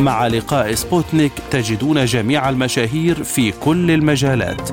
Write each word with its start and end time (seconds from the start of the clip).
مع 0.00 0.26
لقاء 0.26 0.74
سبوتنيك 0.74 1.32
تجدون 1.50 2.04
جميع 2.04 2.48
المشاهير 2.48 3.24
في 3.24 3.52
كل 3.52 3.90
المجالات. 3.90 4.70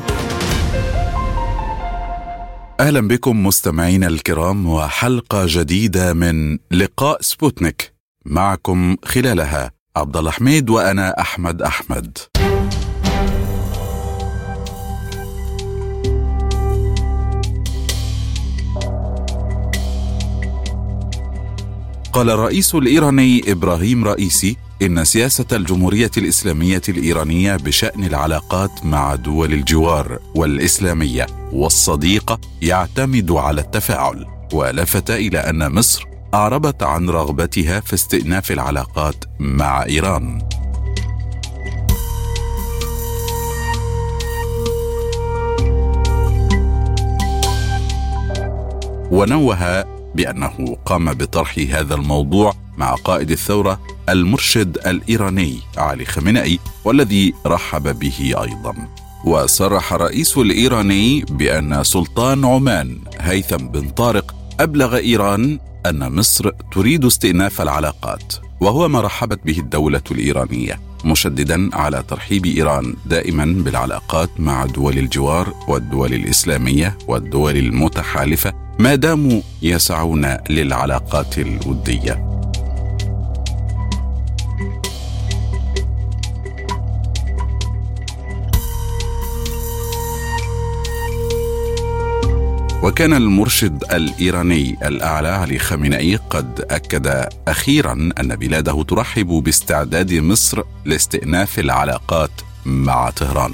أهلا 2.79 3.07
بكم 3.07 3.45
مستمعينا 3.45 4.07
الكرام 4.07 4.67
وحلقة 4.69 5.45
جديدة 5.47 6.13
من 6.13 6.57
لقاء 6.71 7.21
سبوتنيك. 7.21 7.93
معكم 8.25 8.95
خلالها 9.05 9.71
عبد 9.95 10.17
الله 10.17 10.31
حميد 10.31 10.69
وأنا 10.69 11.21
أحمد 11.21 11.61
أحمد. 11.61 12.17
قال 22.13 22.29
الرئيس 22.29 22.75
الإيراني 22.75 23.51
إبراهيم 23.51 24.05
رئيسي 24.05 24.57
إن 24.81 25.05
سياسة 25.05 25.45
الجمهورية 25.51 26.11
الإسلامية 26.17 26.81
الإيرانية 26.89 27.55
بشأن 27.55 28.03
العلاقات 28.03 28.85
مع 28.85 29.15
دول 29.15 29.53
الجوار 29.53 30.19
والإسلامية 30.35 31.27
والصديقة 31.53 32.39
يعتمد 32.61 33.31
على 33.31 33.61
التفاعل 33.61 34.25
ولفت 34.53 35.11
إلى 35.11 35.39
أن 35.39 35.71
مصر 35.71 36.05
أعربت 36.33 36.83
عن 36.83 37.09
رغبتها 37.09 37.79
في 37.79 37.93
استئناف 37.93 38.51
العلاقات 38.51 39.15
مع 39.39 39.83
إيران. 39.83 40.41
ونوه 49.11 49.85
بأنه 50.15 50.77
قام 50.85 51.13
بطرح 51.13 51.55
هذا 51.69 51.95
الموضوع 51.95 52.53
مع 52.77 52.95
قائد 52.95 53.31
الثورة 53.31 53.79
المرشد 54.09 54.77
الإيراني 54.87 55.59
علي 55.77 56.05
خامنئي 56.05 56.59
والذي 56.85 57.33
رحب 57.45 57.99
به 57.99 58.33
أيضا. 58.41 58.73
وصرح 59.25 59.93
الرئيس 59.93 60.37
الإيراني 60.37 61.25
بأن 61.29 61.83
سلطان 61.83 62.45
عمان 62.45 62.97
هيثم 63.19 63.57
بن 63.57 63.89
طارق 63.89 64.35
أبلغ 64.59 64.95
إيران 64.97 65.59
أن 65.85 66.15
مصر 66.15 66.51
تريد 66.73 67.05
استئناف 67.05 67.61
العلاقات 67.61 68.33
وهو 68.61 68.87
ما 68.87 69.01
رحبت 69.01 69.39
به 69.45 69.59
الدولة 69.59 70.01
الإيرانية 70.11 70.79
مشددا 71.05 71.75
على 71.75 72.03
ترحيب 72.07 72.45
إيران 72.45 72.95
دائما 73.05 73.45
بالعلاقات 73.45 74.29
مع 74.39 74.65
دول 74.65 74.97
الجوار 74.97 75.53
والدول 75.67 76.13
الإسلامية 76.13 76.97
والدول 77.07 77.57
المتحالفة 77.57 78.53
ما 78.79 78.95
داموا 78.95 79.41
يسعون 79.61 80.37
للعلاقات 80.49 81.37
الودية. 81.39 82.34
وكان 92.85 93.13
المرشد 93.13 93.83
الإيراني 93.93 94.77
الأعلى 94.83 95.27
علي 95.27 95.59
خامنئي 95.59 96.15
قد 96.15 96.65
أكد 96.69 97.29
أخيرا 97.47 97.93
أن 97.93 98.35
بلاده 98.35 98.83
ترحب 98.83 99.27
باستعداد 99.27 100.13
مصر 100.13 100.63
لاستئناف 100.85 101.59
العلاقات 101.59 102.31
مع 102.65 103.09
طهران. 103.09 103.53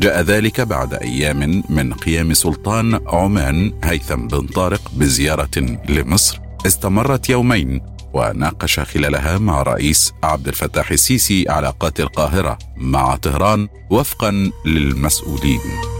جاء 0.00 0.20
ذلك 0.20 0.60
بعد 0.60 0.94
أيام 0.94 1.62
من 1.68 1.92
قيام 1.92 2.34
سلطان 2.34 3.00
عمان 3.06 3.72
هيثم 3.84 4.26
بن 4.26 4.46
طارق 4.46 4.90
بزيارة 4.96 5.78
لمصر 5.88 6.38
استمرت 6.66 7.30
يومين 7.30 7.80
وناقش 8.12 8.80
خلالها 8.80 9.38
مع 9.38 9.62
رئيس 9.62 10.12
عبد 10.22 10.48
الفتاح 10.48 10.90
السيسي 10.90 11.44
علاقات 11.48 12.00
القاهرة 12.00 12.58
مع 12.76 13.16
طهران 13.16 13.68
وفقا 13.90 14.50
للمسؤولين. 14.66 15.95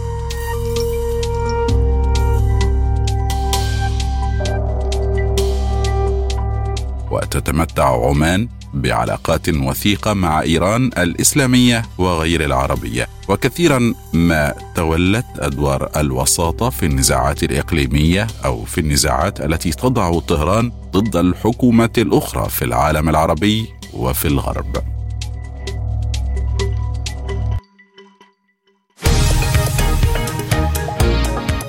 وتتمتع 7.11 8.07
عمان 8.07 8.47
بعلاقات 8.73 9.49
وثيقة 9.49 10.13
مع 10.13 10.41
إيران 10.41 10.85
الإسلامية 10.97 11.85
وغير 11.97 12.45
العربية. 12.45 13.07
وكثيرا 13.27 13.93
ما 14.13 14.53
تولت 14.75 15.25
أدوار 15.39 15.89
الوساطة 15.97 16.69
في 16.69 16.85
النزاعات 16.85 17.43
الإقليمية 17.43 18.27
أو 18.45 18.65
في 18.65 18.81
النزاعات 18.81 19.41
التي 19.41 19.71
تضع 19.71 20.19
طهران 20.19 20.71
ضد 20.91 21.15
الحكومات 21.15 21.97
الأخرى 21.97 22.49
في 22.49 22.65
العالم 22.65 23.09
العربي 23.09 23.67
وفي 23.93 24.27
الغرب. 24.27 24.96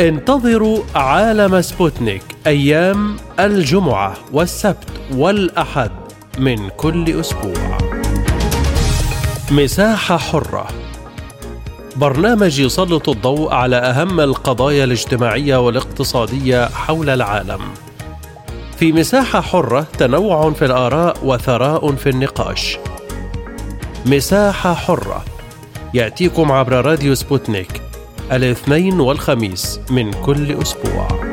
انتظروا 0.00 0.78
عالم 0.94 1.60
سبوتنيك 1.60 2.22
أيام 2.46 3.16
الجمعة 3.40 4.14
والسبت 4.32 4.88
والأحد 5.12 5.90
من 6.38 6.68
كل 6.68 7.20
أسبوع. 7.20 7.78
مساحة 9.50 10.16
حرة 10.16 10.68
برنامج 11.96 12.60
يسلط 12.60 13.08
الضوء 13.08 13.52
على 13.52 13.76
أهم 13.76 14.20
القضايا 14.20 14.84
الاجتماعية 14.84 15.56
والاقتصادية 15.56 16.68
حول 16.68 17.10
العالم. 17.10 17.60
في 18.78 18.92
مساحة 18.92 19.40
حرة 19.40 19.86
تنوع 19.98 20.50
في 20.50 20.64
الآراء 20.64 21.16
وثراء 21.24 21.92
في 21.92 22.08
النقاش. 22.08 22.78
مساحة 24.06 24.74
حرة 24.74 25.24
يأتيكم 25.94 26.52
عبر 26.52 26.84
راديو 26.86 27.14
سبوتنيك 27.14 27.82
الاثنين 28.32 29.00
والخميس 29.00 29.80
من 29.90 30.12
كل 30.12 30.62
أسبوع. 30.62 31.32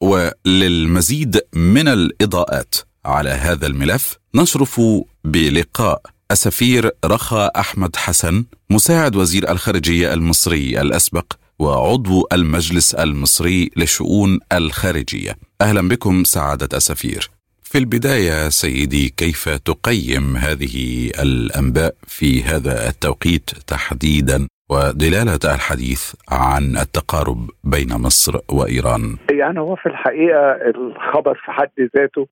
وللمزيد 0.00 1.40
من 1.54 1.88
الإضاءات 1.88 2.74
على 3.04 3.30
هذا 3.30 3.66
الملف 3.66 4.18
نشرف 4.34 4.80
بلقاء 5.24 6.02
السفير 6.30 6.90
رخا 7.04 7.46
أحمد 7.46 7.96
حسن 7.96 8.44
مساعد 8.70 9.16
وزير 9.16 9.50
الخارجية 9.50 10.14
المصري 10.14 10.80
الأسبق 10.80 11.32
وعضو 11.58 12.28
المجلس 12.32 12.94
المصري 12.94 13.70
للشؤون 13.76 14.38
الخارجية. 14.52 15.36
أهلا 15.60 15.88
بكم 15.88 16.24
سعادة 16.24 16.76
السفير. 16.76 17.30
في 17.62 17.78
البداية 17.78 18.48
سيدي 18.48 19.08
كيف 19.16 19.48
تقيم 19.48 20.36
هذه 20.36 21.06
الأنباء 21.18 21.94
في 22.06 22.42
هذا 22.42 22.88
التوقيت 22.88 23.50
تحديدا؟ 23.66 24.46
ودلالة 24.72 25.54
الحديث 25.54 26.14
عن 26.30 26.62
التقارب 26.82 27.50
بين 27.64 27.88
مصر 28.04 28.38
وإيران. 28.52 29.16
يعني 29.30 29.60
هو 29.60 29.76
في 29.76 29.86
الحقيقة 29.86 30.52
الخبر 30.52 31.34
في 31.34 31.52
حد 31.52 31.70
ذاته 31.96 32.28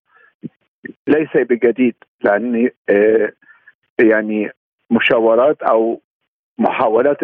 ليس 1.06 1.28
بجديد 1.34 1.94
لأن 2.24 2.70
يعني 4.00 4.50
مشاورات 4.90 5.62
أو 5.62 6.00
محاولات 6.58 7.16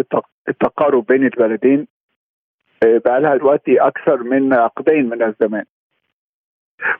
التقارب 0.49 1.07
بين 1.07 1.25
البلدين 1.25 1.87
بقى 2.83 3.21
لها 3.21 3.37
دلوقتي 3.37 3.81
أكثر 3.81 4.23
من 4.23 4.55
عقدين 4.55 5.09
من 5.09 5.23
الزمان. 5.23 5.65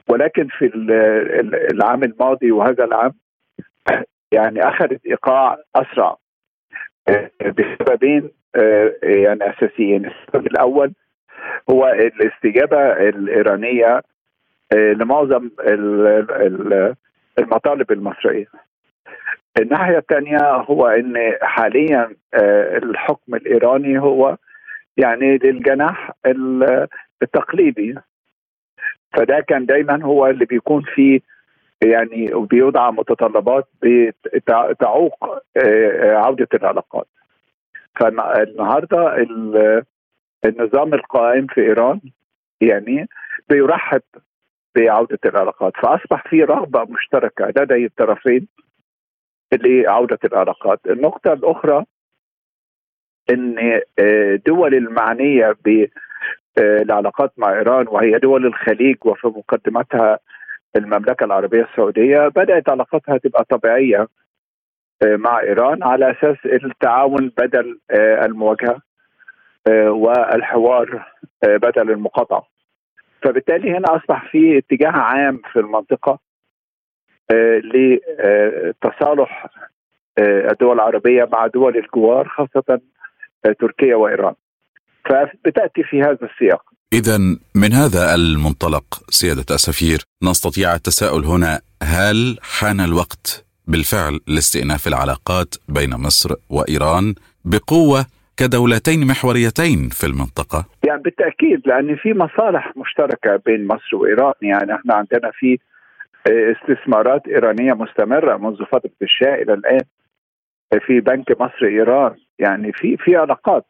ولكن 0.07 0.47
في 0.47 0.65
العام 1.71 2.03
الماضي 2.03 2.51
وهذا 2.51 2.83
العام 2.83 3.13
يعني 4.31 4.67
أخذت 4.67 5.05
إيقاع 5.05 5.57
أسرع. 5.75 6.17
بسببين 7.41 8.29
يعني 9.03 9.49
أساسيين، 9.49 10.05
السبب 10.05 10.47
الأول 10.47 10.93
هو 11.69 11.87
الاستجابة 11.87 12.91
الإيرانية 13.09 14.01
لمعظم 14.73 15.49
المطالب 17.39 17.91
المصرية. 17.91 18.45
الناحية 19.59 19.97
الثانية 19.97 20.51
هو 20.51 20.87
إن 20.87 21.33
حاليا 21.41 22.15
الحكم 22.83 23.35
الإيراني 23.35 23.99
هو 23.99 24.37
يعني 24.97 25.37
للجناح 25.37 26.11
التقليدي 27.21 27.95
فده 29.13 29.39
كان 29.39 29.65
دايما 29.65 30.03
هو 30.03 30.27
اللي 30.27 30.45
بيكون 30.45 30.81
فيه 30.95 31.19
يعني 31.83 32.31
بيوضع 32.49 32.91
متطلبات 32.91 33.67
بتعوق 34.25 35.25
عودة 36.03 36.47
العلاقات. 36.53 37.07
فالنهاردة 37.99 39.15
النظام 40.45 40.93
القائم 40.93 41.47
في 41.47 41.61
إيران 41.61 42.01
يعني 42.61 43.07
بيرحب 43.49 44.01
بعودة 44.75 45.19
العلاقات. 45.25 45.73
فأصبح 45.77 46.27
في 46.29 46.43
رغبة 46.43 46.83
مشتركة 46.83 47.47
لدي 47.57 47.85
الطرفين 47.85 48.47
لعوده 49.53 50.19
العلاقات. 50.25 50.79
النقطة 50.89 51.33
الأخرى 51.33 51.85
إن 53.29 53.81
دول 54.45 54.73
المعنية 54.75 55.55
بالعلاقات 56.57 57.31
مع 57.37 57.49
إيران 57.53 57.87
وهي 57.87 58.11
دول 58.19 58.45
الخليج 58.45 58.95
وفي 59.05 59.27
مقدمتها 59.27 60.19
المملكة 60.75 61.23
العربية 61.23 61.63
السعودية 61.63 62.27
بدأت 62.27 62.69
علاقاتها 62.69 63.17
تبقى 63.17 63.43
طبيعية 63.43 64.07
مع 65.03 65.39
إيران 65.39 65.83
على 65.83 66.11
أساس 66.11 66.37
التعاون 66.45 67.31
بدل 67.37 67.79
المواجهة 67.93 68.81
والحوار 69.87 71.05
بدل 71.43 71.91
المقاطعة. 71.91 72.47
فبالتالي 73.21 73.71
هنا 73.71 73.95
أصبح 73.95 74.31
في 74.31 74.57
اتجاه 74.57 74.91
عام 74.91 75.41
في 75.51 75.59
المنطقة 75.59 76.19
لتصالح 77.63 79.47
الدول 80.19 80.75
العربية 80.75 81.29
مع 81.33 81.47
دول 81.47 81.77
الجوار 81.77 82.27
خاصة 82.27 82.79
تركيا 83.59 83.95
وإيران. 83.95 84.33
فبتأتي 85.09 85.83
في 85.83 86.01
هذا 86.01 86.25
السياق. 86.25 86.73
إذا 86.93 87.17
من 87.55 87.71
هذا 87.73 88.15
المنطلق 88.15 88.85
سيادة 89.09 89.45
السفير 89.55 89.99
نستطيع 90.23 90.75
التساؤل 90.75 91.23
هنا 91.25 91.59
هل 91.83 92.37
حان 92.41 92.79
الوقت 92.79 93.45
بالفعل 93.67 94.19
لاستئناف 94.27 94.87
العلاقات 94.87 95.55
بين 95.69 95.89
مصر 95.89 96.35
وإيران 96.49 97.15
بقوة 97.45 98.05
كدولتين 98.37 99.07
محوريتين 99.07 99.89
في 99.89 100.05
المنطقة؟ 100.05 100.65
يعني 100.87 101.01
بالتأكيد 101.01 101.67
لأن 101.67 101.95
في 101.95 102.13
مصالح 102.13 102.73
مشتركة 102.77 103.35
بين 103.45 103.67
مصر 103.67 103.95
وإيران 103.95 104.33
يعني 104.41 104.75
إحنا 104.75 104.93
عندنا 104.93 105.31
في 105.33 105.57
استثمارات 106.27 107.27
إيرانية 107.27 107.73
مستمرة 107.73 108.37
منذ 108.37 108.57
فترة 108.71 108.91
الشاه 109.01 109.35
إلى 109.35 109.53
الآن 109.53 109.81
في 110.87 110.99
بنك 110.99 111.41
مصر 111.41 111.65
إيران 111.65 112.15
يعني 112.39 112.71
في 112.73 112.97
في 112.97 113.15
علاقات 113.15 113.65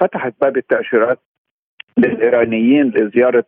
فتحت 0.00 0.34
باب 0.40 0.56
التأشيرات 0.56 1.20
للإيرانيين 1.96 2.90
لزيارة 2.90 3.44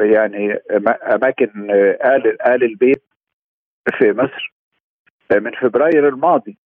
يعني 0.00 0.52
أماكن 1.14 1.70
آل 2.04 2.42
آل 2.42 2.64
البيت 2.64 3.02
في 3.98 4.12
مصر. 4.12 4.54
من 5.32 5.50
فبراير 5.50 6.08
الماضي 6.08 6.58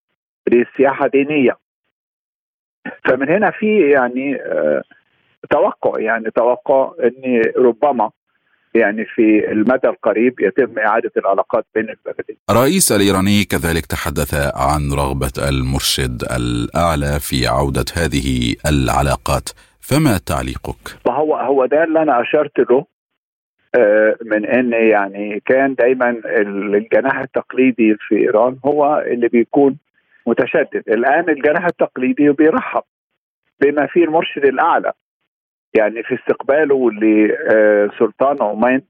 لسياحة 0.48 1.06
دينية. 1.06 1.58
فمن 3.04 3.28
هنا 3.28 3.50
في 3.50 3.90
يعني 3.90 4.38
توقع 5.50 6.00
يعني 6.00 6.30
توقع 6.30 6.92
إن 7.04 7.42
ربما 7.56 8.10
يعني 8.74 9.04
في 9.04 9.52
المدى 9.52 9.88
القريب 9.88 10.40
يتم 10.40 10.78
إعادة 10.78 11.10
العلاقات 11.16 11.66
بين 11.74 11.88
البلدين. 11.88 12.36
الرئيس 12.50 12.92
الإيراني 12.92 13.44
كذلك 13.44 13.86
تحدث 13.86 14.34
عن 14.56 14.92
رغبة 14.92 15.32
المرشد 15.48 16.22
الأعلى 16.36 17.20
في 17.20 17.46
عودة 17.46 17.84
هذه 17.96 18.54
العلاقات. 18.66 19.48
فما 19.90 20.18
تعليقك؟ 20.26 21.06
وهو 21.06 21.36
هو 21.36 21.66
ده 21.66 21.84
اللي 21.84 22.02
أنا 22.02 22.20
أشرت 22.20 22.58
له 22.70 22.86
من 24.24 24.46
إن 24.46 24.72
يعني 24.72 25.40
كان 25.46 25.74
دايما 25.74 26.10
الجناح 26.76 27.18
التقليدي 27.18 27.96
في 28.00 28.16
إيران 28.16 28.58
هو 28.64 29.04
اللي 29.06 29.28
بيكون 29.28 29.78
متشدد 30.26 30.82
الآن 30.88 31.28
الجناح 31.28 31.64
التقليدي 31.66 32.28
بيرحب 32.30 32.82
بما 33.60 33.86
فيه 33.86 34.04
المرشد 34.04 34.44
الأعلى 34.44 34.92
يعني 35.74 36.02
في 36.02 36.14
استقباله 36.14 36.90
لسلطان 36.90 38.36
عمان 38.40 38.82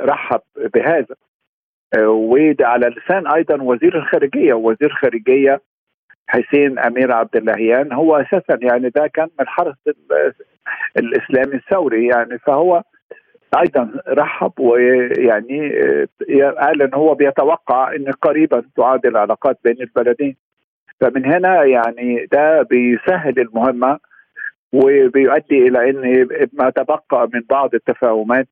رحب 0.00 0.40
بهذا 0.74 1.14
وده 2.06 2.68
على 2.68 2.86
لسان 2.86 3.26
أيضا 3.26 3.62
وزير 3.62 3.98
الخارجية 3.98 4.54
وزير 4.54 4.90
الخارجية 4.90 5.60
حسين 6.28 6.78
أمير 6.78 7.12
عبد 7.12 7.36
اللهيان 7.36 7.92
هو 7.92 8.16
أساسا 8.16 8.58
يعني 8.62 8.88
ده 8.88 9.06
كان 9.06 9.28
من 9.40 9.48
حرس 9.48 9.74
الاسلامي 10.96 11.54
الثوري 11.54 12.06
يعني 12.06 12.38
فهو 12.38 12.82
أيضا 13.58 13.90
رحب 14.08 14.52
ويعني 14.60 15.72
قال 16.60 16.82
إن 16.82 16.94
هو 16.94 17.14
بيتوقع 17.14 17.94
إن 17.96 18.10
قريبا 18.22 18.62
تعاد 18.76 19.06
العلاقات 19.06 19.58
بين 19.64 19.76
البلدين. 19.80 20.36
فمن 21.00 21.26
هنا 21.26 21.64
يعني 21.64 22.26
ده 22.32 22.62
بيسهل 22.62 23.40
المهمة 23.40 23.98
وبيؤدي 24.72 25.68
إلى 25.68 25.90
إن 25.90 26.28
ما 26.52 26.70
تبقى 26.70 27.28
من 27.34 27.42
بعض 27.50 27.74
التفاهمات 27.74 28.48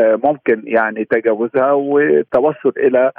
ممكن 0.00 0.62
يعني 0.66 1.04
تجاوزها 1.04 1.72
والتوصل 1.72 2.72
إلى 2.76 3.12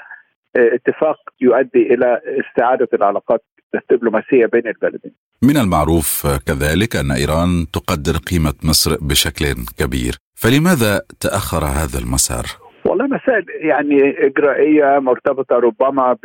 اتفاق 0.55 1.17
يؤدي 1.41 1.93
إلى 1.93 2.21
استعادة 2.39 2.87
العلاقات 2.93 3.43
الدبلوماسية 3.75 4.45
بين 4.45 4.67
البلدين. 4.67 5.13
من 5.43 5.57
المعروف 5.57 6.27
كذلك 6.47 6.95
أن 6.95 7.11
إيران 7.11 7.65
تقدر 7.73 8.17
قيمة 8.31 8.53
مصر 8.63 8.97
بشكل 9.01 9.45
كبير، 9.79 10.13
فلماذا 10.35 11.01
تأخر 11.19 11.65
هذا 11.65 11.99
المسار؟ 11.99 12.45
والله 12.85 13.07
مسائل 13.07 13.45
يعني 13.49 14.25
إجرائية 14.27 14.99
مرتبطة 14.99 15.55
ربما 15.55 16.17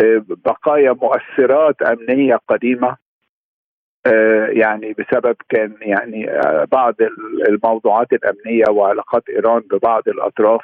ببقايا 0.00 0.92
مؤثرات 0.92 1.82
أمنية 1.82 2.38
قديمة 2.48 2.96
يعني 4.48 4.94
بسبب 4.98 5.36
كان 5.48 5.74
يعني 5.80 6.26
بعض 6.72 6.94
الموضوعات 7.48 8.08
الأمنية 8.12 8.64
وعلاقات 8.70 9.22
إيران 9.28 9.62
ببعض 9.70 10.02
الأطراف 10.08 10.60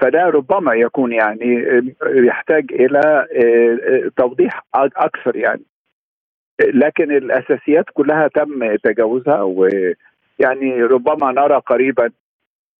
فده 0.00 0.22
ربما 0.24 0.74
يكون 0.74 1.12
يعني 1.12 1.82
يحتاج 2.06 2.72
إلى 2.72 3.26
توضيح 4.16 4.62
أكثر 4.74 5.36
يعني. 5.36 5.62
لكن 6.60 7.12
الأساسيات 7.16 7.84
كلها 7.94 8.28
تم 8.28 8.76
تجاوزها 8.76 9.42
ويعني 9.42 10.82
ربما 10.82 11.32
نرى 11.32 11.56
قريبا 11.66 12.10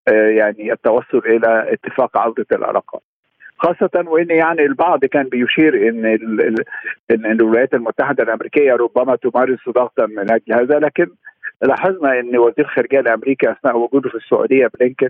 يعني 0.08 0.72
التوصل 0.72 1.18
إلى 1.18 1.72
اتفاق 1.72 2.18
عودة 2.18 2.46
العلاقات. 2.52 3.02
خاصة 3.58 4.04
وإن 4.06 4.30
يعني 4.30 4.62
البعض 4.62 5.04
كان 5.04 5.28
بيشير 5.28 5.88
إن 5.88 6.06
إن 7.10 7.26
الولايات 7.26 7.74
المتحدة 7.74 8.24
الأمريكية 8.24 8.72
ربما 8.72 9.16
تمارس 9.16 9.68
ضغطا 9.68 10.06
من 10.06 10.32
أجل 10.32 10.52
هذا 10.52 10.78
لكن 10.78 11.06
لاحظنا 11.62 12.20
إن 12.20 12.38
وزير 12.38 12.64
الخارجية 12.64 13.00
الأمريكي 13.00 13.50
أثناء 13.50 13.76
وجوده 13.76 14.10
في 14.10 14.14
السعودية 14.16 14.70
بلينكن 14.78 15.08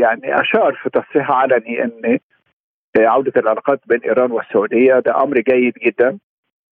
يعني 0.00 0.40
أشار 0.40 0.74
في 0.82 0.90
تصريح 0.90 1.30
علني 1.30 1.84
إن 1.84 2.18
عودة 2.98 3.32
العلاقات 3.36 3.80
بين 3.86 4.00
إيران 4.00 4.32
والسعودية 4.32 4.98
ده 4.98 5.22
أمر 5.22 5.40
جيد 5.40 5.72
جدا 5.86 6.18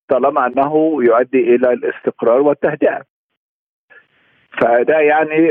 طالما 0.08 0.46
أنه 0.46 0.98
يؤدي 1.02 1.54
إلى 1.54 1.72
الاستقرار 1.72 2.40
والتهدئة. 2.40 3.02
فده 4.60 4.98
يعني 4.98 5.48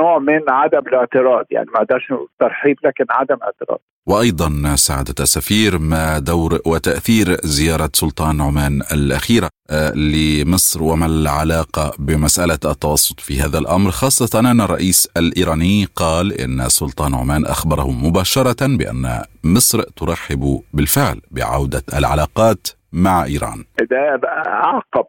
نوع 0.00 0.18
من 0.18 0.40
عدم 0.48 0.78
الاعتراض. 0.78 1.44
يعني 1.50 1.66
ما 1.74 1.76
أقدرش 1.76 2.12
ترحيب 2.40 2.76
لكن 2.84 3.04
عدم 3.10 3.36
اعتراض 3.42 3.80
وأيضا 4.08 4.76
سعادة 4.76 5.14
السفير 5.20 5.78
ما 5.78 6.18
دور 6.18 6.60
وتأثير 6.66 7.26
زيارة 7.44 7.90
سلطان 7.92 8.40
عمان 8.40 8.80
الأخيرة 8.92 9.48
لمصر 9.94 10.82
وما 10.82 11.06
العلاقة 11.06 11.92
بمسألة 11.98 12.58
التوسط 12.64 13.20
في 13.20 13.40
هذا 13.40 13.58
الأمر. 13.58 13.90
خاصة 13.90 14.40
أن 14.40 14.60
الرئيس 14.60 15.12
الإيراني 15.16 15.84
قال 15.96 16.32
إن 16.40 16.68
سلطان 16.68 17.14
عمان 17.14 17.46
أخبره 17.46 17.90
مباشرة 17.90 18.76
بأن 18.78 19.22
مصر 19.44 19.82
ترحب 19.82 20.60
بالفعل 20.74 21.20
بعودة 21.30 21.82
العلاقات 21.98 22.68
مع 22.92 23.24
إيران. 23.24 23.64
ده 23.90 24.20
أعقب 24.46 25.06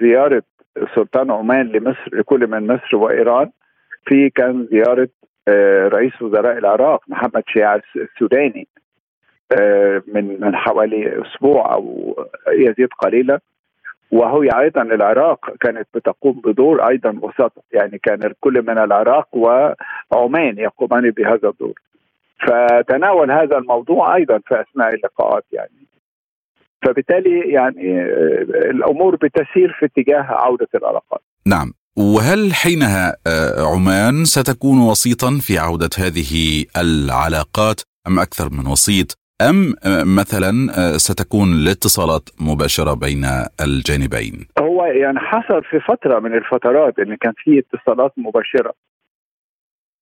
زيارة 0.00 0.42
سلطان 0.94 1.30
عمان 1.30 1.66
لمصر 1.66 2.10
لكل 2.12 2.46
من 2.46 2.66
مصر 2.66 2.96
وإيران 2.96 3.50
في 4.06 4.30
كان 4.30 4.68
زيارة 4.70 5.08
رئيس 5.88 6.22
وزراء 6.22 6.58
العراق 6.58 7.02
محمد 7.08 7.42
شيع 7.46 7.80
السوداني 7.96 8.68
من 10.06 10.40
من 10.40 10.56
حوالي 10.56 11.22
أسبوع 11.22 11.74
أو 11.74 12.16
يزيد 12.48 12.88
قليلا. 12.98 13.40
وهي 14.10 14.48
أيضا 14.60 14.82
العراق 14.82 15.50
كانت 15.60 15.88
بتقوم 15.94 16.40
بدور 16.44 16.88
أيضا 16.88 17.18
وسط 17.22 17.64
يعني 17.72 17.98
كان 17.98 18.32
كل 18.40 18.62
من 18.62 18.78
العراق 18.78 19.28
وعمان 19.36 20.58
يقومان 20.58 21.10
بهذا 21.10 21.48
الدور. 21.48 21.74
فتناول 22.46 23.30
هذا 23.30 23.58
الموضوع 23.58 24.16
أيضا 24.16 24.38
في 24.38 24.60
أثناء 24.60 24.94
اللقاءات 24.94 25.44
يعني. 25.52 25.86
فبالتالي 26.86 27.52
يعني 27.52 28.02
الأمور 28.70 29.16
بتسير 29.16 29.76
في 29.78 29.86
اتجاه 29.86 30.22
عودة 30.22 30.68
العلاقات. 30.74 31.20
نعم. 31.46 31.72
وهل 31.98 32.54
حينها 32.54 33.16
آه، 33.26 33.74
عمان 33.74 34.24
ستكون 34.24 34.78
وسيطا 34.80 35.38
في 35.40 35.58
عودة 35.58 35.90
هذه 35.98 36.64
العلاقات؟ 36.76 37.80
أم 38.08 38.18
أكثر 38.18 38.48
من 38.52 38.66
وسيط؟ 38.66 39.18
أم 39.42 39.74
آه، 39.84 40.04
مثلا 40.04 40.50
آه، 40.78 40.96
ستكون 40.96 41.52
الاتصالات 41.52 42.28
مباشرة 42.40 42.94
بين 42.94 43.24
الجانبين؟ 43.60 44.46
هو 44.58 44.84
يعني 44.84 45.18
حصل 45.18 45.62
في 45.70 45.80
فترة 45.80 46.18
من 46.18 46.34
الفترات 46.34 46.98
إن 46.98 47.16
كان 47.16 47.32
في 47.36 47.58
اتصالات 47.58 48.12
مباشرة. 48.16 48.72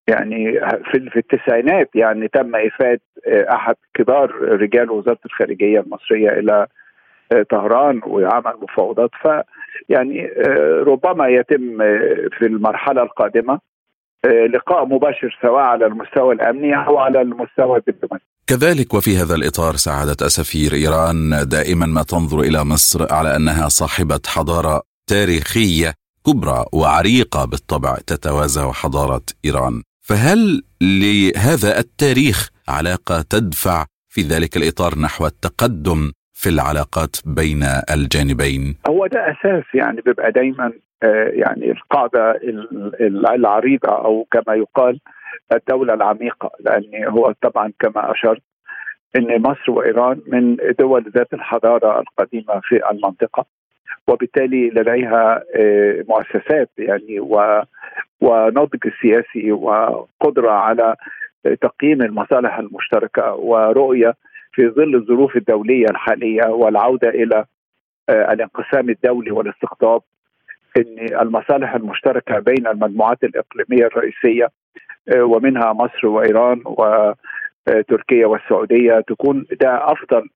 يعني 0.09 0.61
في 0.93 1.11
في 1.11 1.17
التسعينات 1.17 1.91
يعني 1.95 2.29
تم 2.29 2.57
إفاد 2.57 3.01
آه، 3.27 3.55
أحد 3.55 3.75
كبار 3.95 4.35
رجال 4.43 4.91
وزارة 4.91 5.19
الخارجية 5.27 5.81
المصرية 5.81 6.29
إلى 6.31 6.67
طهران 7.51 8.01
وعمل 8.07 8.53
مفاوضات 8.63 9.11
ف 9.23 9.29
يعني 9.89 10.27
ربما 10.87 11.29
يتم 11.29 11.79
في 12.39 12.43
المرحلة 12.43 13.03
القادمة 13.03 13.61
لقاء 14.55 14.87
مباشر 14.87 15.39
سواء 15.43 15.63
على 15.63 15.87
المستوى 15.87 16.35
الأمني 16.35 16.77
أو 16.87 16.99
على 16.99 17.21
المستوى 17.21 17.79
الدبلوماسي. 17.79 18.25
كذلك 18.47 18.95
وفي 18.95 19.17
هذا 19.17 19.35
الإطار 19.35 19.75
سعاده 19.77 20.27
أسفير 20.27 20.73
إيران 20.73 21.49
دائما 21.49 21.87
ما 21.87 22.03
تنظر 22.03 22.41
إلى 22.41 22.65
مصر 22.65 23.15
على 23.15 23.37
أنها 23.37 23.69
صاحبة 23.69 24.21
حضارة 24.27 24.83
تاريخية 25.07 25.95
كبرى 26.27 26.65
وعريقة 26.73 27.45
بالطبع 27.45 27.97
تتوازى 28.07 28.71
حضارة 28.73 29.23
إيران. 29.45 29.83
فهل 30.09 30.63
لهذا 30.81 31.79
التاريخ 31.79 32.51
علاقة 32.69 33.23
تدفع 33.31 33.85
في 34.09 34.21
ذلك 34.21 34.57
الإطار 34.57 34.93
نحو 35.05 35.27
التقدم 35.27 36.13
في 36.33 36.49
العلاقات 36.49 37.17
بين 37.27 37.63
الجانبين؟ 37.95 38.77
هو 38.89 39.07
ده 39.07 39.21
أساس 39.31 39.65
يعني 39.75 40.01
بيبقى 40.01 40.33
دايما 40.33 40.73
آه، 41.03 41.31
يعني 41.33 41.71
القاعدة 41.71 42.41
العريضة 43.35 43.89
أو 43.89 44.27
كما 44.31 44.55
يقال 44.55 45.01
الدولة 45.53 45.95
العميقة 45.95 46.51
لأن 46.61 47.05
هو 47.09 47.35
طبعا 47.43 47.73
كما 47.81 48.13
أشرت 48.13 48.43
إن 49.17 49.43
مصر 49.43 49.71
وإيران 49.71 50.21
من 50.27 50.57
دول 50.79 51.13
ذات 51.15 51.35
الحضارة 51.35 52.01
القديمة 52.01 52.61
في 52.63 52.81
المنطقة 52.91 53.47
وبالتالي 54.09 54.71
لديها 54.71 55.43
آه، 55.57 56.05
مؤسسات 56.09 56.71
يعني 56.79 57.21
ونضج 58.21 58.89
سياسي 59.03 59.53
وقدرة 59.53 60.51
على 60.51 60.97
تقييم 61.61 62.03
المصالح 62.03 62.59
المشتركة 62.59 63.35
ورؤية 63.35 64.15
في 64.53 64.69
ظل 64.69 64.95
الظروف 64.95 65.37
الدولية 65.37 65.87
الحالية 65.91 66.47
والعودة 66.47 67.09
إلى 67.09 67.45
آه، 68.09 68.33
الانقسام 68.33 68.91
الدولي 68.91 69.31
والاستقطاب 69.31 70.03
إن 70.77 71.21
المصالح 71.21 71.75
المشتركة 71.75 72.39
بين 72.39 72.67
المجموعات 72.67 73.25
الإقليمية 73.25 73.87
الرئيسية 73.87 74.49
آه، 75.17 75.23
ومنها 75.25 75.73
مصر 75.73 76.07
وإيران 76.07 76.63
وتركيا 76.67 78.27
والسعودية 78.27 79.01
تكون 79.01 79.47
ده 79.61 79.93
أفضل 79.93 80.29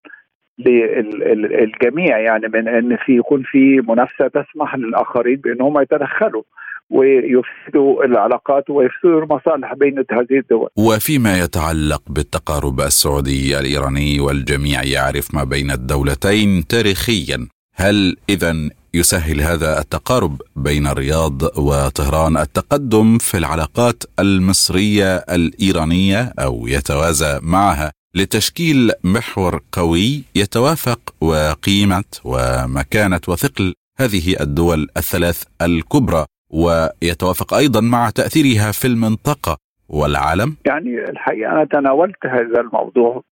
للجميع 0.59 2.19
يعني 2.19 2.49
من 2.49 2.69
إن 2.69 2.97
في 3.07 3.17
يكون 3.17 3.43
في 3.43 3.83
منافسة 3.89 4.29
تسمح 4.29 4.77
للآخرين 4.77 5.37
بأنهم 5.37 5.81
يتدخلوا 5.81 6.43
ويفسدوا 6.91 8.05
العلاقات 8.05 8.71
ويفسدوا 8.71 9.23
المصالح 9.23 9.75
بين 9.75 10.05
هذه 10.11 10.39
الدول. 10.39 10.69
وفيما 10.77 11.39
يتعلق 11.39 12.03
بالتقارب 12.11 12.81
السعودي 12.81 13.59
الإيراني 13.59 14.21
والجميع 14.21 14.85
يعرف 14.85 15.35
ما 15.35 15.45
بين 15.45 15.71
الدولتين 15.71 16.67
تاريخيا، 16.67 17.47
هل 17.75 18.17
اذا 18.29 18.71
يسهل 18.95 19.41
هذا 19.41 19.79
التقارب 19.79 20.37
بين 20.57 20.87
الرياض 20.87 21.43
وطهران 21.43 22.37
التقدم 22.37 23.19
في 23.19 23.37
العلاقات 23.37 24.03
المصرية 24.21 25.17
الإيرانية 25.17 26.33
أو 26.39 26.67
يتوازى 26.67 27.41
معها 27.43 27.93
لتشكيل 28.15 28.91
محور 29.05 29.61
قوي 29.73 30.25
يتوافق 30.37 31.01
وقيمة 31.21 32.11
ومكانة 32.25 33.21
وثقل 33.29 33.75
هذه 34.01 34.37
الدول 34.41 34.81
الثلاث 34.97 35.45
الكبرى 35.63 36.25
ويتوافق 36.51 37.55
أيضا 37.55 37.81
مع 37.81 38.11
تأثيرها 38.11 38.73
في 38.73 38.87
المنطقة 38.87 39.57
والعالم؟ 39.89 40.57
يعني 40.67 41.05
الحقيقة 41.11 41.53
أنا 41.53 41.65
تناولت 41.65 42.27
هذا 42.27 42.61
الموضوع 42.61 43.23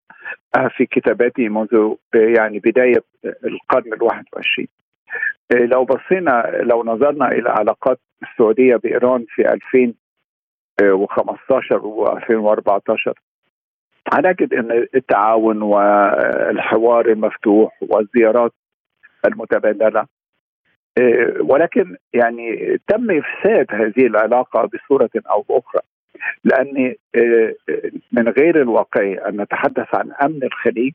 في 0.77 0.87
كتاباتي 0.87 1.49
منذ 1.49 1.95
يعني 2.15 2.59
بداية 2.59 3.05
القرن 3.25 3.93
الواحد 3.93 4.25
والعشرين 4.33 4.69
لو 5.53 5.85
بصينا 5.85 6.63
لو 6.63 6.85
نظرنا 6.85 7.29
إلى 7.29 7.51
علاقات 7.51 8.01
السعودية 8.23 8.77
بإيران 8.77 9.27
في 9.29 9.43
2015 10.81 11.81
و2014 11.81 13.26
هنجد 14.13 14.55
إن 14.55 14.87
التعاون 14.95 15.63
والحوار 15.63 17.07
المفتوح 17.07 17.79
والزيارات 17.83 18.53
المتبادلة 19.27 20.07
ولكن 21.41 21.97
يعني 22.13 22.79
تم 22.89 23.11
إفساد 23.11 23.67
هذه 23.71 24.07
العلاقة 24.07 24.71
بصورة 24.75 25.11
أو 25.31 25.43
بأخرى 25.49 25.81
لأن 26.45 26.95
من 28.13 28.29
غير 28.29 28.63
الواقعي 28.63 29.15
أن 29.15 29.41
نتحدث 29.41 29.95
عن 29.95 30.13
أمن 30.13 30.43
الخليج 30.43 30.93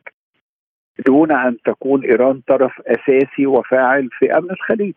دون 1.07 1.31
أن 1.31 1.57
تكون 1.65 2.03
إيران 2.03 2.41
طرف 2.47 2.81
أساسي 2.81 3.45
وفاعل 3.45 4.09
في 4.11 4.37
أمن 4.37 4.51
الخليج. 4.51 4.93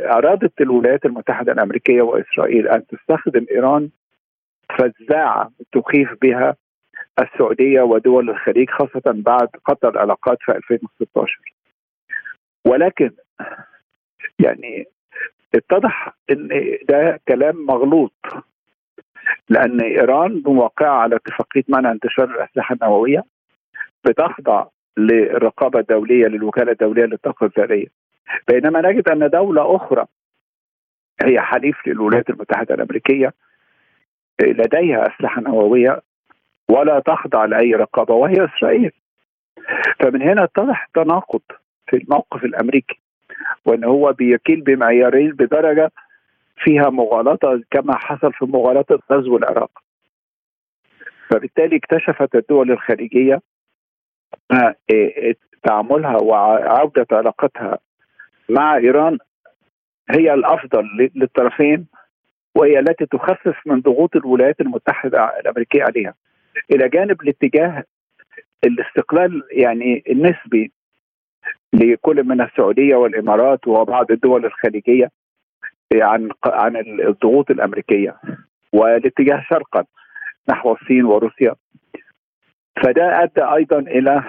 أرادت 0.00 0.60
الولايات 0.60 1.04
المتحدة 1.06 1.52
الأمريكية 1.52 2.02
وإسرائيل 2.02 2.68
أن 2.68 2.86
تستخدم 2.86 3.46
إيران 3.50 3.88
فزاعه 4.78 5.50
تخيف 5.72 6.08
بها 6.22 6.56
السعودية 7.18 7.80
ودول 7.82 8.30
الخليج 8.30 8.70
خاصة 8.70 9.02
بعد 9.06 9.48
قطع 9.64 9.88
العلاقات 9.88 10.38
في 10.40 10.52
2016 10.52 11.40
ولكن 12.66 13.10
يعني 14.38 14.86
اتضح 15.54 16.14
إن 16.30 16.48
ده 16.88 17.20
كلام 17.28 17.66
مغلوط 17.66 18.12
لأن 19.48 19.80
إيران 19.80 20.42
موقعه 20.46 20.96
على 20.96 21.16
اتفاقية 21.16 21.64
منع 21.68 21.90
انتشار 21.92 22.24
الأسلحة 22.24 22.74
النووية 22.74 23.24
بتخضع 24.04 24.66
للرقابة 24.96 25.78
الدولية 25.80 26.26
للوكالة 26.26 26.72
الدولية 26.72 27.04
للطاقة 27.04 27.46
الذرية. 27.46 27.86
بينما 28.48 28.80
نجد 28.90 29.08
أن 29.08 29.30
دولة 29.30 29.76
أخرى 29.76 30.06
هي 31.24 31.40
حليف 31.40 31.76
للولايات 31.86 32.30
المتحدة 32.30 32.74
الأمريكية 32.74 33.32
لديها 34.40 35.06
أسلحة 35.06 35.40
نووية 35.42 36.02
ولا 36.70 37.00
تخضع 37.00 37.44
لأي 37.44 37.74
رقابة 37.74 38.14
وهي 38.14 38.44
إسرائيل. 38.44 38.90
فمن 40.00 40.22
هنا 40.22 40.44
اتضح 40.44 40.88
تناقض 40.94 41.40
في 41.86 41.96
الموقف 41.96 42.44
الأمريكي 42.44 43.00
وإن 43.64 43.84
هو 43.84 44.12
بيكيل 44.12 44.60
بمعيارين 44.60 45.30
بدرجة 45.30 45.90
فيها 46.56 46.90
مغالطة 46.90 47.62
كما 47.70 47.96
حصل 47.98 48.32
في 48.32 48.44
مغالطة 48.44 48.98
غزو 49.12 49.36
العراق. 49.36 49.70
فبالتالي 51.28 51.76
اكتشفت 51.76 52.34
الدول 52.34 52.70
الخليجية 52.70 53.40
تعاملها 55.62 56.16
وعودة 56.16 57.06
علاقتها 57.12 57.78
مع 58.48 58.76
إيران 58.76 59.18
هي 60.10 60.34
الأفضل 60.34 61.10
للطرفين. 61.14 61.86
وهي 62.54 62.78
التي 62.78 63.06
تخفف 63.06 63.56
من 63.66 63.80
ضغوط 63.80 64.16
الولايات 64.16 64.60
المتحدة 64.60 65.38
الأمريكية 65.40 65.82
عليها. 65.82 66.14
إلى 66.70 66.88
جانب 66.88 67.22
الاتجاه 67.22 67.84
الاستقلال 68.64 69.42
يعني 69.50 70.02
النسبي 70.10 70.72
لكل 71.72 72.24
من 72.24 72.40
السعودية 72.40 72.96
والإمارات 72.96 73.68
وبعض 73.68 74.10
الدول 74.10 74.46
الخليجية 74.46 75.10
عن 75.94 76.30
عن 76.44 76.76
الضغوط 76.76 77.50
الأمريكية 77.50 78.16
والاتجاه 78.72 79.44
شرقا 79.50 79.84
نحو 80.48 80.72
الصين 80.72 81.04
وروسيا. 81.04 81.54
فده 82.84 83.22
أدى 83.22 83.44
أيضا 83.44 83.78
إلى 83.78 84.22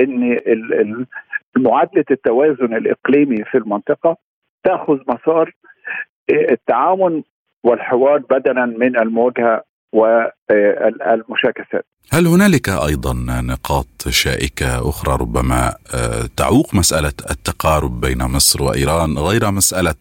إن 0.00 1.06
معادلة 1.56 2.04
التوازن 2.10 2.74
الإقليمي 2.74 3.44
في 3.44 3.58
المنطقة 3.58 4.16
تأخذ 4.64 4.98
مسار 5.08 5.52
التعاون 6.30 7.24
والحوار 7.66 8.18
بدلا 8.18 8.66
من 8.66 8.98
المواجهة 8.98 9.62
والمشاكسات 9.92 11.84
هل 12.12 12.26
هنالك 12.26 12.68
أيضا 12.68 13.12
نقاط 13.48 14.08
شائكة 14.08 14.88
أخرى 14.88 15.16
ربما 15.20 15.68
آه، 15.94 16.26
تعوق 16.36 16.74
مسألة 16.74 17.12
التقارب 17.30 18.00
بين 18.00 18.18
مصر 18.18 18.62
وإيران 18.62 19.18
غير 19.18 19.50
مسألة 19.50 19.94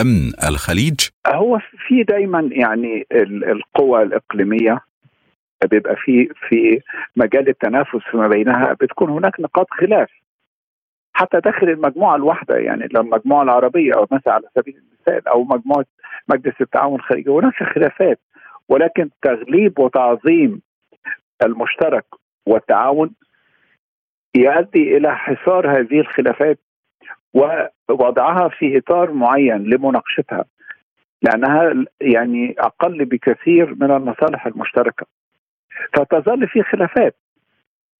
أمن 0.00 0.32
الخليج؟ 0.48 1.00
هو 1.26 1.58
في 1.88 2.02
دايما 2.02 2.48
يعني 2.52 3.06
القوى 3.52 4.02
الإقليمية 4.02 4.78
بيبقى 5.70 5.96
في 5.96 6.28
في 6.48 6.80
مجال 7.16 7.48
التنافس 7.48 8.00
فيما 8.10 8.28
بينها 8.28 8.72
بتكون 8.80 9.10
هناك 9.10 9.40
نقاط 9.40 9.66
خلاف 9.70 10.08
حتى 11.20 11.40
داخل 11.40 11.68
المجموعة 11.68 12.16
الواحدة 12.16 12.56
يعني 12.56 12.84
المجموعه 12.84 13.42
العربية 13.42 13.94
أو 13.94 14.06
مثلا 14.10 14.32
على 14.34 14.48
سبيل 14.54 14.76
المثال 14.76 15.28
أو 15.28 15.44
مجموعة 15.44 15.84
مجلس 16.28 16.60
التعاون 16.60 16.94
الخليجي 16.94 17.30
هناك 17.30 17.54
خلافات. 17.54 18.20
ولكن 18.68 19.10
تغليب 19.22 19.78
وتعظيم 19.78 20.62
المشترك 21.42 22.04
والتعاون 22.46 23.10
يؤدي 24.36 24.96
إلى 24.96 25.16
حصار 25.16 25.78
هذه 25.78 26.00
الخلافات 26.00 26.58
ووضعها 27.34 28.48
في 28.48 28.78
إطار 28.78 29.12
معين 29.12 29.62
لمناقشتها 29.62 30.44
لأنها 31.22 31.84
يعني 32.00 32.54
أقل 32.58 33.04
بكثير 33.04 33.74
من 33.74 33.90
المصالح 33.90 34.46
المشتركة. 34.46 35.06
فتظل 35.94 36.48
في 36.48 36.62
خلافات 36.62 37.16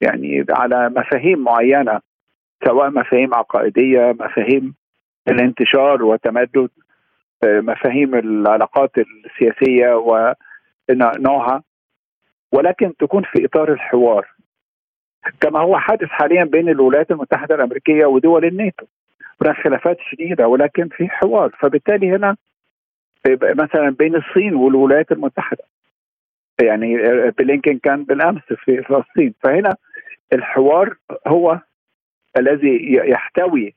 يعني 0.01 0.47
على 0.51 0.89
مفاهيم 0.89 1.39
معينة. 1.39 2.01
سواء 2.65 2.91
مفاهيم 2.91 3.35
عقائدية 3.35 4.17
مفاهيم 4.21 4.75
الانتشار 5.29 6.03
والتمدد 6.03 6.71
مفاهيم 7.45 8.15
العلاقات 8.15 8.91
السياسية 8.99 9.95
ونوعها 10.89 11.63
ولكن 12.53 12.97
تكون 12.97 13.23
في 13.23 13.45
إطار 13.45 13.73
الحوار. 13.73 14.29
كما 15.41 15.61
هو 15.61 15.79
حادث 15.79 16.09
حاليا 16.09 16.45
بين 16.45 16.69
الولايات 16.69 17.11
المتحدة 17.11 17.55
الأمريكية 17.55 18.07
ودول 18.07 18.45
الناتو. 18.45 18.87
هناك 19.43 19.57
خلافات 19.57 19.97
شديدة 20.01 20.49
ولكن 20.49 20.89
في 20.89 21.09
حوار. 21.09 21.51
فبالتالي 21.59 22.11
هنا 22.11 22.37
مثلا 23.43 23.91
بين 23.91 24.17
الصين 24.17 24.55
والولايات 24.55 25.13
المتحدة 25.13 25.65
يعني 26.63 26.97
بلينكن 27.39 27.79
كان 27.79 28.05
بالأمس 28.05 28.43
في 28.43 28.83
فلسطين. 28.83 29.35
فهنا 29.43 29.77
الحوار 30.33 30.97
هو 31.27 31.61
الذي 32.37 33.01
يحتوي 33.13 33.75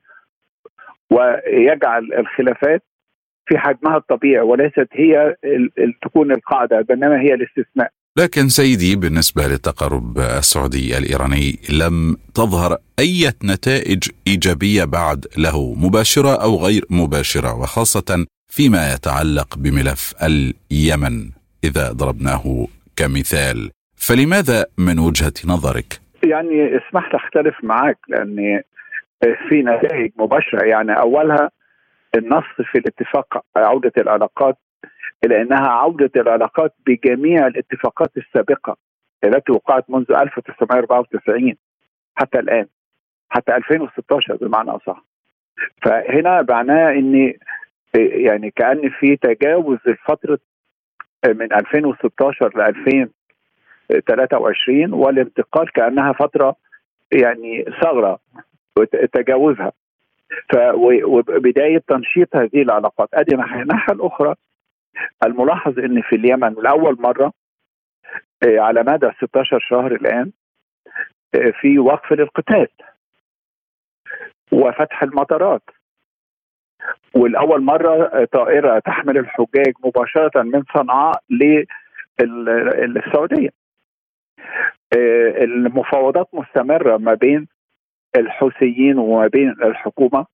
ويجعل 1.10 2.12
الخلافات 2.18 2.82
في 3.46 3.58
حجمها 3.58 3.96
الطبيعي 3.96 4.40
وليست 4.40 4.88
هي 4.92 5.36
تكون 6.02 6.32
القاعدة 6.32 6.80
بينما 6.80 7.20
هي 7.20 7.34
الاستثناء. 7.34 7.90
لكن 8.18 8.48
سيدي 8.48 8.96
بالنسبة 8.96 9.46
للتقارب 9.46 10.18
السعودي 10.18 10.98
الإيراني 10.98 11.58
لم 11.72 12.16
تظهر 12.34 12.78
أي 12.98 13.32
نتائج 13.44 14.08
إيجابية 14.26 14.84
بعد 14.84 15.26
له 15.38 15.74
مباشرة 15.74 16.42
أو 16.42 16.56
غير 16.56 16.84
مباشرة 16.90 17.54
وخاصة 17.54 18.26
فيما 18.48 18.94
يتعلق 18.94 19.58
بملف 19.58 20.14
اليمن 20.22 21.30
إذا 21.64 21.92
ضربناه 21.92 22.66
كمثال 22.96 23.70
فلماذا 23.96 24.66
من 24.78 24.98
وجهة 24.98 25.34
نظرك؟ 25.44 26.03
يعني 26.24 26.76
اسمح 26.76 27.08
لي 27.08 27.16
أختلف 27.16 27.64
معك 27.64 27.98
لاني 28.08 28.64
في 29.48 29.62
نتائج 29.62 30.12
مباشرة. 30.16 30.64
يعني 30.64 30.92
أولها 31.00 31.50
النص 32.14 32.44
في 32.72 32.78
الاتفاق 32.78 33.44
عودة 33.56 33.92
العلاقات 33.98 34.56
إلى 35.24 35.42
أنها 35.42 35.68
عودة 35.68 36.10
العلاقات 36.16 36.74
بجميع 36.86 37.46
الاتفاقات 37.46 38.16
السابقة 38.16 38.76
التي 39.24 39.52
وقعت 39.52 39.90
منذ 39.90 40.04
1994 40.10 41.54
حتى 42.16 42.38
الآن 42.38 42.66
حتى 43.28 43.56
2016 43.56 44.36
بمعنى 44.36 44.70
أصح. 44.70 45.04
فهنا 45.82 46.46
معناه 46.50 46.90
ان 46.90 47.34
يعني 47.94 48.50
كان 48.50 48.90
في 48.90 49.16
تجاوز 49.16 49.78
الفترة 49.86 50.38
من 51.26 51.52
2016 51.52 52.52
ل 52.56 52.60
2023 53.90 54.92
والانتقال 54.92 55.72
كأنها 55.72 56.12
فترة 56.12 56.56
يعني 57.12 57.64
ثغرة 57.82 58.18
تجاوزها 59.12 59.72
وبداية 61.04 61.82
تنشيط 61.88 62.36
هذه 62.36 62.62
العلاقات. 62.62 63.08
أدي 63.14 63.34
الناحية 63.34 63.94
الأخرى 63.94 64.34
الملاحظ 65.24 65.78
إن 65.78 66.02
في 66.02 66.16
اليمن 66.16 66.54
لأول 66.54 66.96
مرة 67.00 67.32
آه، 68.46 68.58
على 68.60 68.82
مدى 68.82 69.10
16 69.22 69.58
شهر 69.58 69.92
الآن 69.92 70.32
آه، 71.34 71.52
في 71.60 71.78
وقف 71.78 72.12
للقتال 72.12 72.68
وفتح 74.52 75.02
المطارات. 75.02 75.62
والأول 77.14 77.62
مرة 77.62 78.24
طائرة 78.24 78.78
تحمل 78.78 79.18
الحجاج 79.18 79.74
مباشرة 79.84 80.42
من 80.42 80.62
صنعاء 80.74 81.22
للسعوديه 82.10 83.48
آه، 83.48 83.63
المفاوضات 85.42 86.28
مستمرة 86.32 86.96
ما 86.96 87.14
بين 87.14 87.48
الحوثيين 88.16 88.98
وما 88.98 89.26
بين 89.26 89.50
الحكومة 89.50 90.26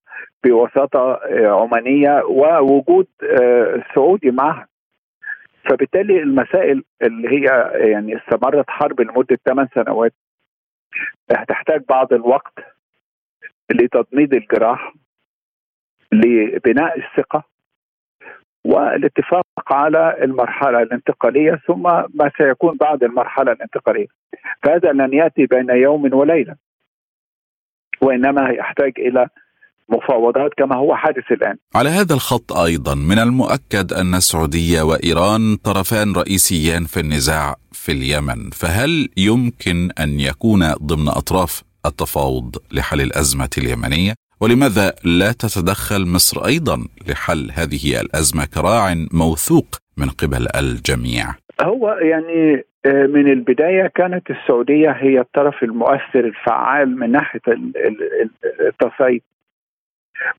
بوساطة 0.44 1.12
آه، 1.12 1.62
عمانية 1.62 2.22
ووجود 2.24 3.06
آه، 3.22 3.84
سعودي 3.94 4.30
معها. 4.30 4.66
فبالتالي 5.70 6.22
المسائل 6.22 6.84
اللي 7.02 7.28
هي 7.28 7.70
يعني 7.90 8.16
استمرت 8.16 8.70
حرب 8.70 9.00
لمدة 9.00 9.38
ثمان 9.48 9.68
سنوات 9.74 10.12
هتحتاج 11.32 11.82
بعض 11.88 12.12
الوقت 12.12 12.58
لتضميد 13.70 14.34
الجراح 14.34 14.94
لبناء 16.12 16.98
الثقة 16.98 17.44
والاتفاق 18.64 19.46
على 19.66 20.16
المرحلة 20.22 20.82
الانتقالية 20.82 21.60
ثم 21.66 21.82
ما 22.14 22.30
سيكون 22.38 22.76
بعد 22.76 23.02
المرحلة 23.02 23.52
الانتقالية 23.52 24.06
فهذا 24.62 24.92
لن 24.92 25.14
يأتي 25.14 25.46
بين 25.46 25.70
يوم 25.70 26.14
وليلة 26.14 26.54
وإنما 28.00 28.50
يحتاج 28.50 28.92
إلى 28.98 29.26
مفاوضات 29.88 30.50
كما 30.58 30.76
هو 30.76 30.96
حادث 30.96 31.32
الآن. 31.32 31.56
على 31.74 31.88
هذا 31.88 32.14
الخط 32.14 32.52
أيضا 32.52 32.94
من 32.94 33.18
المؤكد 33.18 33.92
أن 33.92 34.14
السعودية 34.14 34.82
وإيران 34.82 35.56
طرفان 35.56 36.12
رئيسيان 36.12 36.84
في 36.84 37.00
النزاع 37.00 37.56
في 37.72 37.92
اليمن، 37.92 38.50
فهل 38.50 39.08
يمكن 39.16 39.88
أن 40.00 40.20
يكون 40.20 40.72
ضمن 40.72 41.08
أطراف 41.08 41.62
التفاوض 41.86 42.56
لحل 42.72 43.00
الأزمة 43.00 43.50
اليمنية؟ 43.58 44.14
ولماذا 44.42 44.86
لا 45.04 45.32
تتدخل 45.32 46.02
مصر 46.14 46.46
أيضا 46.46 46.76
لحل 47.08 47.50
هذه 47.58 48.00
الأزمة 48.00 48.44
كراع 48.54 48.94
موثوق 49.12 49.66
من 49.98 50.08
قبل 50.08 50.46
الجميع؟ 50.60 51.24
هو 51.60 51.90
يعني 51.92 52.64
آه، 52.86 53.06
من 53.06 53.32
البداية 53.32 53.86
كانت 53.86 54.30
السعودية 54.30 54.90
هي 54.90 55.20
الطرف 55.20 55.62
المؤثر 55.62 56.20
الفعال 56.20 56.98
من 56.98 57.12
ناحية 57.12 57.40
التصعيد. 58.60 59.22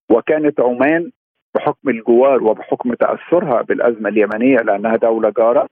وكانت 0.09 0.59
عمان 0.59 1.11
بحكم 1.55 1.89
الجوار 1.89 2.43
وبحكم 2.43 2.93
تأثرها 2.93 3.61
بالأزمة 3.61 4.09
اليمنية 4.09 4.57
لأنها 4.57 4.95
دولة 4.95 5.29
جارة. 5.37 5.67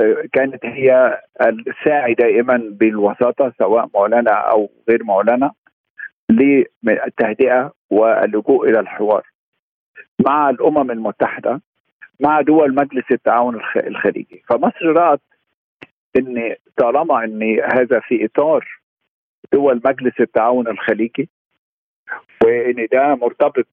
آه، 0.00 0.24
كانت 0.32 0.66
هي 0.66 1.20
الساعي 1.40 2.14
دائما 2.14 2.56
بالوساطة 2.70 3.52
سواء 3.58 3.88
معلنه 3.94 4.30
أو 4.30 4.70
غير 4.88 5.04
معلنه 5.04 5.63
للتهدئة 6.30 7.72
واللجوء 7.90 8.68
إلى 8.70 8.80
الحوار 8.80 9.26
مع 10.26 10.50
الأمم 10.50 10.90
المتحدة 10.90 11.60
مع 12.20 12.40
دول 12.40 12.74
مجلس 12.74 13.04
التعاون 13.10 13.60
الخليجي. 13.76 14.42
فمصر 14.48 14.86
رأت 14.86 15.20
إن 16.16 16.54
طالما 16.76 17.24
إن 17.24 17.60
هذا 17.74 18.00
في 18.00 18.24
إطار 18.24 18.68
دول 19.52 19.80
مجلس 19.84 20.20
التعاون 20.20 20.68
الخليجي 20.68 21.28
وإن 22.44 22.86
ده 22.92 23.14
مرتبط 23.14 23.66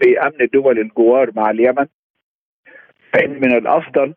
بأمن 0.00 0.46
دول 0.52 0.78
الجوار 0.78 1.30
مع 1.36 1.50
اليمن 1.50 1.86
فإن 3.12 3.30
من 3.30 3.52
الأفضل 3.56 4.14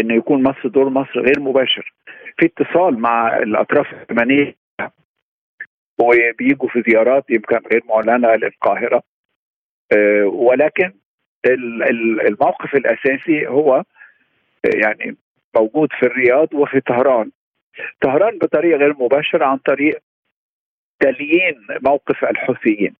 إن 0.00 0.10
يكون 0.10 0.42
مصر 0.42 0.68
دور 0.68 0.88
مصر 0.88 1.20
غير 1.20 1.40
مباشر. 1.40 1.94
في 2.38 2.46
اتصال 2.46 2.98
مع 3.00 3.36
الأطراف 3.36 3.86
اليمنية 4.10 4.54
وبيجوا 6.00 6.68
في 6.68 6.82
زيارات 6.88 7.24
يمكن 7.30 7.58
غير 7.72 7.82
معلنة 7.88 8.34
للقاهرة. 8.34 9.02
آه، 9.92 10.24
ولكن 10.24 10.92
الموقف 12.26 12.74
الأساسي 12.74 13.46
هو 13.46 13.84
يعني 14.74 15.16
موجود 15.56 15.88
في 15.92 16.06
الرياض 16.06 16.54
وفي 16.54 16.80
طهران. 16.80 17.30
طهران 18.00 18.38
بطريقة 18.38 18.78
غير 18.78 18.94
مباشرة 18.98 19.44
عن 19.44 19.56
طريق 19.56 19.98
تليين 21.00 21.66
موقف 21.80 22.24
الحوثيين. 22.24 22.94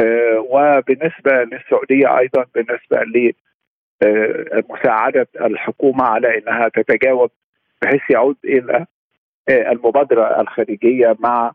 آه، 0.00 0.38
وبالنسبة 0.38 1.32
للسعودية 1.32 2.18
أيضا 2.18 2.46
بالنسبة 2.54 3.02
مساعدة 4.70 5.26
الحكومة 5.40 6.04
على 6.04 6.38
إنها 6.38 6.68
تتجاوب 6.68 7.30
بحيث 7.82 8.10
يعود 8.10 8.36
إلى 8.44 8.86
المبادرة 9.48 10.40
الخارجيه 10.40 11.16
مع 11.18 11.52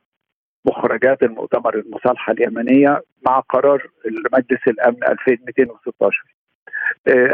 مخرجات 0.70 1.24
المؤتمر 1.24 1.76
المصالحه 1.76 2.34
اليمنية 2.34 3.02
مع 3.26 3.40
قرار 3.40 3.90
مجلس 4.34 4.68
الأمن 4.68 5.04
2216 5.04 6.24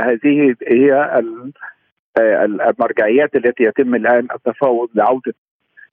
هذه 0.04 0.56
هي 0.68 1.22
المرجعيات 2.70 3.36
التي 3.36 3.64
يتم 3.64 3.96
الآن 3.96 4.28
التفاوض 4.36 4.90
لعودة 4.96 5.34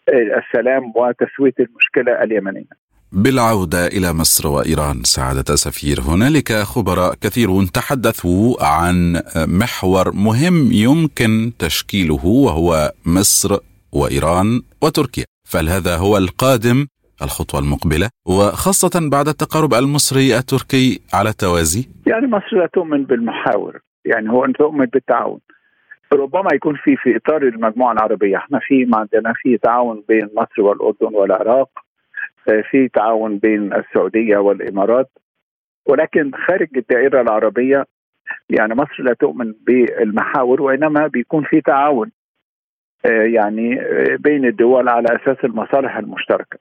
السلام 0.08 0.92
وتسوية 0.96 1.54
المشكلة 1.60 2.22
اليمنية. 2.22 2.92
بالعودة 3.12 3.86
إلى 3.86 4.12
مصر 4.12 4.48
وإيران 4.48 5.02
سعادة 5.02 5.54
سفير. 5.54 6.00
هنالك 6.00 6.52
خبراء 6.52 7.14
كثيرون 7.14 7.66
تحدثوا 7.66 8.64
عن 8.64 9.22
محور 9.36 10.12
مهم 10.12 10.72
يمكن 10.72 11.52
تشكيله 11.58 12.26
وهو 12.26 12.92
مصر 13.06 13.58
وإيران 13.92 14.62
وتركيا. 14.82 15.24
فهل 15.48 15.68
هذا 15.68 15.96
هو 15.96 16.18
القادم؟ 16.18 16.86
الخطوة 17.24 17.60
المقبلة 17.60 18.08
وخاصة 18.26 19.10
بعد 19.10 19.28
التقارب 19.28 19.74
المصري 19.74 20.38
التركي 20.38 21.00
على 21.14 21.28
التوازي؟ 21.28 21.88
يعني 22.06 22.26
مصر 22.26 22.56
لا 22.56 22.66
تؤمن 22.66 23.04
بالمحاور 23.04 23.80
يعني 24.04 24.30
هو 24.30 24.44
أن 24.44 24.52
تؤمن 24.52 24.86
بالتعاون. 24.86 25.40
ربما 26.12 26.48
يكون 26.54 26.76
في 26.84 26.96
في 26.96 27.16
إطار 27.16 27.42
المجموعة 27.42 27.92
العربية. 27.92 28.36
إحنا 28.36 28.58
في 28.62 28.84
ما 28.84 28.98
عندنا 28.98 29.32
في 29.36 29.58
تعاون 29.58 30.04
بين 30.08 30.28
مصر 30.36 30.62
والأردن 30.62 31.14
والعراق 31.14 31.68
في 32.70 32.88
تعاون 32.88 33.38
بين 33.38 33.72
السعودية 33.72 34.36
والإمارات. 34.36 35.10
ولكن 35.86 36.30
خارج 36.46 36.68
الدائرة 36.76 37.20
العربية 37.20 37.86
يعني 38.50 38.74
مصر 38.74 39.02
لا 39.02 39.14
تؤمن 39.14 39.54
بالمحاور 39.66 40.62
وإنما 40.62 41.06
بيكون 41.06 41.44
في 41.44 41.60
تعاون 41.60 42.10
يعني 43.04 43.80
بين 44.18 44.44
الدول 44.44 44.88
على 44.88 45.08
أساس 45.08 45.44
المصالح 45.44 45.96
المشتركة. 45.96 46.58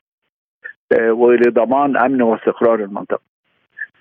ولضمان 0.99 1.97
أمن 1.97 2.21
واستقرار 2.21 2.79
المنطقة 2.79 3.21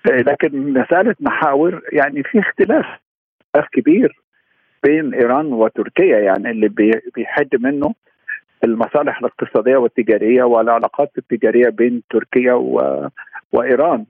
لكن 0.05 0.73
مسألة 0.73 1.15
محاور 1.19 1.81
يعني 1.91 2.23
في 2.23 2.39
اختلاف 2.39 2.85
اختلاف 3.55 3.69
كبير 3.71 4.21
بين 4.83 5.13
إيران 5.13 5.53
وتركيا 5.53 6.19
يعني 6.19 6.51
اللي 6.51 6.69
بيحد 7.15 7.49
منه 7.59 7.93
المصالح 8.63 9.19
الاقتصادية 9.19 9.77
والتجارية 9.77 10.43
والعلاقات 10.43 11.11
التجارية 11.17 11.69
بين 11.69 12.03
تركيا 12.09 12.53
و... 12.53 13.07
وإيران 13.51 14.05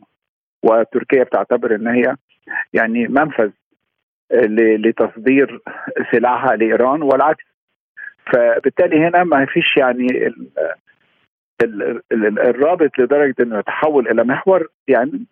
وتركيا 0.64 1.24
بتعتبر 1.24 1.76
إن 1.76 1.88
هي 1.88 2.16
يعني 2.74 3.08
منفذ 3.08 3.50
لتصدير 4.78 5.62
سلعها 6.12 6.56
لإيران 6.56 7.02
والعكس 7.02 7.44
فبالتالي 8.34 9.08
هنا 9.08 9.24
ما 9.24 9.46
فيش 9.46 9.78
يعني. 9.78 10.34
الرابط 12.50 12.92
لدرجة 13.00 13.36
إنه 13.40 13.60
يتحول 13.60 14.08
إلى 14.08 14.24
محور 14.24 14.68
يعني 14.88 15.26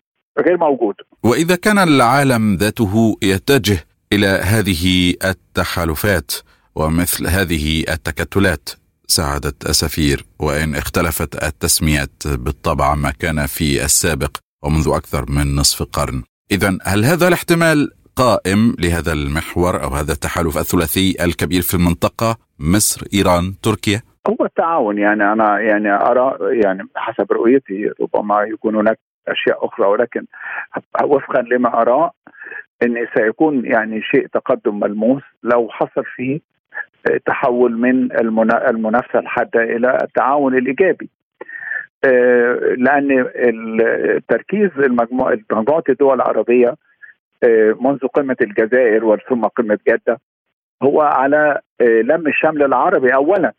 غير 0.46 0.56
موجود. 0.58 0.94
وإذا 1.22 1.56
كان 1.56 1.78
العالم 1.78 2.54
ذاته 2.54 3.16
يتجه 3.22 3.78
إلى 4.12 4.26
هذه 4.26 5.14
التحالفات 5.24 6.32
ومثل 6.74 7.26
هذه 7.26 7.84
التكتلات 7.88 8.68
سعادة 9.06 9.54
أسفير 9.66 10.24
وإن 10.38 10.74
اختلفت 10.74 11.44
التسميات 11.44 12.22
بالطبع 12.26 12.94
ما 12.94 13.10
كان 13.10 13.46
في 13.46 13.84
السابق 13.84 14.36
ومنذ 14.62 14.88
أكثر 14.88 15.30
من 15.30 15.56
نصف 15.56 15.82
قرن. 15.82 16.22
إذا 16.52 16.78
هل 16.82 17.04
هذا 17.04 17.28
الاحتمال 17.28 17.90
قائم 18.16 18.76
لهذا 18.78 19.12
المحور 19.12 19.82
أو 19.82 19.88
هذا 19.88 20.12
التحالف 20.12 20.58
الثلاثي 20.58 21.16
الكبير 21.24 21.62
في 21.62 21.74
المنطقة؟ 21.74 22.36
مصر 22.58 23.06
إيران 23.14 23.60
تركيا؟ 23.60 24.02
هو 24.30 24.44
التعاون 24.44 24.98
يعني 24.98 25.32
أنا 25.32 25.60
يعني 25.60 25.92
أرى 25.92 26.36
يعني 26.64 26.88
حسب 26.96 27.32
رؤيتي 27.32 27.90
ربما 28.00 28.42
يكون 28.42 28.76
هناك 28.76 28.98
أشياء 29.28 29.66
أخرى 29.66 29.86
ولكن 29.86 30.24
وفقا 31.04 31.42
لما 31.42 31.82
أراه 31.82 32.10
ان 32.82 33.06
سيكون 33.16 33.66
يعني 33.66 34.02
شيء 34.02 34.26
تقدم 34.26 34.80
ملموس 34.80 35.22
لو 35.42 35.68
حصل 35.70 36.04
فيه 36.04 36.40
تحول 37.26 37.72
من 37.78 38.12
المنافسة 38.70 39.18
الحادة 39.18 39.62
إلى 39.62 39.98
التعاون 40.02 40.54
الإيجابي. 40.58 41.10
لأن 42.76 43.26
التركيز 43.36 44.70
المجموعة 44.78 45.38
مجموعه 45.52 45.84
الدول 45.88 46.14
العربية 46.14 46.74
منذ 47.80 47.98
قمة 47.98 48.36
الجزائر 48.40 49.18
ثم 49.28 49.40
قمة 49.40 49.78
جدة 49.88 50.20
هو 50.82 51.00
على 51.00 51.60
لم 51.80 52.26
الشمل 52.26 52.62
العربي 52.62 53.14
اولا. 53.14 53.52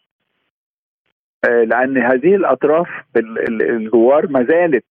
لأن 1.45 1.97
هذه 1.97 2.35
الأطراف 2.35 2.89
الجوار 3.17 4.27
ما 4.27 4.43
زالت 4.43 4.85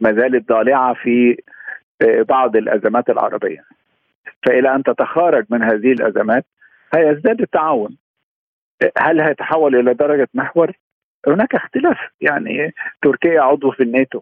ما 0.00 0.12
زالت 0.12 0.48
ضالعة 0.48 0.94
في 0.94 1.36
بعض 2.28 2.56
الأزمات 2.56 3.10
العربية. 3.10 3.64
فإلى 4.46 4.74
أن 4.74 4.82
تتخارج 4.82 5.46
من 5.50 5.62
هذه 5.62 5.92
الأزمات 5.92 6.46
هيزداد 6.94 7.40
التعاون. 7.40 7.96
هل 8.98 9.20
هيتحول 9.20 9.76
إلى 9.76 9.94
درجة 9.94 10.28
محور؟ 10.34 10.72
هناك 11.26 11.54
اختلاف. 11.54 11.98
يعني 12.20 12.74
تركيا 13.02 13.40
عضو 13.40 13.70
في 13.70 13.82
الناتو. 13.82 14.20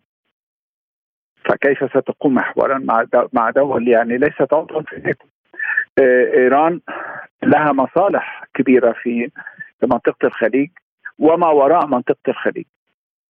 فكيف 1.44 1.90
ستقوم 1.90 2.34
محورا 2.34 2.78
مع 2.78 3.06
مع 3.32 3.50
دول؟ 3.50 3.88
يعني 3.88 4.18
ليست 4.18 4.52
عضوا 4.52 4.82
في 4.82 4.96
الناتو. 4.96 5.26
إيران 6.38 6.80
لها 7.42 7.72
مصالح 7.72 8.44
كبيرة 8.54 8.92
في 8.92 9.30
منطقة 9.82 10.26
الخليج. 10.26 10.70
وما 11.22 11.48
وراء 11.48 11.86
منطقة 11.86 12.28
الخليج. 12.28 12.64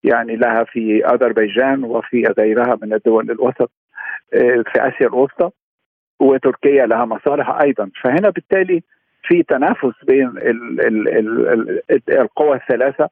يعني 0.05 0.37
لها 0.37 0.65
في 0.65 1.07
أذربيجان 1.07 1.85
وفي 1.85 2.23
غيرها 2.39 2.79
من 2.83 2.93
الدول 2.93 3.31
الوسط 3.31 3.71
في 4.73 4.77
آسيا 4.77 5.07
الوسطى 5.07 5.51
وتركيا 6.21 6.87
لها 6.87 7.05
مصالح 7.05 7.51
أيضا. 7.51 7.91
فهنا 8.05 8.31
بالتالي 8.31 8.83
في 9.29 9.43
تنافس 9.43 10.05
بين 10.07 10.29
ال 10.29 10.87
ال 10.87 11.09
ال 11.91 12.21
القوى 12.21 12.57
الثلاثة. 12.57 13.09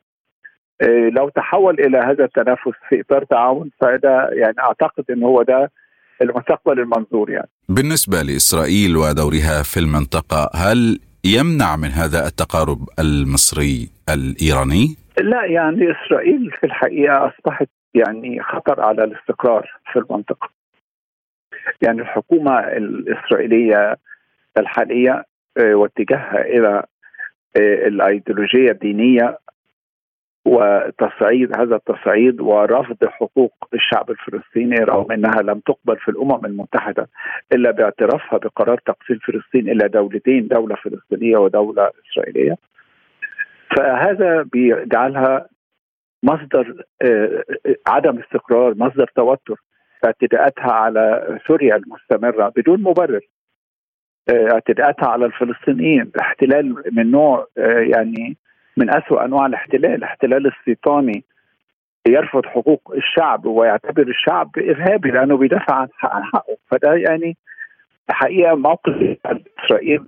لو 1.17 1.29
تحول 1.29 1.81
إلى 1.81 1.99
هذا 1.99 2.25
التنافس 2.25 2.73
في 2.89 3.01
إطار 3.01 3.25
تعاون 3.25 3.71
فده 3.81 4.29
يعني 4.33 4.55
أعتقد 4.59 5.05
إن 5.11 5.23
هو 5.23 5.43
ده 5.43 5.71
المستقبل 6.23 6.81
المنظور 6.81 7.31
يعني. 7.31 7.49
بالنسبة 7.69 8.23
لإسرائيل 8.23 8.97
ودورها 8.97 9.63
في 9.63 9.81
المنطقة 9.81 10.51
هل 10.55 10.99
يمنع 11.25 11.77
من 11.77 11.89
هذا 11.89 12.27
التقارب 12.27 12.79
المصري 12.99 13.91
الإيراني؟ 14.09 14.97
لا 15.19 15.45
يعني 15.45 15.93
إسرائيل 15.93 16.51
في 16.61 16.67
الحقيقة 16.67 17.27
أصبحت 17.29 17.69
يعني 17.95 18.43
خطر 18.43 18.81
على 18.81 19.05
الاستقرار 19.05 19.71
في 19.93 19.99
المنطقة. 19.99 20.49
يعني 21.83 22.01
الحكومة 22.01 22.59
الإسرائيلية 22.59 23.97
الحالية 24.59 25.25
واتجاهها 25.57 26.41
إلى 26.41 26.85
الأيديولوجية 27.87 28.71
الدينية 28.71 29.39
وتصعيد 30.45 31.61
هذا 31.61 31.77
التصعيد 31.77 32.41
ورفض 32.41 33.05
حقوق 33.05 33.53
الشعب 33.75 34.11
الفلسطيني 34.11 34.77
رغم 34.77 35.13
إنها 35.13 35.43
لم 35.43 35.61
تقبل 35.61 35.97
في 35.97 36.09
الأمم 36.09 36.45
المتحدة 36.45 37.09
إلا 37.53 37.71
باعترافها 37.71 38.39
بقرار 38.39 38.79
تقسيم 38.79 39.19
فلسطين 39.19 39.69
إلى 39.69 39.89
دولتين 39.89 40.49
دولة 40.49 40.75
فلسطينية 40.75 41.37
ودولة 41.37 41.91
إسرائيلية. 42.11 42.57
فهذا 43.77 44.43
بيجعلها 44.43 45.49
مصدر 46.23 46.83
عدم 47.89 48.19
استقرار 48.19 48.75
مصدر 48.75 49.11
توتر 49.17 49.61
اعتداءاتها 50.05 50.73
على 50.73 51.39
سوريا 51.47 51.77
المستمرة 51.77 52.53
بدون 52.57 52.83
مبرر. 52.83 53.21
اعتداءاتها 54.31 55.09
على 55.09 55.25
الفلسطينيين 55.27 56.11
احتلال 56.21 56.83
من 56.93 57.11
نوع 57.11 57.47
يعني 57.57 58.37
من 58.77 58.91
أسوأ 58.91 59.25
أنواع 59.25 59.47
الاحتلال. 59.47 59.95
الاحتلال 59.95 60.53
استيطاني 60.53 61.25
يرفض 62.09 62.47
حقوق 62.47 62.93
الشعب 62.97 63.47
ويعتبر 63.47 64.09
الشعب 64.09 64.59
إرهابي 64.59 65.11
لأنه 65.11 65.37
بيدافع 65.37 65.87
عن 66.03 66.25
حقه. 66.25 66.57
فده 66.71 66.95
يعني 66.95 67.37
حقيقة 68.11 68.55
موقف 68.55 69.17
إسرائيل 69.65 70.05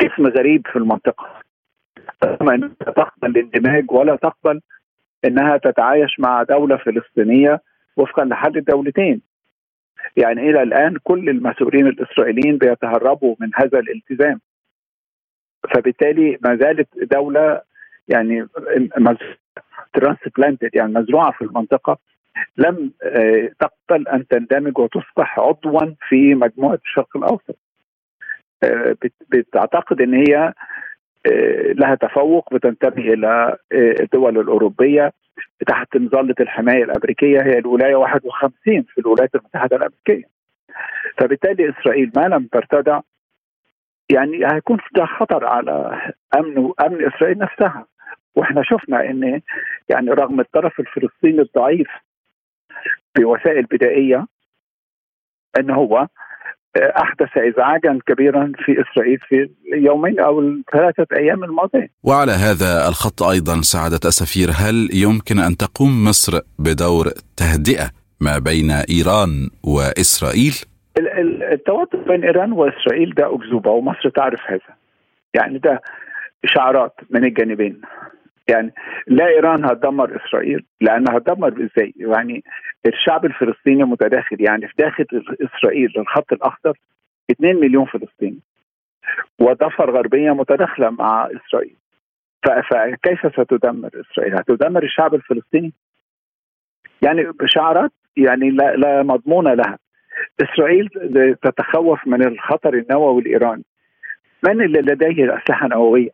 اسم 0.00 0.26
غريب 0.26 0.66
في 0.66 0.76
المنطقة. 0.76 1.26
أنها 2.24 2.68
تقبل 2.80 3.30
الاندماج 3.30 3.92
ولا 3.92 4.16
تقبل 4.16 4.60
أنها 5.24 5.56
تتعايش 5.56 6.20
مع 6.20 6.42
دولة 6.42 6.76
فلسطينية 6.76 7.60
وفقا 7.96 8.24
لحل 8.24 8.56
الدولتين. 8.56 9.20
يعني 10.16 10.50
إلى 10.50 10.62
الآن 10.62 10.96
كل 11.04 11.28
المسؤولين 11.28 11.86
الإسرائيليين 11.86 12.58
بيتهربوا 12.58 13.36
من 13.40 13.50
هذا 13.54 13.78
الالتزام. 13.78 14.40
فبالتالي 15.74 16.38
ما 16.44 16.56
زالت 16.56 16.88
دولة 17.14 17.60
يعني 18.08 18.46
ترانسبلانتد 19.92 20.70
يعني 20.74 20.92
مزروعة 20.92 21.32
في 21.32 21.42
المنطقة. 21.42 21.98
لم 22.56 22.92
تقبل 23.60 24.08
أن 24.08 24.26
تندمج 24.26 24.78
وتصبح 24.78 25.38
عضوا 25.38 25.94
في 26.08 26.34
مجموعة 26.34 26.78
الشرق 26.84 27.16
الأوسط. 27.16 27.56
بتعتقد 29.30 30.00
إن 30.00 30.14
هي 30.14 30.52
لها 31.74 31.94
تفوق 31.94 32.54
بتنتمي 32.54 33.12
إلى 33.14 33.56
الدول 33.72 34.38
الأوروبية 34.38 35.12
تحت 35.66 35.96
مظله 35.96 36.34
الحماية 36.40 36.84
الأمريكية. 36.84 37.42
هي 37.42 37.58
الولاية 37.58 37.94
51 37.94 38.82
في 38.82 38.98
الولايات 38.98 39.34
المتحدة 39.34 39.76
الأمريكية. 39.76 40.28
فبالتالي 41.18 41.70
إسرائيل 41.70 42.12
ما 42.16 42.28
لم 42.28 42.48
ترتدع 42.52 43.00
يعني 44.10 44.54
هيكون 44.54 44.78
ده 44.96 45.06
خطر 45.06 45.46
على 45.46 46.00
أمن 46.38 46.58
وأمن 46.58 47.06
إسرائيل 47.06 47.38
نفسها 47.38 47.86
وإحنا 48.34 48.62
شفنا 48.64 49.10
إن 49.10 49.40
يعني 49.88 50.10
رغم 50.10 50.40
الطرف 50.40 50.80
الفلسطيني 50.80 51.40
الضعيف 51.40 51.88
بوسائل 53.16 53.62
بدائية 53.62 54.26
إن 55.58 55.70
هو 55.70 56.06
أحدث 56.76 57.28
ازعاجا 57.36 57.98
كبيرا 58.06 58.52
في 58.58 58.72
إسرائيل 58.82 59.18
في 59.28 59.50
اليومين 59.72 60.20
أو 60.20 60.40
الثلاثة 60.40 61.06
أيام 61.16 61.44
الماضية. 61.44 61.90
وعلى 62.02 62.32
هذا 62.32 62.88
الخط 62.88 63.22
أيضا 63.22 63.60
سعاده 63.60 64.00
السفير 64.04 64.48
هل 64.54 64.88
يمكن 64.92 65.38
أن 65.38 65.56
تقوم 65.56 66.04
مصر 66.04 66.40
بدور 66.58 67.06
تهدئة 67.36 67.90
ما 68.20 68.38
بين 68.38 68.70
إيران 68.70 69.50
وإسرائيل؟ 69.64 70.54
التوتر 71.50 71.98
بين 71.98 72.24
إيران 72.24 72.52
وإسرائيل 72.52 73.14
ده 73.14 73.34
أكذوبة 73.34 73.70
ومصر 73.70 74.08
تعرف 74.08 74.40
هذا. 74.46 74.76
يعني 75.34 75.58
ده 75.58 75.80
إشعارات 76.44 76.94
من 77.10 77.24
الجانبين. 77.24 77.80
يعني 78.48 78.72
لا 79.06 79.26
إيران 79.26 79.64
هتدمر 79.64 80.16
إسرائيل 80.16 80.64
لأنها 80.80 81.16
هتدمر 81.18 81.48
إزاي؟ 81.48 81.94
يعني 81.96 82.44
الشعب 82.86 83.24
الفلسطيني 83.24 83.84
متداخل 83.84 84.36
يعني 84.40 84.68
في 84.68 84.74
داخل 84.78 85.06
إسرائيل 85.42 85.92
الخط 85.96 86.32
الأخضر 86.32 86.78
2 87.30 87.56
مليون 87.56 87.84
فلسطيني 87.86 88.40
وضفر 89.40 89.90
غربية 89.90 90.30
متداخلة 90.30 90.90
مع 90.90 91.26
إسرائيل 91.26 91.76
فكيف 92.46 93.32
ستدمر 93.32 93.90
إسرائيل؟ 94.00 94.34
هتدمر 94.34 94.82
الشعب 94.82 95.14
الفلسطيني؟ 95.14 95.72
يعني 97.02 97.32
شعارات 97.44 97.92
يعني 98.16 98.50
لا, 98.50 98.76
لا 98.76 99.02
مضمون 99.02 99.48
لها 99.54 99.78
إسرائيل 100.40 100.88
تتخوف 101.42 102.06
من 102.06 102.26
الخطر 102.26 102.74
النووي 102.74 103.22
الايراني 103.22 103.64
من 104.44 104.62
اللي 104.62 104.80
لديه 104.80 105.38
أسلحة 105.38 105.68
نووية؟ 105.68 106.10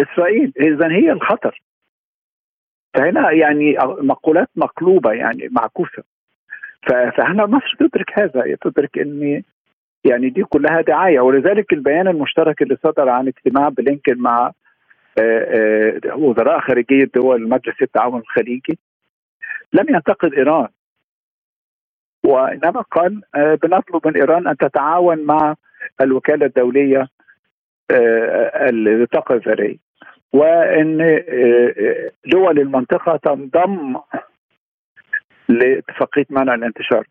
إسرائيل. 0.00 0.52
اذا 0.60 0.90
هي 0.92 1.12
الخطر. 1.12 1.62
فهنا 2.94 3.30
يعني 3.30 3.76
مقولات 3.82 4.48
مقلوبة 4.56 5.12
يعني 5.12 5.48
معكوسة. 5.50 6.02
فهنا 6.88 7.46
مصر 7.46 7.76
تدرك 7.80 8.18
هذا 8.18 8.56
تدرك 8.60 8.98
إن 8.98 9.42
يعني 10.04 10.30
دي 10.30 10.42
كلها 10.44 10.80
دعاية. 10.80 11.20
ولذلك 11.20 11.72
البيان 11.72 12.08
المشترك 12.08 12.62
اللي 12.62 12.76
صدر 12.82 13.08
عن 13.08 13.28
اجتماع 13.28 13.68
بلينكن 13.68 14.18
مع 14.18 14.52
وزراء 16.14 16.60
خارجية 16.60 17.04
دول 17.14 17.48
مجلس 17.48 17.82
التعاون 17.82 18.20
الخليجي 18.20 18.78
لم 19.72 19.86
ينتقد 19.88 20.34
إيران. 20.34 20.68
وانما 22.24 22.80
قال 22.80 23.22
بنطلب 23.34 24.06
من 24.06 24.16
إيران 24.16 24.46
أن 24.48 24.56
تتعاون 24.56 25.24
مع 25.24 25.54
الوكالة 26.00 26.46
الدولية 26.46 27.08
للطاقه 28.70 29.34
الذرية. 29.34 29.76
وإن 30.32 30.98
دول 32.26 32.58
المنطقة 32.58 33.16
تنضم 33.16 34.00
لاتفاقية 35.48 36.26
منع 36.30 36.54
الانتشار. 36.54 37.06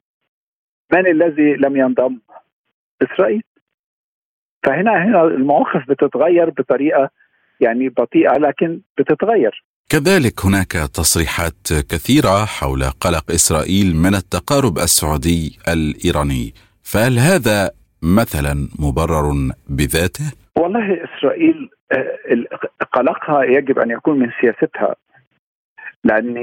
من 0.93 1.07
الذي 1.07 1.53
لم 1.53 1.77
ينضم؟ 1.77 2.19
إسرائيل. 3.01 3.43
فهنا 4.65 5.03
هنا 5.05 5.23
المواقف 5.23 5.89
بتتغير 5.89 6.49
بطريقة 6.49 7.09
يعني 7.59 7.89
بطيئة 7.89 8.31
لكن 8.37 8.81
بتتغير. 8.97 9.63
كذلك 9.91 10.45
هناك 10.45 10.71
تصريحات 10.71 11.67
كثيرة 11.91 12.45
حول 12.45 12.83
قلق 12.83 13.31
إسرائيل 13.31 13.95
من 13.95 14.15
التقارب 14.15 14.77
السعودي 14.77 15.59
الإيراني. 15.73 16.53
فهل 16.83 17.19
هذا 17.19 17.71
مثلا 18.19 18.53
مبرر 18.79 19.27
بذاته؟ 19.69 20.27
والله 20.57 21.03
إسرائيل 21.03 21.69
قلقها 22.93 23.43
يجب 23.43 23.79
أن 23.79 23.91
يكون 23.91 24.19
من 24.19 24.29
سياستها 24.41 24.95
لأن 26.03 26.35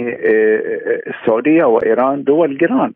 السعودية 1.07 1.65
وإيران 1.65 2.25
دول 2.25 2.59
جيران. 2.59 2.93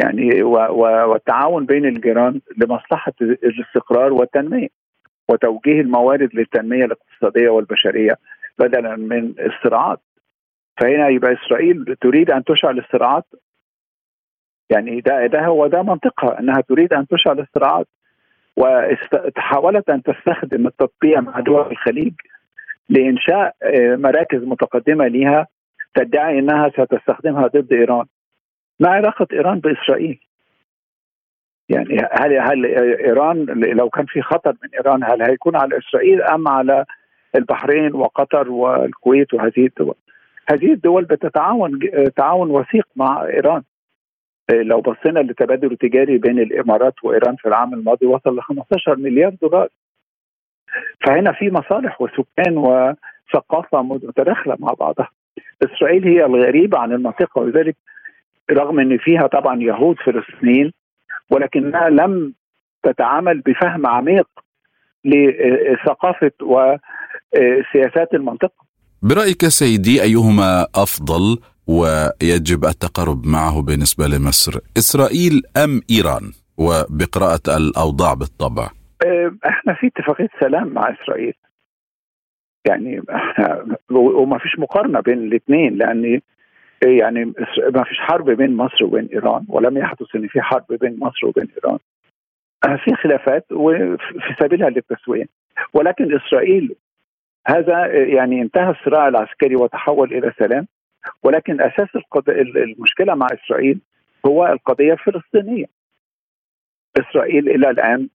يعني 0.00 0.42
والتعاون 0.42 1.66
بين 1.66 1.84
الجيران 1.84 2.40
لمصلحة 2.56 3.12
الاستقرار 3.22 4.12
والتنمية 4.12 4.68
وتوجيه 5.28 5.80
الموارد 5.80 6.34
للتنمية 6.34 6.84
الاقتصادية 6.84 7.48
والبشرية. 7.48 8.16
بدلا 8.58 8.96
من 8.96 9.34
الصراعات 9.40 10.00
فهنا 10.80 11.08
يبقى 11.08 11.32
إسرائيل 11.32 11.96
تريد 12.00 12.30
أن 12.30 12.44
تشعل 12.44 12.78
الصراعات 12.78 13.24
يعني 14.70 15.00
ده 15.00 15.26
ده 15.26 15.46
هو 15.46 15.66
ده 15.66 15.82
منطقها 15.82 16.40
أنها 16.40 16.60
تريد 16.60 16.92
أن 16.92 17.06
تشعل 17.06 17.40
الصراعات 17.40 17.86
وحاولت 18.56 19.90
أن 19.90 20.02
تستخدم 20.02 20.66
التطبيع 20.66 21.20
مع 21.20 21.40
دول 21.40 21.70
الخليج 21.70 22.12
لإنشاء 22.88 23.56
مراكز 23.96 24.42
متقدمة 24.44 25.06
لها 25.06 25.46
تدعي 25.94 26.38
إنها 26.38 26.68
ستستخدمها 26.68 27.46
ضد 27.46 27.72
إيران. 27.72 28.06
ما 28.80 28.88
علاقة 28.88 29.26
إيران 29.32 29.60
بإسرائيل؟ 29.60 30.20
يعني 31.68 31.98
هل 32.12 32.32
هل 32.38 32.66
إيران 33.04 33.44
لو 33.76 33.90
كان 33.90 34.06
في 34.06 34.22
خطر 34.22 34.50
من 34.62 34.68
إيران 34.74 35.04
هل 35.04 35.22
هيكون 35.22 35.56
على 35.56 35.78
إسرائيل 35.78 36.22
أم 36.22 36.48
على 36.48 36.84
البحرين 37.36 37.94
وقطر 37.94 38.50
والكويت 38.50 39.34
وهذه 39.34 39.66
الدول؟ 39.66 39.94
هذه 40.50 40.72
الدول 40.72 41.04
بتتعاون 41.04 41.78
تعاون 42.16 42.50
وثيق 42.50 42.88
مع 42.96 43.24
إيران. 43.24 43.62
لو 44.52 44.80
بصينا 44.80 45.20
للتبادل 45.20 45.72
التجاري 45.72 46.18
بين 46.18 46.38
الإمارات 46.38 46.94
وإيران 47.04 47.36
في 47.36 47.48
العام 47.48 47.74
الماضي 47.74 48.06
وصل 48.06 48.36
ل 48.36 48.42
15 48.42 48.96
مليار 48.96 49.34
دولار. 49.42 49.68
فهنا 51.06 51.32
في 51.32 51.50
مصالح 51.50 52.00
وسكان 52.02 52.56
وثقافة 52.58 53.82
متداخلة 53.82 54.56
مع 54.58 54.72
بعضها. 54.72 55.08
إسرائيل 55.62 56.04
هي 56.04 56.24
الغريبة 56.24 56.78
عن 56.78 56.92
المنطقة 56.92 57.40
ولذلك 57.40 57.76
رغم 58.50 58.80
إن 58.80 58.98
فيها 58.98 59.26
طبعا 59.26 59.62
يهود 59.62 59.96
فلسطينيين 59.96 60.72
ولكنها 61.30 61.88
لم 61.88 62.34
تتعامل 62.82 63.40
بفهم 63.40 63.86
عميق 63.86 64.28
لثقافة 65.04 66.32
وسياسات 66.42 68.14
المنطقة. 68.14 68.66
برأيك 69.02 69.44
سيدي 69.48 70.02
أيهما 70.02 70.66
أفضل 70.74 71.38
ويجب 71.66 72.64
التقارب 72.64 73.26
معه 73.26 73.62
بالنسبة 73.62 74.06
لمصر 74.06 74.60
إسرائيل 74.78 75.42
أم 75.64 75.80
إيران؟ 75.90 76.32
وبقراءة 76.58 77.56
الأوضاع 77.56 78.14
بالطبع. 78.14 78.70
إحنا 79.46 79.74
في 79.74 79.86
اتفاقية 79.86 80.28
سلام 80.40 80.68
مع 80.68 80.82
إسرائيل. 80.90 81.34
يعني 82.68 83.00
وما 83.90 84.38
فيش 84.38 84.58
مقارنة 84.58 85.00
بين 85.00 85.18
الاثنين 85.18 85.74
لأن 85.78 86.20
يعني 86.82 87.24
ما 87.74 87.84
فيش 87.84 87.98
حرب 87.98 88.30
بين 88.30 88.56
مصر 88.56 88.84
وبين 88.84 89.08
إيران 89.12 89.44
ولم 89.48 89.78
يحدث 89.78 90.06
إن 90.16 90.28
في 90.28 90.40
حرب 90.40 90.66
بين 90.70 90.98
مصر 90.98 91.26
وبين 91.26 91.48
إيران. 91.56 91.78
في 92.84 92.94
خلافات 92.94 93.46
وفي 93.52 94.34
سبيلها 94.40 94.70
للتسوية 94.70 95.24
ولكن 95.72 96.16
إسرائيل 96.16 96.74
هذا 97.48 97.86
يعني 97.86 98.42
انتهى 98.42 98.70
الصراع 98.70 99.08
العسكري 99.08 99.56
وتحول 99.56 100.12
إلى 100.12 100.32
سلام 100.38 100.66
ولكن 101.22 101.60
أساس 101.60 101.88
المشكلة 102.28 103.14
مع 103.14 103.26
إسرائيل 103.32 103.80
هو 104.26 104.46
القضية 104.46 104.92
الفلسطينية. 104.92 105.66
إسرائيل 107.00 107.48
إلى 107.48 107.70
الآن 107.70 108.08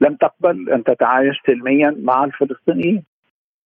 لم 0.00 0.14
تقبل 0.14 0.70
أن 0.70 0.84
تتعايش 0.84 1.36
سلميا 1.46 1.96
مع 1.98 2.24
الفلسطينيين. 2.24 3.04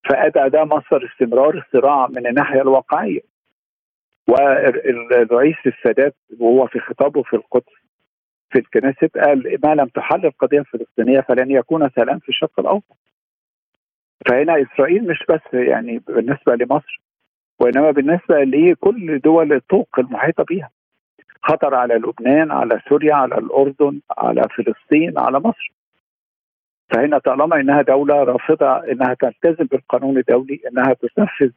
فأدى 0.09 0.49
ده 0.49 0.64
مصدر 0.64 1.11
استمرار 1.12 1.59
الصراع 1.59 2.07
من 2.07 2.27
الناحية 2.27 2.61
الواقعية. 2.62 3.20
والرئيس 4.29 5.57
السادات 5.66 6.14
وهو 6.40 6.66
في 6.66 6.81
خطابه 6.81 7.22
في 7.22 7.37
القدس 7.37 7.72
في 8.50 8.59
الكنيست 8.59 9.18
قال 9.18 9.59
ما 9.64 9.74
لم 9.74 9.87
تحل 9.87 10.26
القضية 10.26 10.59
الفلسطينيه 10.59 11.20
فلن 11.20 11.50
يكون 11.50 11.90
سلام 11.90 12.18
في 12.18 12.28
الشرق 12.28 12.61
الأوسط. 12.61 12.96
فهنا 14.28 14.62
إسرائيل 14.62 15.06
مش 15.06 15.24
بس 15.28 15.54
يعني 15.54 15.98
بالنسبة 15.98 16.54
لمصر 16.54 17.00
وإنما 17.61 17.90
بالنسبة 17.90 18.44
لكل 18.44 19.18
دول 19.18 19.52
الطوق 19.52 19.88
المحيطة 19.98 20.44
بها 20.44 20.70
خطر 21.42 21.74
على 21.74 21.94
لبنان 21.94 22.50
على 22.50 22.80
سوريا 22.88 23.14
على 23.14 23.35
الأردن 23.38 24.00
على 24.18 24.42
فلسطين 24.56 25.18
على 25.18 25.38
مصر 25.40 25.72
فهنا 26.90 27.18
طالما 27.18 27.61
إنها 27.61 27.82
دولة 27.82 28.14
رافضة 28.14 28.76
إنها 28.92 29.14
تلتزم 29.14 29.64
بالقانون 29.64 30.18
الدولي 30.18 30.61
إنها 30.70 30.94
تنفذ 30.94 31.50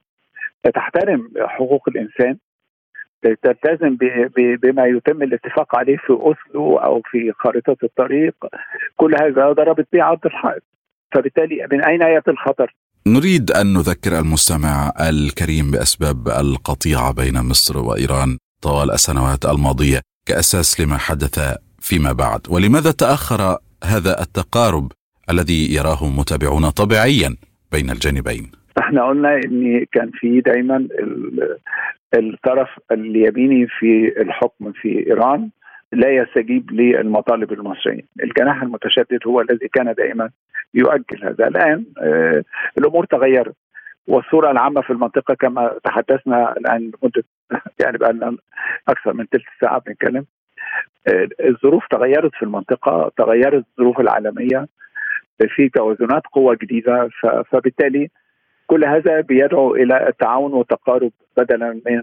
تحترم 0.74 1.32
حقوق 1.38 1.90
الإنسان 1.90 2.38
تلتزم 3.24 3.98
بما 4.64 4.86
يتم 4.86 5.24
الاتفاق 5.24 5.76
عليه 5.76 5.98
في 5.98 6.10
أوسلو 6.10 6.78
أو 6.78 7.02
في 7.12 7.32
خارطه 7.40 7.78
الطريق. 7.84 8.36
كل 8.96 9.16
هذا 9.16 9.52
ضربت 9.52 9.88
به 9.94 10.04
عرض 10.04 10.26
الحائط 10.26 10.64
فبالتالي 11.16 11.68
من 11.72 11.84
أين 11.84 12.02
ياتي 12.02 12.32
الخطر؟ 12.32 12.76
نريد 13.08 13.52
أن 13.52 13.74
نذكر 13.74 14.20
المستمع 14.20 14.94
الكريم 15.10 15.72
بأسباب 15.72 16.28
القطيعة 16.28 17.14
بين 17.14 17.34
مصر 17.50 17.78
وإيران 17.78 18.38
طوال 18.62 18.92
السنوات 18.92 19.46
الماضية 19.46 20.02
كأساس 20.26 20.82
لما 20.82 20.98
حدث 20.98 21.40
فيما 21.80 22.12
بعد. 22.12 22.42
ولماذا 22.50 22.92
تأخر 22.92 23.58
هذا 23.84 24.22
التقارب 24.22 24.92
الذي 25.30 25.76
يراه 25.76 26.10
متابعون 26.20 26.70
طبيعيا 26.70 27.36
بين 27.72 27.90
الجانبين؟ 27.90 28.52
إحنا 28.80 29.08
قلنا 29.08 29.36
إن 29.36 29.86
كان 29.92 30.12
في 30.14 30.42
دايما 30.42 30.88
الطرف 32.14 32.70
اليميني 32.92 33.68
في 33.68 34.22
الحكم 34.22 34.72
في 34.72 35.08
إيران 35.08 35.50
لا 35.92 36.10
يستجيب 36.10 36.72
للمطالب 36.72 37.52
المصريين 37.54 38.06
الجناح 38.24 38.62
المتشدد 38.62 39.20
هو 39.28 39.42
الذي 39.42 39.68
كان 39.68 39.94
دائما 39.94 40.30
يؤجل 40.74 41.24
هذا. 41.24 41.48
الآن 41.48 41.86
آه 42.02 42.44
الأمور 42.78 43.06
تغيرت 43.06 43.56
والصورة 44.08 44.52
العامة 44.52 44.82
في 44.82 44.90
المنطقة 44.94 45.34
كما 45.34 45.74
تحدثنا 45.84 46.52
الآن 46.58 46.92
مدة 47.04 47.24
يعني 47.80 47.98
بقى 47.98 48.14
لنا 48.14 48.38
أكثر 48.88 49.14
من 49.14 49.26
ثلث 49.26 49.44
ساعة 49.62 49.80
بنتكلم 49.88 50.26
آه 51.08 51.28
الظروف 51.46 51.88
تغيرت 51.88 52.32
في 52.36 52.44
المنطقة 52.44 53.12
تغيرت 53.18 53.66
الظروف 53.72 54.00
العالمية 54.00 54.68
في 55.56 55.70
توازنات 55.70 56.24
قوة 56.34 56.58
جديدة 56.62 57.10
فبالتالي 57.52 58.10
كل 58.70 58.86
هذا 58.86 59.22
بيدعو 59.22 59.76
إلى 59.76 60.08
التعاون 60.10 60.54
والتقارب 60.54 61.12
بدلا 61.38 61.82
من 61.86 62.02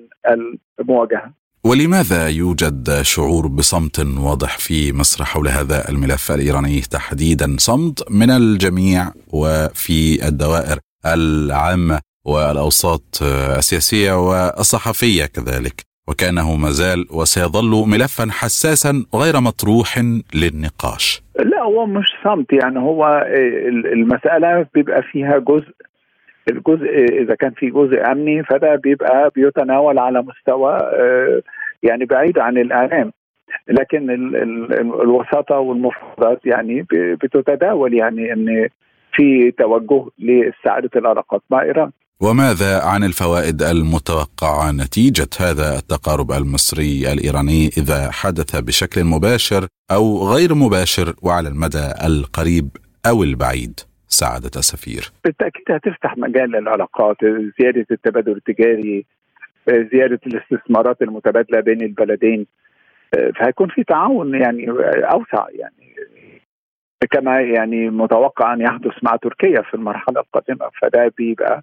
المواجهة. 0.80 1.32
ولماذا 1.64 2.28
يوجد 2.28 3.02
شعور 3.02 3.46
بصمت 3.46 3.98
واضح 4.18 4.58
في 4.58 4.92
مصر 4.92 5.24
حول 5.24 5.48
هذا 5.48 5.88
الملف 5.88 6.32
الإيراني 6.32 6.80
تحديدا 6.80 7.56
صمت 7.58 8.10
من 8.10 8.30
الجميع 8.30 9.02
وفي 9.32 10.28
الدوائر 10.28 10.78
العامة 11.06 12.00
والأوساط 12.24 13.18
السياسية 13.58 14.12
والصحفية 14.28 15.24
كذلك 15.26 15.80
وكأنه 16.08 16.56
ما 16.56 16.70
زال 16.70 17.06
وسيظل 17.10 17.88
ملفا 17.88 18.26
حساسا 18.30 19.04
غير 19.14 19.40
مطروح 19.40 19.98
للنقاش. 20.34 21.22
لا 21.38 21.62
هو 21.62 21.86
مش 21.86 22.06
صمت 22.24 22.52
يعني 22.52 22.78
هو 22.78 23.26
المسألة 23.92 24.66
بيبقى 24.74 25.02
فيها 25.02 25.38
جزء 25.38 25.74
الجزء 26.48 27.22
إذا 27.22 27.34
كان 27.34 27.50
في 27.50 27.70
جزء 27.70 28.10
أمني 28.12 28.42
فده 28.44 28.74
بيبقى 28.76 29.30
بيتناول 29.34 29.98
على 29.98 30.22
مستوى 30.22 30.78
يعني 31.82 32.04
بعيد 32.04 32.38
عن 32.38 32.58
الإعلام 32.58 33.12
لكن 33.68 34.10
الوساطة 35.02 35.58
والمفاوضات 35.58 36.40
يعني 36.46 36.86
بتتداول 37.22 37.94
يعني 37.94 38.32
إن 38.32 38.68
في 39.12 39.50
توجه 39.58 40.04
لاستعاده 40.18 40.90
العلاقات 40.96 41.42
مع 41.50 41.62
إيران 41.62 41.90
وماذا 42.20 42.80
عن 42.84 43.04
الفوائد 43.04 43.62
المتوقعة 43.62 44.72
نتيجة 44.72 45.28
هذا 45.40 45.78
التقارب 45.78 46.32
المصري 46.32 47.12
الإيراني 47.12 47.66
إذا 47.78 48.10
حدث 48.10 48.56
بشكل 48.56 49.04
مباشر 49.04 49.66
أو 49.90 50.28
غير 50.32 50.54
مباشر 50.54 51.14
وعلى 51.22 51.48
المدى 51.48 51.86
القريب 52.06 52.68
أو 53.06 53.22
البعيد؟ 53.22 53.80
سعادة 54.20 54.50
السفير 54.56 55.10
بالتأكيد 55.24 55.64
هتفتح 55.70 56.18
مجال 56.18 56.50
للعلاقات 56.50 57.16
زيادة 57.60 57.86
التبادل 57.90 58.32
التجاري 58.32 59.04
زيادة 59.68 60.20
الاستثمارات 60.26 61.02
المتبادلة 61.02 61.60
بين 61.60 61.82
البلدين. 61.82 62.46
فهيكون 63.40 63.68
في 63.68 63.84
تعاون 63.84 64.34
يعني 64.34 64.70
أوسع 65.12 65.46
يعني 65.50 65.94
كما 67.10 67.40
يعني 67.40 67.90
متوقع 67.90 68.52
أن 68.54 68.60
يحدث 68.60 68.92
مع 69.02 69.16
تركيا 69.16 69.62
في 69.62 69.74
المرحلة 69.74 70.20
القادمة. 70.20 70.70
فده 70.82 71.12
بيبقى 71.18 71.62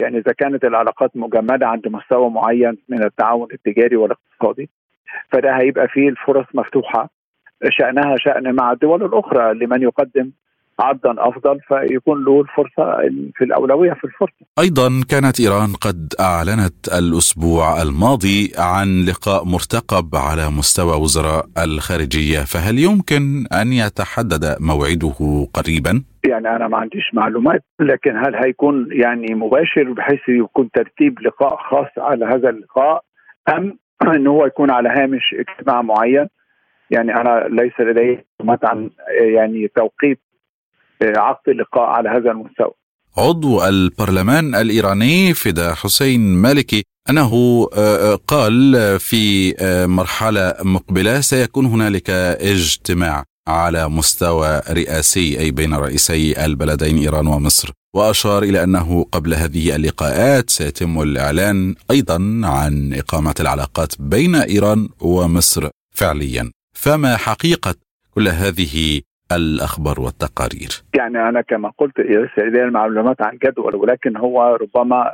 يعني 0.00 0.18
إذا 0.18 0.32
كانت 0.32 0.64
العلاقات 0.64 1.10
مجمدة 1.16 1.66
عند 1.66 1.88
مستوى 1.88 2.30
معين 2.30 2.78
من 2.88 3.04
التعاون 3.04 3.48
التجاري 3.52 3.96
والاقتصادي 3.96 4.70
فده 5.32 5.56
هيبقى 5.56 5.88
فيه 5.88 6.08
الفرص 6.08 6.46
مفتوحة 6.54 7.10
شأنها 7.70 8.16
شأن 8.18 8.54
مع 8.54 8.72
الدول 8.72 9.04
الأخرى 9.04 9.54
لمن 9.54 9.82
يقدم 9.82 10.30
عرضا 10.80 11.28
أفضل 11.28 11.60
فيكون 11.68 12.24
له 12.24 12.40
الفرصة 12.40 12.96
في 13.34 13.44
الأولوية 13.44 13.92
في 13.92 14.04
الفرصة. 14.04 14.46
أيضا 14.58 14.88
كانت 15.10 15.40
إيران 15.40 15.72
قد 15.80 16.14
أعلنت 16.20 16.88
الأسبوع 16.98 17.82
الماضي 17.82 18.52
عن 18.58 19.04
لقاء 19.08 19.44
مرتقب 19.44 20.16
على 20.16 20.50
مستوى 20.58 20.96
وزراء 21.02 21.46
الخارجية، 21.64 22.38
فهل 22.38 22.78
يمكن 22.78 23.22
أن 23.62 23.72
يتحدد 23.72 24.44
موعده 24.60 25.46
قريبا؟ 25.54 26.02
يعني 26.28 26.56
أنا 26.56 26.68
ما 26.68 26.78
عنديش 26.78 27.14
معلومات 27.14 27.64
لكن 27.80 28.16
هل 28.16 28.34
هيكون 28.44 28.88
يعني 28.90 29.34
مباشر 29.34 29.92
بحيث 29.92 30.28
يكون 30.28 30.70
ترتيب 30.70 31.20
لقاء 31.20 31.56
خاص 31.56 31.92
على 31.98 32.24
هذا 32.24 32.48
اللقاء 32.50 33.02
أم 33.54 33.78
إن 34.16 34.26
هو 34.26 34.46
يكون 34.46 34.70
على 34.70 34.88
هامش 34.88 35.34
اجتماع 35.34 35.82
معين؟ 35.82 36.26
يعني 36.90 37.14
أنا 37.14 37.46
ليس 37.48 37.80
لدي 37.80 38.24
معلومات 38.40 38.64
عن 38.64 38.90
يعني 39.20 39.68
توقيت 39.68 40.20
عقد 41.02 41.48
اللقاء 41.48 41.84
على 41.84 42.08
هذا 42.08 42.30
المستوى. 42.30 42.72
عضو 43.18 43.64
البرلمان 43.64 44.54
الإيراني 44.54 45.34
فدا 45.34 45.74
حسين 45.74 46.20
مالكي 46.20 46.82
أنه 47.10 47.64
قال 48.26 49.00
في 49.00 49.54
مرحلة 49.88 50.54
مقبلة 50.62 51.20
سيكون 51.20 51.66
هنالك 51.66 52.10
اجتماع 52.10 53.24
على 53.48 53.88
مستوى 53.88 54.60
رئاسي 54.70 55.38
أي 55.38 55.50
بين 55.50 55.74
رئيسي 55.74 56.44
البلدين 56.44 56.98
إيران 56.98 57.26
ومصر. 57.26 57.70
وأشار 57.94 58.42
إلى 58.42 58.62
أنه 58.64 59.06
قبل 59.12 59.34
هذه 59.34 59.76
اللقاءات 59.76 60.50
سيتم 60.50 61.02
الإعلان 61.02 61.74
أيضا 61.90 62.40
عن 62.44 62.94
إقامة 62.94 63.34
العلاقات 63.40 63.92
بين 63.98 64.34
إيران 64.34 64.88
ومصر 65.00 65.68
فعليا. 65.94 66.50
فما 66.74 67.16
حقيقة 67.16 67.74
كل 68.14 68.28
هذه 68.28 69.00
الأخبار 69.32 70.00
والتقارير. 70.00 70.70
يعني 70.94 71.28
أنا 71.28 71.40
كما 71.40 71.72
قلت 71.78 72.00
لدي 72.38 72.62
المعلومات 72.62 73.22
عن 73.22 73.38
جدول 73.44 73.76
ولكن 73.76 74.16
هو 74.16 74.58
ربما 74.60 75.12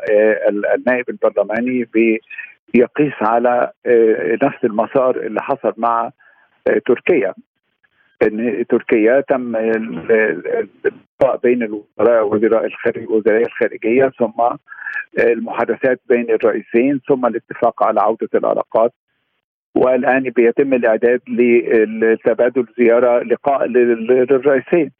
النائب 0.74 1.04
البرلماني 1.10 1.88
بيقيس 2.74 3.12
على 3.20 3.70
نفس 4.42 4.64
المسار 4.64 5.16
اللي 5.16 5.42
حصل 5.42 5.74
مع 5.76 6.10
تركيا. 6.86 7.34
إن 8.22 8.64
تركيا 8.68 9.20
تم 9.20 9.56
اللقاء 9.56 11.36
بين 11.42 11.62
الوزراء 11.62 12.26
وزراء 12.26 12.64
الخارج 12.66 13.10
وزراء 13.10 13.42
الخارجية 13.42 14.12
ثم 14.18 14.56
المحادثات 15.18 16.00
بين 16.08 16.30
الرئيسين 16.30 17.00
ثم 17.08 17.26
الاتفاق 17.26 17.82
على 17.82 18.00
عودة 18.00 18.28
العلاقات. 18.34 18.92
والآن 19.74 20.22
بيتم 20.22 20.74
الإعداد 20.74 21.20
لتبادل 22.02 22.66
زيارة 22.78 23.22
لقاء 23.22 23.66
للرئيسين 23.66 24.90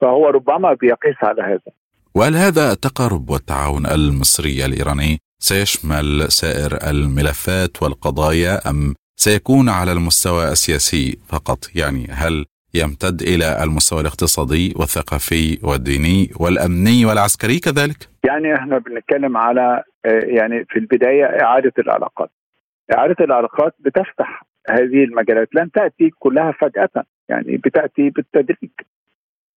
فهو 0.00 0.28
ربما 0.28 0.72
بيقيس 0.74 1.16
على 1.22 1.42
هذا. 1.42 1.72
وهل 2.14 2.36
هذا 2.36 2.72
التقارب 2.72 3.30
والتعاون 3.30 3.86
المصري 3.86 4.64
الإيراني 4.64 5.18
سيشمل 5.38 6.26
سائر 6.28 6.90
الملفات 6.90 7.82
والقضايا 7.82 8.70
أم 8.70 8.94
سيكون 9.16 9.68
على 9.68 9.92
المستوى 9.92 10.44
السياسي 10.48 11.18
فقط؟ 11.28 11.58
يعني 11.74 12.06
هل 12.10 12.44
يمتد 12.74 13.22
إلى 13.22 13.62
المستوى 13.64 14.00
الاقتصادي 14.00 14.74
والثقافي 14.76 15.58
والديني 15.62 16.30
والأمني 16.40 17.04
والعسكري 17.06 17.58
كذلك؟ 17.58 18.08
يعني 18.24 18.54
إحنا 18.54 18.78
بنتكلم 18.78 19.36
على 19.36 19.82
يعني 20.36 20.64
في 20.70 20.78
البداية 20.78 21.24
إعادة 21.24 21.72
العلاقات. 21.78 22.30
إعادة 22.96 23.24
العلاقات 23.24 23.74
بتفتح 23.78 24.42
هذه 24.70 25.04
المجالات 25.04 25.48
لن 25.54 25.70
تأتي 25.70 26.10
كلها 26.18 26.52
فجأة 26.52 26.88
يعني 27.28 27.56
بتأتي 27.56 28.10
بالتدريج. 28.10 28.70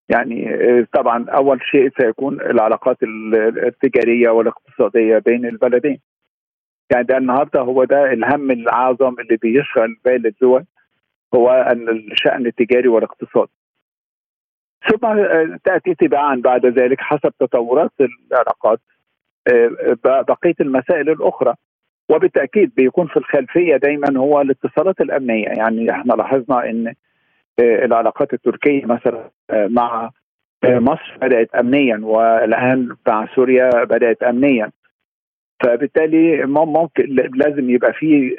يعني 0.08 0.46
طبعا 0.92 1.30
أول 1.30 1.60
شيء 1.62 1.90
سيكون 2.00 2.40
العلاقات 2.40 2.96
التجارية 3.02 4.28
والاقتصادية 4.30 5.18
بين 5.18 5.46
البلدين. 5.46 5.98
يعني 6.92 7.04
ده 7.04 7.16
النهارده 7.16 7.60
هو 7.60 7.84
ده 7.84 8.12
الهم 8.12 8.50
الأعظم 8.50 9.14
اللي 9.20 9.36
بيشغل 9.36 9.96
بال 10.04 10.26
الدول 10.26 10.64
هو 11.34 11.50
أن 11.50 11.88
الشأن 11.88 12.46
التجاري 12.46 12.88
والاقتصادي 12.88 13.50
ثم 14.90 15.14
تأتي 15.64 15.94
تباعا 15.94 16.34
بعد 16.44 16.66
ذلك 16.66 17.00
حسب 17.00 17.32
تطورات 17.40 17.92
العلاقات 18.00 18.80
بقية 20.04 20.54
المسائل 20.60 21.10
الأخرى. 21.10 21.54
وبالتأكيد 22.08 22.72
بيكون 22.76 23.06
في 23.06 23.16
الخلفية 23.16 23.76
دايما 23.76 24.18
هو 24.18 24.40
الاتصالات 24.40 25.00
الأمنية. 25.00 25.48
يعني 25.48 25.90
إحنا 25.90 26.12
لاحظنا 26.12 26.70
إن 26.70 26.94
العلاقات 27.60 28.32
التركية 28.34 28.84
مثلا 28.86 29.30
مع 29.52 30.10
مصر 30.64 31.16
بدأت 31.22 31.54
امنيا 31.54 32.00
والان 32.02 32.88
مع 33.08 33.28
سوريا 33.36 33.84
بدأت 33.84 34.22
امنيا. 34.22 34.70
فبالتالي 35.64 36.46
ممكن 36.46 37.16
لازم 37.34 37.70
يبقى 37.70 37.92
في 37.92 38.36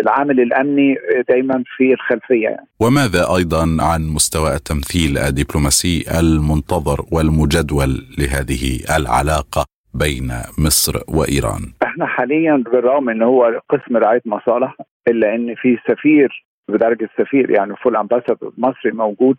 العامل 0.00 0.40
الأمني 0.40 0.94
دايما 1.28 1.64
في 1.76 1.92
الخلفية. 1.92 2.42
يعني. 2.48 2.66
وماذا 2.80 3.36
أيضا 3.36 3.62
عن 3.80 4.00
مستوى 4.14 4.54
التمثيل 4.54 5.18
الدبلوماسي 5.18 6.04
المنتظر 6.20 7.00
والمجدول 7.12 7.88
لهذه 8.18 8.80
العلاقة؟ 8.98 9.75
بين 9.98 10.28
مصر 10.58 10.92
وإيران؟ 11.08 11.62
إحنا 11.82 12.06
حاليا 12.06 12.56
بالرغم 12.72 13.08
إن 13.08 13.22
هو 13.22 13.60
قسم 13.68 13.96
رعاية 13.96 14.22
مصالح 14.24 14.76
إلا 15.08 15.34
إن 15.34 15.54
في 15.54 15.78
سفير 15.88 16.44
بدرجة 16.68 17.08
سفير 17.18 17.50
يعني 17.50 17.76
full 17.76 17.96
ambassador 17.96 18.52
مصري 18.58 18.92
موجود 18.92 19.36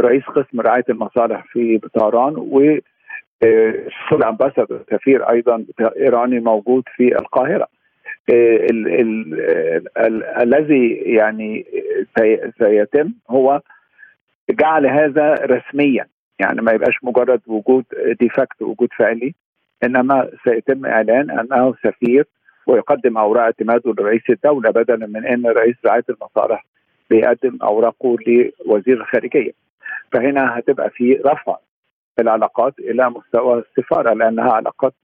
رئيس 0.00 0.22
قسم 0.24 0.60
رعاية 0.60 0.84
المصالح 0.88 1.44
في 1.52 1.80
طهران 1.94 2.34
و 2.36 2.78
full 4.10 4.24
ambassador 4.24 4.80
سفير 4.90 5.30
أيضا 5.30 5.64
إيراني 5.96 6.40
موجود 6.40 6.84
في 6.96 7.18
القاهرة 7.18 7.68
الذي 10.42 10.88
يعني 11.06 11.66
سيتم 12.58 13.12
هو 13.30 13.60
جعل 14.50 14.86
هذا 14.86 15.34
رسميا 15.34 16.06
يعني 16.40 16.62
ما 16.62 16.72
يبقاش 16.72 16.94
مجرد 17.02 17.40
وجود 17.46 17.84
de 18.20 18.32
facto 18.32 18.62
وجود 18.62 18.88
فعلي 18.98 19.34
إنما 19.84 20.28
سيتم 20.44 20.86
إعلان 20.86 21.30
أنه 21.30 21.74
سفير 21.84 22.24
ويقدم 22.66 23.18
أوراق 23.18 23.42
اعتماده 23.44 23.94
لرئيس 23.98 24.22
الدولة 24.30 24.70
بدلا 24.70 25.06
من 25.06 25.26
إن 25.26 25.46
رئيس 25.46 25.76
رعاية 25.86 26.04
المصالح 26.10 26.66
بيقدم 27.10 27.58
أوراقه 27.62 28.16
لوزير 28.66 29.00
الخارجية 29.00 29.50
فهنا 30.12 30.58
هتبقى 30.58 30.90
في 30.90 31.12
رفع 31.26 31.56
العلاقات 32.20 32.74
إلى 32.78 33.10
مستوى 33.10 33.62
السفارة 33.68 34.14
لأنها 34.14 34.52
علاقات 34.52 34.94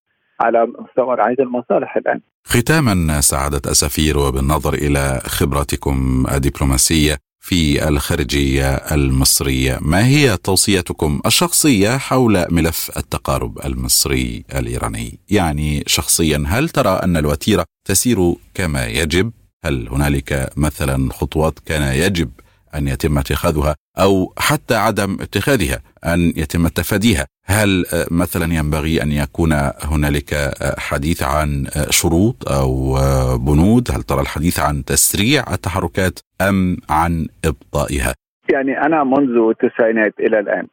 على 0.40 0.66
مستوى 0.66 1.14
رعاية 1.16 1.36
المصالح 1.40 1.96
الآن. 1.96 2.20
ختاما 2.44 3.20
سعادة 3.20 3.60
السفير 3.70 4.18
وبالنظر 4.18 4.74
إلى 4.74 5.20
خبرتكم 5.26 6.24
الدبلوماسية 6.34 7.16
في 7.44 7.88
الخارجية 7.88 8.74
المصرية، 8.74 9.78
ما 9.80 10.06
هي 10.06 10.36
توصيتكم 10.36 11.20
الشخصية 11.26 11.96
حول 11.96 12.46
ملف 12.50 12.90
التقارب 12.96 13.58
المصري 13.64 14.44
الإيراني؟ 14.54 15.18
يعني 15.30 15.84
شخصيا 15.86 16.44
هل 16.48 16.68
ترى 16.68 16.90
أن 16.90 17.16
الوتيرة 17.16 17.64
تسير 17.88 18.34
كما 18.54 18.86
يجب؟ 18.86 19.32
هل 19.64 19.88
هنالك 19.88 20.52
مثلا 20.56 21.12
خطوات 21.12 21.58
كان 21.66 21.94
يجب 21.94 22.30
أن 22.74 22.88
يتم 22.88 23.18
اتخاذها 23.18 23.76
أو 23.98 24.32
حتى 24.38 24.74
عدم 24.74 25.16
اتخاذها 25.20 25.82
أن 26.04 26.20
يتم 26.36 26.68
تفاديها. 26.68 27.26
هل 27.44 27.84
مثلا 28.10 28.54
ينبغي 28.54 29.02
أن 29.02 29.12
يكون 29.12 29.52
هنالك 29.82 30.34
حديث 30.78 31.22
عن 31.22 31.66
شروط 31.90 32.48
أو 32.48 32.96
بنود؟ 33.38 33.90
هل 33.90 34.02
ترى 34.02 34.20
الحديث 34.20 34.60
عن 34.60 34.84
تسريع 34.84 35.44
التحركات 35.52 36.18
أم 36.40 36.76
عن 36.90 37.26
إبطائها؟ 37.44 38.14
يعني 38.52 38.78
أنا 38.86 39.04
منذ 39.04 39.50
التسعينات 39.50 40.14
إلى 40.20 40.38
الآن 40.38 40.66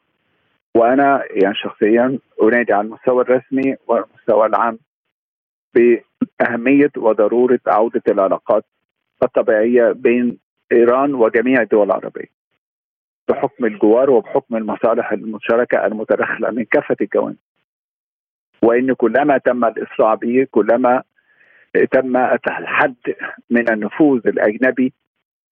وأنا 0.76 1.24
يعني 1.32 1.56
شخصيا 1.56 2.20
انادي 2.44 2.74
على 2.74 2.88
المستوى 2.88 3.22
الرسمي 3.22 3.76
والمستوى 3.88 4.46
العام 4.46 4.80
بأهمية 5.76 6.92
وضرورة 6.98 7.60
عودة 7.68 8.02
العلاقات 8.10 8.66
الطبيعية 9.24 9.92
بين 9.92 10.38
إيران 10.72 11.14
وجميع 11.14 11.62
الدول 11.62 11.86
العربية 11.86 12.30
بحكم 13.28 13.66
الجوار 13.66 14.10
وبحكم 14.10 14.56
المصالح 14.56 15.12
المشتركه 15.12 15.86
المتداخلة 15.86 16.52
من 16.52 16.64
كافة 16.64 16.96
الجوانب 17.02 17.38
وإن 18.62 18.94
كلما 18.94 19.38
تم 19.38 19.66
الاسراع 19.66 20.14
به 20.14 20.48
كلما 20.52 21.04
تم 21.92 22.18
الحد 22.18 22.96
من 23.50 23.70
النفوذ 23.72 24.28
الأجنبي 24.28 24.94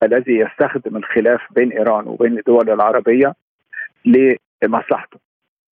الذي 0.04 0.38
يستخدم 0.38 0.98
الخلاف 0.98 1.42
بين 1.52 1.72
إيران 1.72 2.08
وبين 2.08 2.38
الدول 2.38 2.70
العربية 2.70 3.34
لمصلحته 4.06 5.20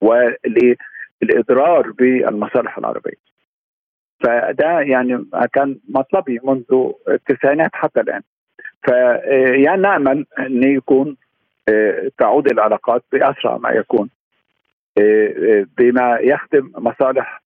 وللإضرار 0.02 1.92
بالمصالح 1.92 2.78
العربية. 2.78 3.26
فده 4.20 4.80
يعني 4.80 5.26
كان 5.54 5.80
مطلبي 5.90 6.40
منذ 6.44 6.92
التسعينات 7.08 7.70
حتى 7.74 8.02
الآن. 8.02 8.22
فيعني 8.86 9.82
نامل 9.82 10.26
أن 10.40 10.64
يكون 10.64 11.18
تعود 12.20 12.52
العلاقات 12.52 13.04
بأسرع 13.12 13.58
ما 13.58 13.70
يكون 13.70 14.10
بما 15.78 16.18
يخدم 16.22 16.72
مصالح 16.78 17.42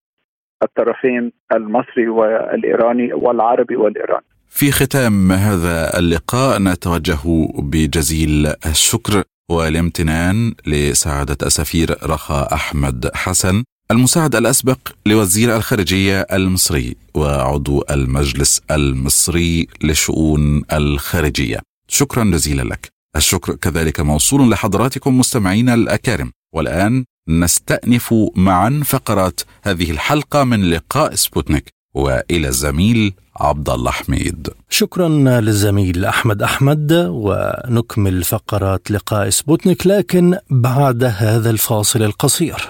الطرفين 0.64 1.32
المصري 1.54 2.08
والإيراني 2.08 3.14
والعربي 3.14 3.76
والإيراني. 3.76 4.26
في 4.50 4.72
ختام 4.72 5.32
هذا 5.32 6.00
اللقاء 6.00 6.62
نتوجه 6.62 7.48
بجزيل 7.60 8.48
الشكر 8.66 9.24
والامتنان 9.50 10.54
لسعادة 10.68 11.38
السفير 11.44 11.90
رخا 12.04 12.48
أحمد 12.54 13.10
حسن 13.16 13.64
المساعد 13.92 14.36
الأسبق 14.36 14.78
لوزير 15.06 15.56
الخارجية 15.56 16.22
المصري 16.22 16.96
وعضو 17.14 17.84
المجلس 17.92 18.62
المصري 18.72 19.68
للشؤون 19.84 20.64
الخارجية. 20.74 21.60
شكرا 21.88 22.24
جزيلا 22.24 22.62
لك. 22.62 22.90
الشكر 23.16 23.56
كذلك 23.56 24.00
موصول 24.00 24.52
لحضراتكم 24.52 25.18
مستمعينا 25.20 25.74
الأكارم. 25.74 26.32
والآن 26.56 27.06
نستأنف 27.30 28.16
معا 28.36 28.82
فقرات 28.86 29.42
هذه 29.64 29.92
الحلقة 29.92 30.44
من 30.44 30.70
لقاء 30.70 31.16
سبوتنيك. 31.16 31.70
وإلى 31.94 32.48
الزميل 32.48 33.14
عبد 33.36 33.70
الله 33.70 33.92
حميد. 33.92 34.50
شكرا 34.70 35.10
للزميل 35.42 36.06
أحمد 36.06 36.44
أحمد. 36.44 36.92
ونكمل 37.10 38.24
فقرات 38.24 38.92
لقاء 38.92 39.30
سبوتنيك 39.30 39.88
لكن 39.88 40.38
بعد 40.50 41.04
هذا 41.04 41.50
الفاصل 41.50 42.04
القصير. 42.04 42.70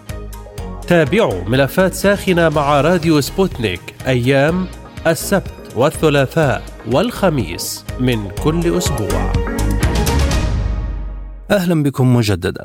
تابعوا 0.91 1.43
ملفات 1.47 1.93
ساخنة 1.93 2.49
مع 2.49 2.81
راديو 2.81 3.21
سبوتنيك 3.21 3.81
أيام 4.07 4.67
السبت 5.07 5.53
والثلاثاء 5.75 6.63
والخميس 6.91 7.85
من 7.99 8.31
كل 8.43 8.77
أسبوع. 8.77 9.33
أهلا 11.51 11.83
بكم 11.83 12.15
مجددا. 12.15 12.63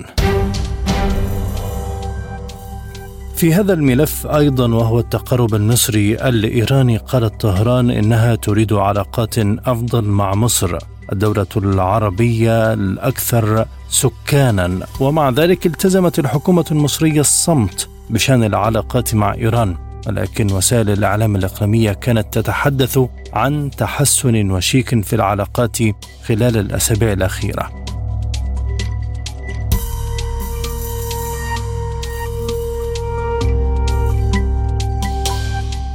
في 3.37 3.55
هذا 3.55 3.73
الملف 3.73 4.27
أيضا 4.27 4.75
وهو 4.75 4.99
التقرب 4.99 5.55
المصري 5.55 6.15
الإيراني 6.15 6.97
قالت 6.97 7.41
طهران 7.41 7.91
إنها 7.91 8.35
تريد 8.35 8.73
علاقات 8.73 9.39
أفضل 9.39 10.05
مع 10.05 10.35
مصر 10.35 10.79
الدولة 11.13 11.47
العربية 11.57 12.73
الأكثر 12.73 13.67
سكانا 13.89 14.87
ومع 15.01 15.31
ذلك 15.31 15.67
التزمت 15.67 16.19
الحكومة 16.19 16.65
المصرية 16.71 17.21
الصمت 17.21 17.96
بشأن 18.11 18.45
العلاقات 18.45 19.15
مع 19.15 19.35
إيران 19.35 19.77
ولكن 20.07 20.53
وسائل 20.53 20.91
الإعلام 20.91 21.37
الإقليمية 21.37 21.93
كانت 21.93 22.39
تتحدث 22.39 22.99
عن 23.33 23.71
تحسن 23.71 24.51
وشيك 24.51 25.05
في 25.05 25.13
العلاقات 25.13 25.79
خلال 26.25 26.57
الأسابيع 26.57 27.13
الأخيرة. 27.13 27.86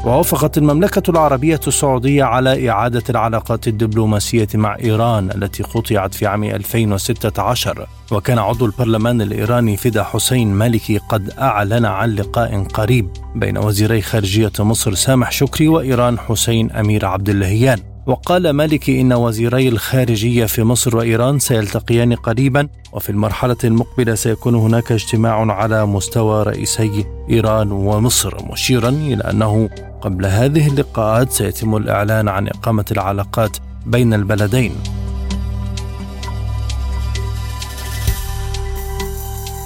ووافقت 0.05 0.57
المملكة 0.57 1.11
العربية 1.11 1.59
السعودية 1.67 2.23
على 2.23 2.69
إعادة 2.69 3.03
العلاقات 3.09 3.67
الدبلوماسية 3.67 4.47
مع 4.55 4.77
إيران 4.83 5.31
التي 5.31 5.63
قطعت 5.63 6.13
في 6.13 6.25
عام 6.27 6.43
2016 6.43 7.87
وكان 8.11 8.39
عضو 8.39 8.65
البرلمان 8.65 9.21
الإيراني 9.21 9.77
فدا 9.77 10.03
حسين 10.03 10.47
مالكي 10.53 10.97
قد 10.97 11.29
أعلن 11.39 11.85
عن 11.85 12.09
لقاء 12.15 12.63
قريب 12.63 13.09
بين 13.35 13.57
وزيري 13.57 14.01
خارجية 14.01 14.51
مصر 14.59 14.93
سامح 14.93 15.31
شكري 15.31 15.67
وإيران 15.67 16.19
حسين 16.19 16.71
أمير 16.71 17.05
عبد 17.05 17.29
اللهيان 17.29 17.79
وقال 18.05 18.49
مالكي 18.49 19.01
إن 19.01 19.13
وزيري 19.13 19.67
الخارجية 19.67 20.45
في 20.45 20.63
مصر 20.63 20.97
وإيران 20.97 21.39
سيلتقيان 21.39 22.13
قريبا 22.15 22.67
وفي 22.93 23.09
المرحلة 23.09 23.57
المقبلة 23.63 24.15
سيكون 24.15 24.55
هناك 24.55 24.91
اجتماع 24.91 25.51
على 25.51 25.85
مستوى 25.85 26.43
رئيسي 26.43 27.05
إيران 27.29 27.71
ومصر 27.71 28.37
مشيرا 28.51 28.89
إلى 28.89 29.23
أنه 29.23 29.69
قبل 30.01 30.25
هذه 30.25 30.67
اللقاءات 30.67 31.31
سيتم 31.31 31.75
الإعلان 31.75 32.27
عن 32.27 32.47
إقامة 32.47 32.85
العلاقات 32.91 33.57
بين 33.85 34.13
البلدين. 34.13 34.75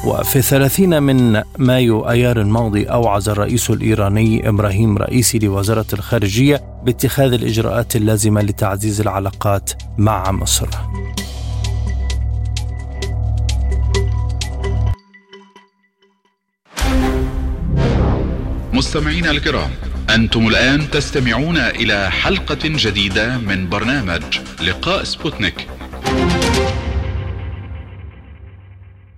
وفي 0.06 0.36
الثلاثين 0.36 1.04
من 1.04 1.42
مايو 1.58 2.10
أيار 2.10 2.42
الماضي 2.42 2.86
أوعز 2.86 3.30
الرئيس 3.30 3.70
الإيراني 3.70 4.50
إبراهيم 4.50 4.98
رئيسي 4.98 5.40
لوزارة 5.40 5.86
الخارجية 5.94 6.64
باتخاذ 6.84 7.34
الإجراءات 7.34 7.96
اللازمة 7.96 8.42
لتعزيز 8.42 9.02
العلاقات 9.02 9.72
مع 9.98 10.32
مصر. 10.32 10.68
مستمعينا 18.74 19.32
الكرام 19.32 19.70
أنتم 20.10 20.48
الآن 20.48 20.92
تستمعون 20.92 21.58
إلى 21.58 22.12
حلقة 22.12 22.60
جديدة 22.64 23.38
من 23.38 23.70
برنامج 23.70 24.24
لقاء 24.62 25.04
سبوتنيك. 25.04 25.68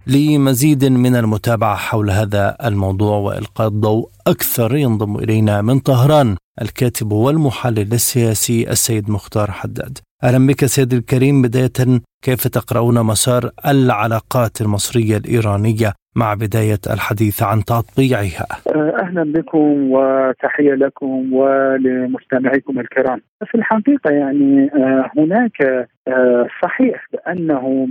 لمزيد 0.08 0.86
من 0.86 1.16
المتابعة 1.16 1.76
حول 1.76 2.10
هذا 2.12 2.58
الموضوع 2.64 3.18
وإلقاء 3.18 3.68
الضوء 3.68 4.10
أكثر 4.28 4.76
ينضم 4.76 5.16
إلينا 5.16 5.62
من 5.62 5.80
طهران 5.80 6.36
الكاتب 6.62 7.12
والمحلل 7.12 7.94
السياسي 7.94 8.70
السيد 8.72 9.10
مختار 9.10 9.52
حداد. 9.52 9.98
أهلا 10.24 10.48
بك 10.48 10.66
سيد 10.66 10.94
الكريم. 10.94 11.42
بداية 11.42 12.02
كيف 12.24 12.48
تقرؤون 12.48 13.04
مسار 13.04 13.52
العلاقات 13.66 14.62
المصرية 14.62 15.18
الإيرانية 15.18 15.94
مع 16.18 16.34
بداية 16.34 16.80
الحديث 16.94 17.44
عن 17.44 17.64
تطبيعها. 17.64 18.48
أهلا 19.04 19.24
بكم 19.24 19.92
وتحية 19.92 20.74
لكم 20.74 21.34
ولمستمعيكم 21.34 22.80
الكرام. 22.80 23.22
في 23.46 23.56
الحقيقة 23.56 24.12
يعني 24.12 24.70
هناك 25.18 25.88
صحيح 26.64 27.06
بأنه 27.14 27.88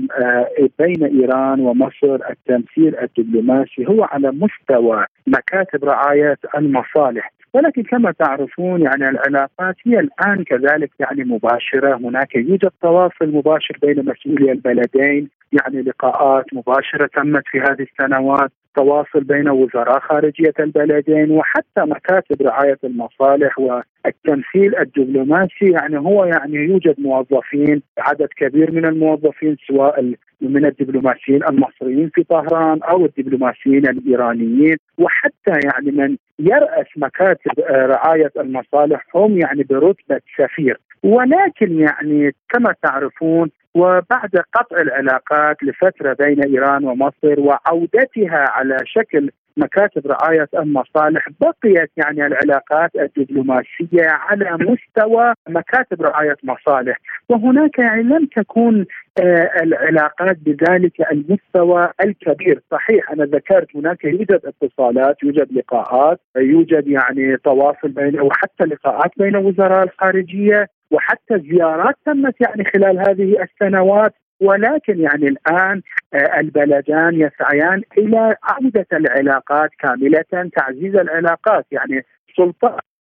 بين 0.79 1.05
إيران 1.05 1.61
ومصر 1.61 2.19
التمثيل 2.31 2.97
الدبلوماسي 2.99 3.87
هو 3.89 4.05
على 4.05 4.31
مستوى 4.31 5.07
مكاتب 5.27 5.85
رعاية 5.85 6.39
المصالح. 6.57 7.33
ولكن 7.57 7.83
كما 7.83 8.13
تعرفون 8.13 8.83
يعني 8.83 9.09
العلاقات 9.09 9.77
هي 9.87 10.01
الآن 10.01 10.45
كذلك 10.45 10.91
يعني 11.01 11.25
مباشرة، 11.25 11.97
هناك 11.97 12.35
يوجد 12.37 12.71
تواصل 12.83 13.33
مباشر 13.33 13.79
بين 13.83 14.05
مسؤولي 14.05 14.53
البلدين، 14.53 15.29
يعني 15.53 15.83
لقاءات 15.83 16.45
مباشرة 16.53 17.07
تمت 17.07 17.43
في 17.47 17.61
هذه 17.61 17.87
السنوات، 17.93 18.51
تواصل 18.77 19.21
بين 19.21 19.49
وزراء 19.49 20.01
خارجية 20.01 20.55
البلدين 20.61 21.31
وحتى 21.31 21.81
مكاتب 21.81 22.43
رعاية 22.43 22.79
المصالح 22.85 23.59
والتمثيل 23.59 24.77
الدبلوماسي. 24.79 25.71
يعني 25.71 25.99
هو 25.99 26.25
يعني 26.25 26.55
يوجد 26.55 26.95
موظفين 26.99 27.83
عدد 27.99 28.29
كبير 28.37 28.73
من 28.73 28.85
الموظفين 28.85 29.57
سواء 29.69 30.15
من 30.41 30.67
الدبلوماسيين 30.67 31.45
المصريين 31.45 32.11
في 32.15 32.25
طهران 32.25 32.83
أو 32.83 33.05
الدبلوماسيين 33.05 33.89
الإيرانيين 33.89 34.77
وحتى 34.99 35.61
يعني 35.65 35.91
من 35.91 36.17
يرأس 36.39 36.87
مكاتب 36.97 37.61
رعاية 37.71 38.33
المصالح 38.37 39.07
هم 39.15 39.39
يعني 39.39 39.63
برتبة 39.63 40.21
سفير 40.39 40.81
ولكن 41.03 41.81
يعني 41.81 42.35
كما 42.49 42.75
تعرفون 42.83 43.51
وبعد 43.75 44.43
قطع 44.55 44.77
العلاقات 44.81 45.63
لفترة 45.63 46.17
بين 46.21 46.43
إيران 46.43 46.85
ومصر 46.85 47.41
وعودتها 47.41 48.45
على 48.51 48.77
شكل 48.85 49.31
مكاتب 49.57 50.07
رعاية 50.07 50.49
المصالح 50.55 51.29
بقيت 51.41 51.91
يعني 51.97 52.27
العلاقات 52.27 52.91
الدبلوماسية 52.97 54.09
على 54.09 54.53
مستوى 54.53 55.35
مكاتب 55.49 56.03
رعاية 56.03 56.37
مصالح. 56.43 56.97
وهناك 57.29 57.79
يعني 57.79 58.03
لم 58.03 58.27
تكن 58.27 58.85
آه 59.21 59.51
العلاقات 59.63 60.37
بذلك 60.39 61.13
المستوى 61.13 61.91
الكبير. 62.05 62.61
صحيح 62.71 63.11
أنا 63.11 63.25
ذكرت 63.25 63.77
هناك 63.77 64.05
يوجد 64.05 64.41
اتصالات 64.45 65.23
يوجد 65.23 65.53
لقاءات 65.53 66.21
يوجد 66.37 66.89
يعني 66.89 67.37
تواصل 67.37 67.89
بين 67.89 68.21
وحتى 68.21 68.65
لقاءات 68.65 69.11
بين 69.17 69.37
وزراء 69.37 69.85
الخارجية 69.85 70.69
وحتى 70.91 71.39
زيارات 71.39 71.95
تمت 72.07 72.35
يعني 72.41 72.65
خلال 72.65 72.99
هذه 72.99 73.43
السنوات. 73.43 74.15
ولكن 74.41 75.01
يعني 75.01 75.29
الآن 75.29 75.83
البلدان 76.15 77.15
يسعيان 77.15 77.83
إلى 77.99 78.37
عودة 78.43 78.87
العلاقات 78.93 79.71
كاملة 79.79 80.51
تعزيز 80.57 80.97
العلاقات. 80.97 81.67
يعني 81.73 82.05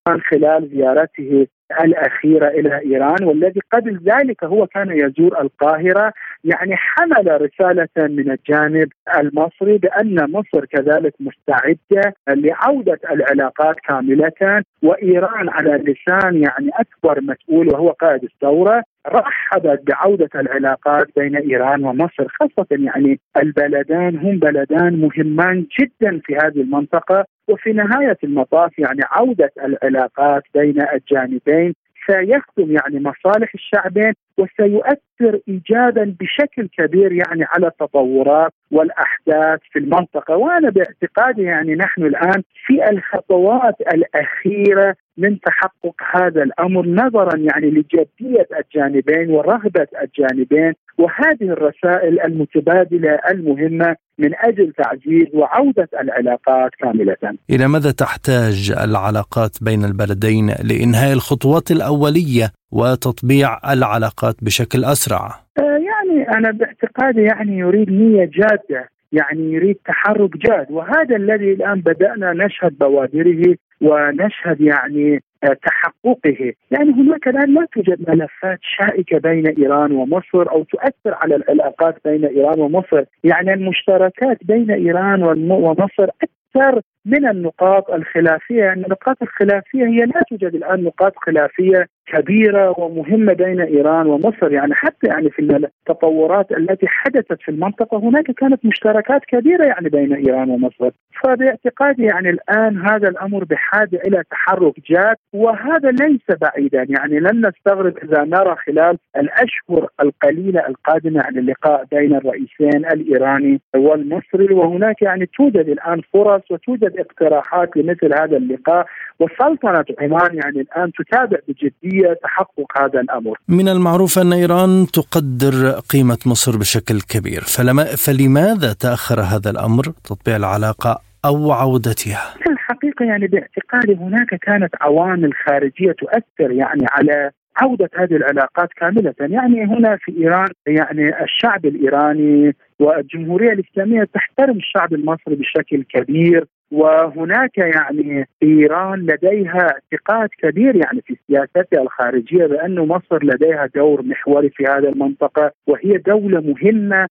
سلطان 0.06 0.20
خلال 0.20 0.68
زيارته 0.68 1.46
الأخيرة 1.80 2.48
إلى 2.48 2.78
إيران 2.78 3.24
والذي 3.24 3.60
قبل 3.72 4.00
ذلك 4.04 4.44
هو 4.44 4.66
كان 4.66 4.90
يزور 4.90 5.40
القاهرة 5.40 6.12
يعني 6.44 6.76
حمل 6.76 7.42
رسالة 7.42 7.88
من 7.98 8.30
الجانب 8.30 8.88
المصري 9.18 9.78
بأن 9.78 10.32
مصر 10.32 10.64
كذلك 10.64 11.14
مستعدة 11.20 12.14
لعودة 12.28 13.00
العلاقات 13.10 13.76
كاملة 13.88 14.62
وإيران 14.82 15.48
على 15.48 15.70
لسان 15.70 16.42
يعني 16.42 16.70
أكبر 16.74 17.20
مسؤول 17.20 17.68
وهو 17.68 17.90
قائد 17.90 18.24
الثورة 18.24 18.82
رحبت 19.08 19.82
بعودة 19.86 20.30
العلاقات 20.34 21.06
بين 21.16 21.36
إيران 21.36 21.84
ومصر 21.84 22.26
خاصة 22.28 22.66
يعني 22.70 23.20
البلدان 23.42 24.18
هم 24.18 24.38
بلدان 24.38 25.00
مهمان 25.00 25.66
جدا 25.80 26.20
في 26.24 26.36
هذه 26.36 26.60
المنطقة 26.60 27.24
وفي 27.48 27.72
نهاية 27.72 28.18
المطاف 28.24 28.78
يعني 28.78 29.00
عودة 29.10 29.52
العلاقات 29.64 30.42
بين 30.54 30.82
الجانبين 30.92 31.74
سيخدم 32.06 32.72
يعني 32.72 33.00
مصالح 33.00 33.54
الشعبين 33.54 34.12
وسيؤثر 34.38 35.40
ايجابا 35.48 36.16
بشكل 36.20 36.68
كبير 36.78 37.12
يعني 37.12 37.44
على 37.44 37.66
التطورات 37.66 38.52
والأحداث 38.70 39.60
في 39.72 39.78
المنطقة. 39.78 40.36
وأنا 40.36 40.70
باعتقادي 40.70 41.42
يعني 41.42 41.74
نحن 41.74 42.02
الآن 42.02 42.42
في 42.66 42.90
الخطوات 42.90 43.74
الأخيرة 43.80 44.94
من 45.18 45.40
تحقق 45.40 45.94
هذا 46.14 46.42
الأمر 46.42 46.86
نظرا 46.86 47.36
يعني 47.36 47.70
لجدية 47.70 48.48
الجانبين 48.60 49.30
ورغبة 49.30 49.86
الجانبين 50.02 50.72
وهذه 50.98 51.52
الرسائل 51.52 52.20
المتبادلة 52.20 53.18
المهمة 53.30 53.96
من 54.18 54.30
أجل 54.34 54.72
تعزيز 54.72 55.26
وعودة 55.34 55.88
العلاقات 56.00 56.70
كاملة. 56.78 57.16
إلى 57.50 57.68
ماذا 57.68 57.90
تحتاج 57.90 58.74
العلاقات 58.84 59.56
بين 59.62 59.84
البلدين 59.84 60.46
لإنهاء 60.46 61.12
الخطوات 61.12 61.70
الأولية 61.70 62.52
وتطبيع 62.72 63.72
العلاقات 63.72 64.34
بشكل 64.42 64.84
أسرع؟ 64.84 65.46
يعني 65.58 66.28
أنا 66.38 66.50
باعتقادي 66.50 67.22
يعني 67.22 67.58
يريد 67.58 67.90
نية 67.90 68.30
جادة 68.34 68.88
يعني 69.12 69.52
يريد 69.52 69.76
تحرك 69.86 70.36
جاد 70.36 70.66
وهذا 70.70 71.16
الذي 71.16 71.52
الآن 71.52 71.80
بدأنا 71.80 72.32
نشهد 72.32 72.78
بوادره 72.78 73.56
ونشهد 73.80 74.60
يعني 74.60 75.20
تحققه. 75.54 76.52
يعني 76.70 76.90
هناك 76.92 77.28
الآن 77.28 77.54
لا 77.54 77.66
توجد 77.72 78.10
ملفات 78.10 78.58
شائكة 78.62 79.18
بين 79.18 79.46
إيران 79.46 79.92
ومصر 79.92 80.50
أو 80.50 80.62
تؤثر 80.62 81.14
على 81.14 81.36
العلاقات 81.36 81.94
بين 82.04 82.24
إيران 82.24 82.60
ومصر. 82.60 83.04
يعني 83.24 83.52
المشتركات 83.52 84.38
بين 84.42 84.70
إيران 84.70 85.22
ومصر 85.50 86.08
أكثر 86.22 86.80
من 87.06 87.28
النقاط 87.28 87.90
الخلافية 87.90 88.58
يعني 88.58 88.84
النقاط 88.84 89.22
الخلافية 89.22 89.84
هي 89.86 90.04
لا 90.04 90.22
توجد 90.30 90.54
الآن 90.54 90.84
نقاط 90.84 91.12
خلافية 91.16 91.88
كبيرة 92.06 92.80
ومهمة 92.80 93.32
بين 93.32 93.60
إيران 93.60 94.06
ومصر. 94.06 94.52
يعني 94.52 94.74
حتى 94.74 95.06
يعني 95.06 95.30
في 95.30 95.42
التطورات 95.42 96.52
التي 96.52 96.86
حدثت 96.88 97.42
في 97.42 97.50
المنطقة 97.50 97.98
هناك 97.98 98.30
كانت 98.30 98.66
مشتركات 98.66 99.24
كبيرة 99.24 99.64
يعني 99.64 99.88
بين 99.88 100.14
إيران 100.14 100.50
ومصر. 100.50 100.90
فباعتقادي 101.24 102.04
يعني 102.04 102.30
الآن 102.30 102.78
هذا 102.78 103.08
الأمر 103.08 103.44
بحاجة 103.44 104.00
إلى 104.06 104.22
تحرك 104.30 104.74
جاد 104.90 105.16
وهذا 105.32 105.90
ليس 105.90 106.38
بعيدا. 106.40 106.86
يعني 106.88 107.20
لن 107.20 107.46
نستغرب 107.46 107.98
إذا 107.98 108.24
نرى 108.24 108.56
خلال 108.66 108.98
الأشهر 109.16 109.88
القليلة 110.00 110.68
القادمة 110.68 111.22
عن 111.22 111.38
اللقاء 111.38 111.84
بين 111.84 112.14
الرئيسين 112.14 112.86
الإيراني 112.92 113.60
والمصري. 113.76 114.54
وهناك 114.54 115.02
يعني 115.02 115.26
توجد 115.26 115.68
الآن 115.68 116.00
فرص 116.12 116.42
وتوجد 116.50 116.95
الاقتراحات 116.96 117.76
لمثل 117.76 118.12
هذا 118.20 118.36
اللقاء 118.36 118.86
وسلطنه 119.20 119.84
عمان 120.00 120.36
يعني 120.36 120.60
الآن 120.60 120.92
تتابع 120.92 121.38
بجدية 121.48 122.18
تحقق 122.22 122.78
هذا 122.80 123.00
الأمر. 123.00 123.38
من 123.48 123.68
المعروف 123.68 124.18
أن 124.18 124.32
إيران 124.32 124.86
تقدر 124.92 125.80
قيمة 125.92 126.18
مصر 126.26 126.58
بشكل 126.58 127.00
كبير، 127.00 127.40
فلما 127.40 127.84
فلماذا 127.84 128.72
تأخر 128.72 129.20
هذا 129.20 129.50
الأمر 129.50 129.84
تطبيع 130.04 130.36
العلاقة 130.36 131.00
أو 131.24 131.52
عودتها؟ 131.52 132.34
الحقيقة 132.50 133.04
يعني 133.04 133.26
باعتقادي 133.26 133.94
هناك 133.94 134.34
كانت 134.34 134.74
عوامل 134.80 135.34
خارجية 135.34 135.92
تؤثر 135.92 136.50
يعني 136.50 136.86
على 136.90 137.30
عودة 137.56 137.90
هذه 137.94 138.16
العلاقات 138.16 138.68
كاملة 138.76 139.14
يعني 139.20 139.64
هنا 139.64 139.96
في 139.96 140.16
إيران 140.18 140.48
يعني 140.66 141.24
الشعب 141.24 141.66
الإيراني 141.66 142.56
والجمهورية 142.78 143.52
الإسلامية 143.52 144.08
تحترم 144.14 144.56
الشعب 144.56 144.94
المصري 144.94 145.34
بشكل 145.34 145.82
كبير 145.82 146.46
وهناك 146.70 147.58
يعني 147.58 148.28
إيران 148.42 148.98
لديها 148.98 149.68
اعتقاد 149.92 150.28
كبير 150.38 150.76
يعني 150.76 151.02
في 151.06 151.16
سياستها 151.26 151.82
الخارجية 151.82 152.46
بأن 152.46 152.78
مصر 152.78 153.24
لديها 153.24 153.68
دور 153.74 154.02
محوري 154.02 154.50
في 154.50 154.64
هذه 154.64 154.88
المنطقة 154.88 155.52
وهي 155.66 155.98
دولة 155.98 156.40
مهمة 156.40 157.06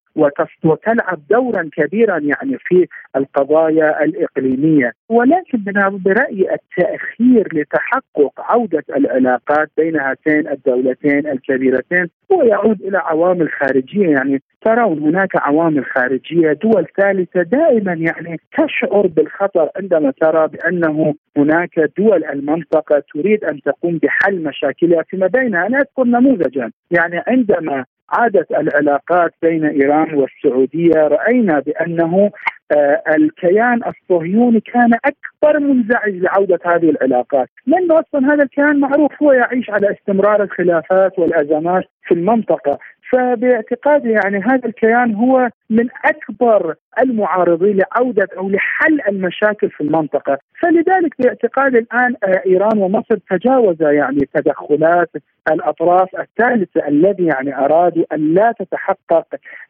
وتلعب 0.64 1.20
دورا 1.30 1.70
كبيرا 1.74 2.18
يعني 2.18 2.58
في 2.60 2.88
القضايا 3.16 4.03
الإقليمية. 4.03 4.91
ولكن 5.10 5.64
برأيي 5.89 6.47
التأخير 6.53 7.47
لتحقق 7.53 8.34
عودة 8.38 8.84
العلاقات 8.97 9.70
بين 9.78 9.99
هاتين 9.99 10.47
الدولتين 10.47 11.28
الكبيرتين 11.28 12.08
هو 12.32 12.43
يعود 12.43 12.82
إلى 12.82 12.97
عوامل 12.97 13.49
خارجية. 13.49 14.08
يعني 14.08 14.41
ترون 14.62 14.99
هناك 14.99 15.36
عوامل 15.36 15.86
خارجية 15.86 16.53
دول 16.53 16.88
ثالثة 16.97 17.41
دائما 17.41 17.93
يعني 17.93 18.39
تشعر 18.58 19.08
بالخطر 19.08 19.70
عندما 19.76 20.12
ترى 20.22 20.47
بأنه 20.47 21.16
هناك 21.38 21.80
دول 21.97 22.26
المنطقة 22.26 23.03
تريد 23.14 23.43
أن 23.43 23.62
تقوم 23.62 23.97
بحل 23.97 24.43
مشاكلها 24.43 25.03
فيما 25.03 25.28
بينها، 25.28 25.68
أنا 25.68 25.78
اذكر 25.78 26.03
نموذجا. 26.03 26.72
يعني 26.91 27.24
عندما 27.28 27.86
عادت 28.10 28.51
العلاقات 28.51 29.34
بين 29.41 29.66
إيران 29.66 30.14
والسعودية 30.14 31.08
رأينا 31.08 31.60
بأنه 31.60 32.32
الكيان 33.16 33.82
الصهيوني 33.88 34.59
كان 34.59 34.93
أكبر 34.93 35.59
منزعج 35.59 36.13
لعودة 36.13 36.59
هذه 36.66 36.89
العلاقات، 36.89 37.49
لأنه 37.68 37.99
أصلا 37.99 38.34
هذا 38.34 38.43
الكيان 38.43 38.80
معروف 38.80 39.11
هو 39.24 39.32
يعيش 39.32 39.70
على 39.70 39.91
استمرار 39.91 40.43
الخلافات 40.43 41.20
والأزمات 41.20 41.84
في 42.07 42.13
المنطقة، 42.13 42.80
فباعتقادي 43.12 44.10
يعني 44.12 44.38
هذا 44.38 44.66
الكيان 44.66 45.16
هو 45.16 45.49
من 45.70 45.88
أكبر 46.06 46.76
المعارضين 46.99 47.78
لعودة 47.78 48.28
أو 48.38 48.49
لحل 48.49 49.01
المشاكل 49.08 49.70
في 49.70 49.82
المنطقة، 49.82 50.38
فلذلك 50.62 51.14
باعتقادي 51.20 51.78
الآن 51.78 52.16
آه، 52.24 52.41
إيران 52.45 52.78
ومصر 52.78 53.18
تجاوزا 53.30 53.91
يعني 53.91 54.30
تدخلات 54.34 55.10
الأطراف 55.51 56.10
الثالثة 56.20 56.88
الذي 56.88 57.26
يعني 57.26 57.58
أرادوا 57.58 58.06
أن 58.14 58.34
لا 58.34 58.53
تتحقق 58.60 59.28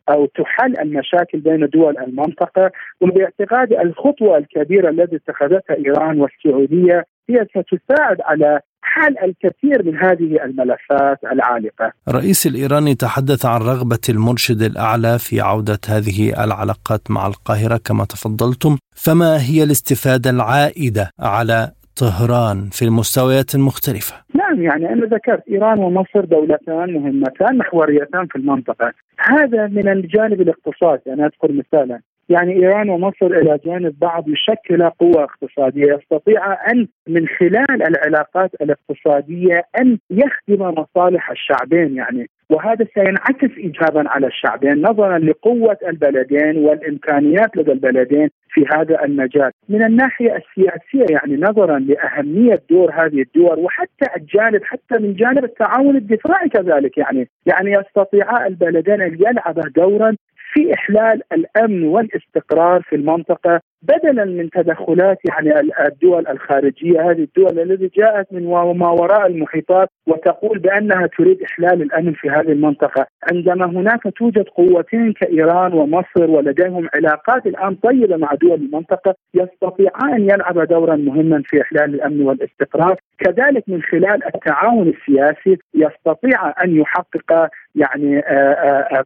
أو 0.10 0.26
تحل 0.26 0.80
المشاكل 0.80 1.40
بين 1.40 1.70
دول 1.70 1.98
المنطقة، 1.98 2.72
وباعتقادي 3.02 3.82
الخطوة 3.82 4.38
الكبيرة 4.38 4.90
التي 4.90 5.16
اتخذتها 5.16 5.76
إيران 5.86 6.20
والسعودية 6.22 7.06
هي 7.30 7.46
ستساعد 7.46 8.22
على 8.22 8.60
حل 8.94 9.16
الكثير 9.24 9.86
من 9.86 9.96
هذه 9.98 10.44
الملفات 10.46 11.20
العالقة. 11.32 11.92
الرئيس 12.08 12.48
الإيراني 12.48 12.96
تحدث 12.96 13.46
عن 13.46 13.62
رغبة 13.62 14.00
المرشد 14.10 14.62
الأعلى 14.62 15.20
في 15.20 15.42
عودة 15.42 15.80
هذه 15.90 16.44
العلاقات 16.44 17.02
مع 17.10 17.28
القاهرة 17.28 17.80
كما 17.86 18.06
تفضلتم، 18.06 18.78
فما 18.96 19.42
هي 19.42 19.64
الاستفادة 19.64 20.30
العائدة 20.30 21.10
على 21.20 21.72
طهران 22.02 22.70
في 22.72 22.86
المستويات 22.86 23.56
المختلفة؟ 23.56 24.16
نعم 24.36 24.62
يعني 24.62 24.94
أنا 24.94 25.06
ذكرت 25.06 25.44
إيران 25.52 25.80
ومصر 25.80 26.26
دولتان 26.26 26.94
مهمتان 26.94 27.58
محوريتان 27.58 28.28
في 28.28 28.36
المنطقة، 28.36 28.92
هذا 29.20 29.68
من 29.68 29.88
الجانب 29.88 30.42
الاقتصادي 30.42 31.14
أنا 31.14 31.26
أذكر 31.26 31.52
مثالا، 31.52 32.00
يعني 32.30 32.54
إيران 32.54 32.90
ومصر 32.90 33.26
إلى 33.26 33.60
جانب 33.66 34.00
بعض 34.00 34.24
يشكل 34.30 34.90
قوه 34.90 35.24
اقتصادية. 35.24 35.94
يستطيع 35.94 36.72
أن 36.72 36.88
من 37.08 37.28
خلال 37.28 37.88
العلاقات 37.88 38.52
الاقتصادية 38.62 39.64
أن 39.82 39.98
يخدم 40.10 40.74
مصالح 40.82 41.32
الشعبين 41.32 41.96
يعني. 41.96 42.30
وهذا 42.50 42.86
سينعكس 42.94 43.58
ايجابا 43.58 44.10
على 44.10 44.28
الشعبين 44.28 44.82
نظرا 44.82 45.20
لقوة 45.20 45.78
البلدين 45.88 46.58
والإمكانيات 46.58 47.58
لدى 47.58 47.72
البلدين 47.72 48.30
في 48.50 48.66
هذا 48.76 49.04
المجال، 49.04 49.52
من 49.70 49.84
الناحية 49.84 50.36
السياسية 50.36 51.16
يعني 51.16 51.36
نظرا 51.36 51.80
لأهمية 51.80 52.62
دور 52.70 52.92
هذه 52.94 53.22
الدول 53.22 53.60
وحتى 53.60 54.06
الجانب 54.18 54.64
حتى 54.64 55.00
من 55.00 55.14
جانب 55.14 55.44
التعاون 55.44 55.96
الدفاعي 55.96 56.50
كذلك 56.50 56.98
يعني. 56.98 57.30
يعني 57.46 57.72
يستطيعا 57.72 58.48
البلدين 58.48 59.02
أن 59.02 59.14
يلعبا 59.14 59.62
دورا 59.76 60.16
في 60.56 60.74
إحلال 60.74 61.22
الأمن 61.34 61.84
والاستقرار 61.84 62.82
في 62.82 62.95
المنطقة 62.95 63.62
بدلا 63.88 64.26
من 64.26 64.50
تدخلات 64.50 65.18
يعني 65.30 65.60
الدول 65.88 66.28
الخارجية 66.28 67.12
هذه 67.12 67.24
الدول 67.24 67.60
التي 67.60 68.00
جاءت 68.02 68.34
من 68.34 68.44
ما 68.78 68.90
وراء 68.90 69.28
المحيطات 69.28 69.90
وتقول 70.08 70.60
بأنها 70.60 71.08
تريد 71.18 71.42
إحلال 71.42 71.82
الأمن 71.82 72.14
في 72.14 72.30
هذه 72.30 72.52
المنطقة. 72.52 73.06
عندما 73.32 73.66
هناك 73.66 74.02
توجد 74.18 74.44
قوتين 74.44 75.14
كإيران 75.14 75.74
ومصر 75.74 76.30
ولديهم 76.30 76.90
علاقات 76.94 77.46
الآن 77.46 77.76
طيبة 77.76 78.18
مع 78.18 78.34
دول 78.42 78.54
المنطقة 78.54 79.16
يستطيعان 79.34 80.22
يلعب 80.30 80.68
دورا 80.68 80.96
مهما 80.96 81.44
في 81.46 81.62
إحلال 81.62 81.96
الأمن 81.96 82.22
والاستقرار. 82.22 82.96
كذلك 83.18 83.64
من 83.68 83.82
خلال 83.82 84.36
التعاون 84.36 84.88
السياسي 84.88 85.58
يستطيع 85.74 86.64
أن 86.64 86.78
يحقق 86.78 87.50
يعني 87.76 88.22